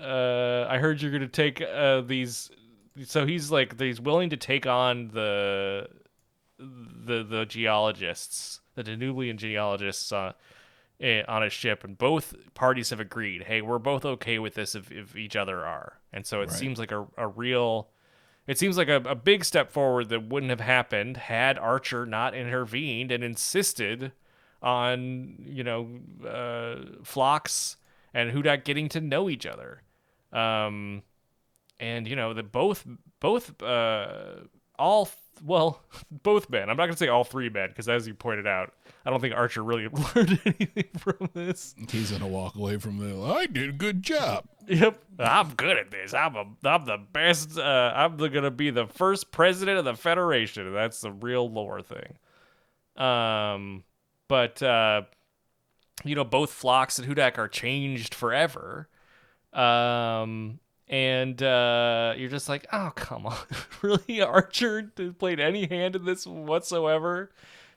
[0.00, 2.50] uh, I heard you're gonna take uh these.
[3.04, 5.88] So he's like, he's willing to take on the
[6.58, 10.32] the the geologists, the Denobulan geologists uh,
[11.00, 13.42] eh, on a ship, and both parties have agreed.
[13.44, 16.58] Hey, we're both okay with this if, if each other are, and so it Right.
[16.58, 17.88] seems like a, a real.
[18.46, 22.34] It seems like a, a big step forward that wouldn't have happened had Archer not
[22.34, 24.12] intervened and insisted
[24.62, 25.88] on you know
[26.26, 27.76] uh, Phlox
[28.12, 29.82] and Hudak getting to know each other.
[30.32, 31.02] Um,
[31.80, 32.86] and you know that both
[33.20, 34.36] both uh
[34.78, 35.08] all
[35.44, 38.74] well both men i'm not gonna say all three men because as you pointed out
[39.04, 43.22] i don't think archer really learned anything from this He's gonna walk away from the.
[43.22, 44.44] I did a good job.
[44.66, 48.70] yep i'm good at this i'm a i'm the best uh i'm the, gonna be
[48.70, 52.16] the first president of the federation that's the real lore thing
[53.02, 53.84] um
[54.28, 55.02] but uh
[56.04, 58.88] you know both Phlox and Hudak are changed forever
[59.52, 63.36] um and uh, you're just like, oh come on,
[63.82, 64.20] really?
[64.20, 67.30] Archer played any hand in this whatsoever?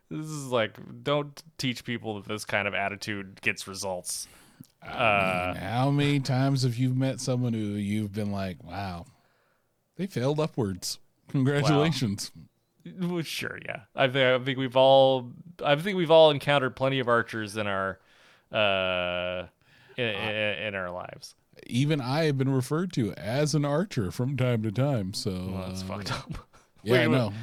[0.09, 4.27] This is like, don't teach people that this kind of attitude gets results.
[4.81, 9.05] Uh, How many times have you met someone who you've been like, wow,
[9.97, 10.99] they failed upwards?
[11.29, 12.31] Congratulations.
[13.23, 13.81] sure, yeah.
[13.95, 15.31] I think I think we've all
[15.63, 17.99] I think we've all encountered plenty of archers in our
[18.51, 19.47] uh
[19.97, 21.35] in, in, in our lives.
[21.65, 25.13] Even I have been referred to as an archer from time to time.
[25.13, 26.37] So Well, that's uh, fucked up.
[26.83, 27.33] Yeah, Wait I know.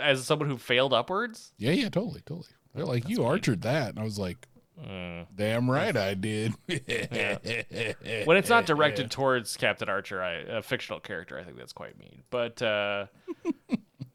[0.00, 2.48] As someone who failed upwards, Yeah, yeah, totally, totally.
[2.74, 4.46] They're like, you archered that, and I was like,
[4.78, 5.26] Mm.
[5.34, 6.54] damn right I did.
[6.68, 11.98] when it's not directed towards Captain Archer, I, a fictional character, I think that's quite
[11.98, 12.22] mean.
[12.30, 13.06] But uh,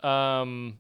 [0.07, 0.79] um,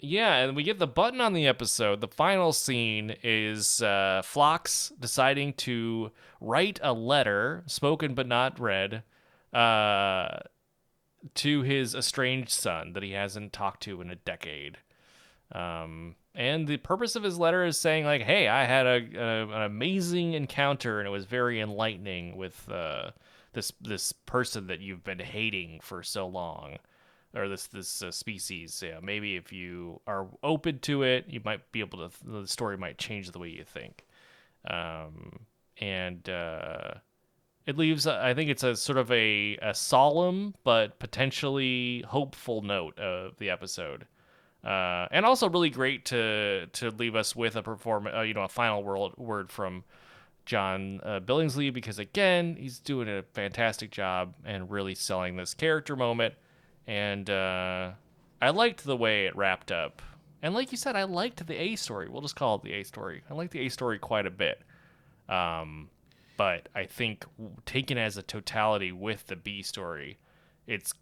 [0.00, 2.00] yeah, and we get the button on the episode.
[2.00, 9.02] The final scene is uh, Phlox deciding to write a letter, spoken but not read,
[9.52, 10.38] uh,
[11.34, 14.78] to his estranged son that he hasn't talked to in a decade.
[15.52, 19.42] Um, and the purpose of his letter is saying like, "Hey, I had a, a
[19.48, 23.10] an amazing encounter, and it was very enlightening with uh,
[23.52, 26.78] this this person that you've been hating for so long,
[27.34, 28.82] or this this uh, species.
[28.84, 32.10] Yeah, maybe if you are open to it, you might be able to.
[32.24, 34.04] The story might change the way you think.
[34.68, 35.40] Um,
[35.80, 36.94] and uh,
[37.66, 38.06] it leaves.
[38.06, 43.50] I think it's a sort of a, a solemn but potentially hopeful note of the
[43.50, 44.06] episode.
[44.62, 48.44] Uh, and also really great to to leave us with a perform, uh, you know,
[48.44, 49.84] a final word word from
[50.46, 55.96] John uh, Billingsley because again, he's doing a fantastic job and really selling this character
[55.96, 56.34] moment.
[56.86, 57.92] And uh,
[58.40, 60.02] I liked the way it wrapped up.
[60.42, 62.08] And like you said, I liked the A story.
[62.08, 63.22] We'll just call it the A story.
[63.30, 64.60] I like the A story quite a bit.
[65.28, 65.88] Um,
[66.36, 67.24] but I think
[67.66, 70.18] taken as a totality with the B story,
[70.66, 70.92] it's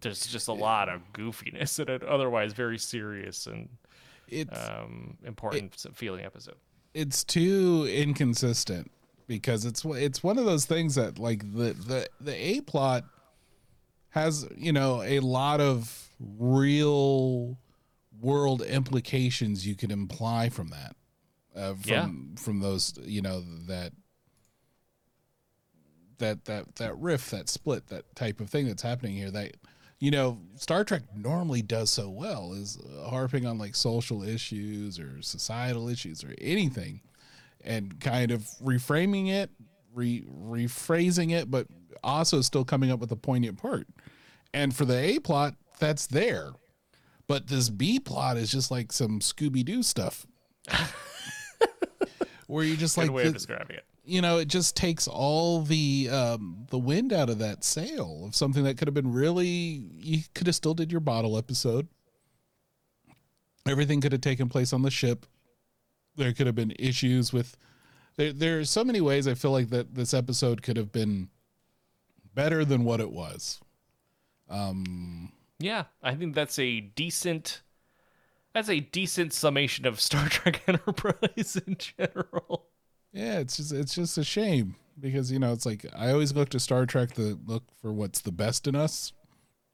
[0.00, 3.68] there's just a lot of goofiness in an otherwise very serious and
[4.28, 6.56] it's um, important s feeling episode.
[6.94, 8.90] it's too inconsistent
[9.28, 13.04] because it's it's one of those things that like the the the A plot
[14.10, 17.56] has you know a lot of real
[18.20, 20.96] world implications you could imply from that
[21.56, 22.08] uh, from Yeah.
[22.42, 23.92] from those you know that
[26.22, 29.56] that that that riff that split that type of thing that's happening here that
[29.98, 35.20] you know Star Trek normally does so well is harping on like social issues or
[35.20, 37.00] societal issues or anything
[37.64, 39.50] and kind of reframing it
[39.94, 41.66] re- rephrasing it but
[42.02, 43.86] also still coming up with a poignant part.
[44.54, 46.52] And for the A plot that's there.
[47.26, 50.26] But this B plot is just like some Scooby-Doo stuff.
[52.46, 53.84] Where you just Good like way of describing it.
[54.12, 58.36] You know, it just takes all the um, the wind out of that sail of
[58.36, 59.46] something that could have been really.
[59.48, 61.88] You could have still did your bottle episode.
[63.66, 65.24] Everything could have taken place on the ship.
[66.14, 67.56] There could have been issues with.
[68.16, 71.30] There, there are so many ways I feel like that this episode could have been
[72.34, 73.62] better than what it was.
[75.58, 77.62] Yeah, I think that's a decent.
[78.52, 82.66] That's a decent summation of Star Trek Enterprise in general.
[83.12, 86.48] Yeah, it's just it's just a shame because you know it's like I always look
[86.50, 89.12] to Star Trek to look for what's the best in us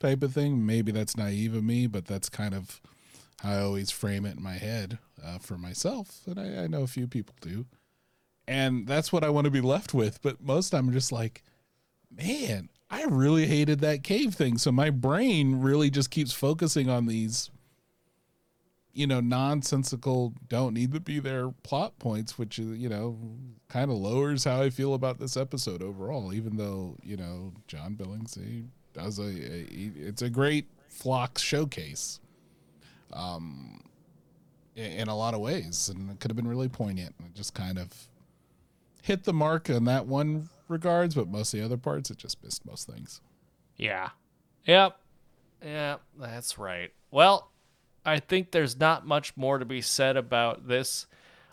[0.00, 0.66] type of thing.
[0.66, 2.80] Maybe that's naive of me, but that's kind of
[3.40, 6.82] how I always frame it in my head uh, for myself, and I, I know
[6.82, 7.66] a few people do,
[8.48, 10.20] and that's what I want to be left with.
[10.22, 11.44] But most I'm just like,
[12.10, 17.06] man, I really hated that cave thing, so my brain really just keeps focusing on
[17.06, 17.50] these
[18.98, 23.16] you know, nonsensical, don't need to be there plot points, which is, you know,
[23.68, 26.34] kind of lowers how I feel about this episode overall.
[26.34, 32.18] Even though, you know, John Billingsley does a, a it's a great Phlox showcase,
[33.12, 33.84] um,
[34.74, 37.14] in, a lot of ways, and it could have been really poignant.
[37.24, 37.92] It just kind of
[39.02, 42.42] hit the mark on that one regards, but most of the other parts, it just
[42.42, 43.20] missed most things.
[43.76, 44.08] Yeah.
[44.66, 44.98] Yep.
[45.64, 46.92] Yep, that's right.
[47.12, 47.52] Well,
[48.08, 51.06] I think there's not much more to be said about this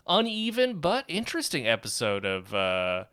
[0.08, 3.04] uneven but interesting episode of uh,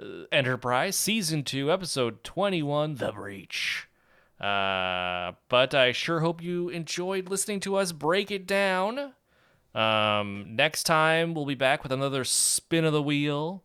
[0.00, 3.88] uh, Enterprise, Season 2, Episode 21 The Breach.
[4.40, 9.12] Uh, but I sure hope you enjoyed listening to us break it down.
[9.74, 13.62] Um, next time, we'll be back with another spin of the wheel.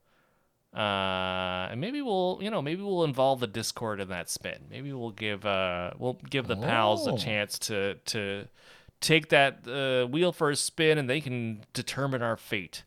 [0.73, 4.67] Uh, and maybe we'll, you know, maybe we'll involve the Discord in that spin.
[4.69, 7.17] Maybe we'll give, uh, we'll give the pals a Oh.
[7.17, 8.47] chance to to
[9.01, 12.83] take that uh, wheel for a spin, and they can determine our fate.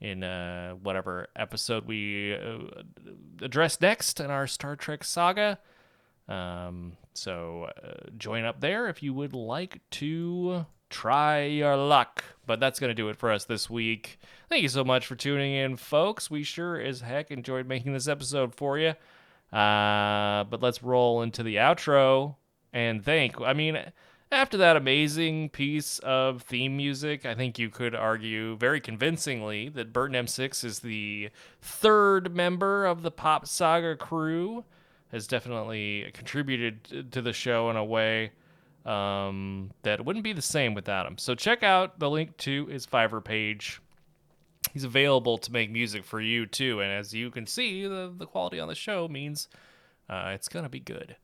[0.00, 2.58] in uh, whatever episode we uh,
[3.42, 5.58] address next in our Star Trek saga.
[6.28, 12.24] Um, so uh, join up there if you would like to try your luck.
[12.46, 14.18] But that's going to do it for us this week.
[14.48, 16.30] Thank you so much for tuning in, folks.
[16.30, 18.94] We sure as heck enjoyed making this episode for you.
[19.52, 22.36] Uh, but let's roll into the outro
[22.72, 23.40] and thank.
[23.40, 23.76] I mean,
[24.32, 29.92] after that amazing piece of theme music, I think you could argue very convincingly that
[29.92, 31.30] burtonm6 is the
[31.60, 34.64] third member of the Pop Saga crew.
[35.10, 38.30] Has definitely contributed to the show in a way
[38.86, 41.18] um, that wouldn't be the same without him.
[41.18, 43.80] So check out the link to his Fiverr page.
[44.72, 48.26] He's available to make music for you too, and as you can see, the the
[48.26, 49.48] quality on the show means
[50.08, 51.16] uh, it's gonna be good.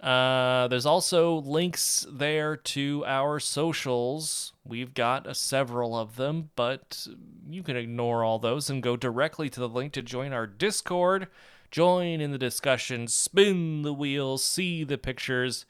[0.00, 4.52] Uh, there's also links there to our socials.
[4.64, 7.06] We've got uh, several of them, but
[7.48, 11.28] you can ignore all those and go directly to the link to join our Discord.
[11.70, 15.64] Join in the discussion, spin the wheel, see the pictures,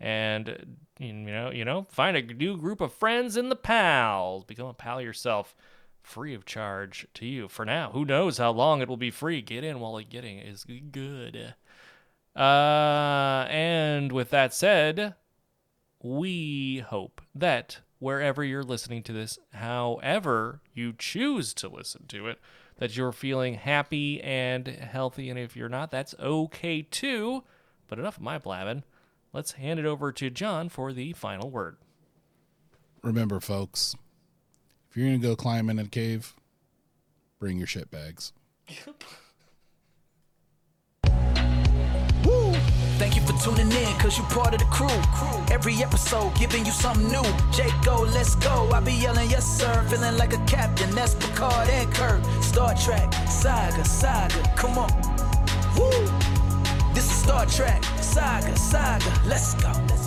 [0.00, 4.44] and you know, you know, find a new group of friends in the pals.
[4.44, 5.54] Become a pal yourself,
[6.02, 7.90] free of charge to you for now.
[7.92, 9.40] Who knows how long it will be free?
[9.40, 11.54] Get in while getting is good.
[12.36, 15.14] Uh, and with that said,
[16.02, 22.38] we hope that wherever you're listening to this, however you choose to listen to it,
[22.78, 25.30] that you're feeling happy and healthy.
[25.30, 27.42] And if you're not, that's okay too.
[27.88, 28.84] But enough of my blabbing.
[29.32, 31.76] Let's hand it over to John for the final word.
[33.02, 33.94] Remember, folks,
[34.90, 36.34] if you're going to go climb in a cave,
[37.38, 38.32] bring your shit bags.
[43.38, 44.88] tuning in, cause you part of the crew.
[45.52, 47.22] Every episode giving you something new.
[47.52, 48.70] Jake, go, let's go.
[48.72, 49.84] I be yelling, yes, sir.
[49.88, 50.90] Feeling like a captain.
[50.90, 52.22] That's Picard and Kirk.
[52.42, 54.42] Star Trek, Saga, Saga.
[54.56, 54.90] Come on.
[55.76, 55.90] Woo!
[56.94, 59.12] This is Star Trek, Saga, Saga.
[59.26, 60.05] Let's go.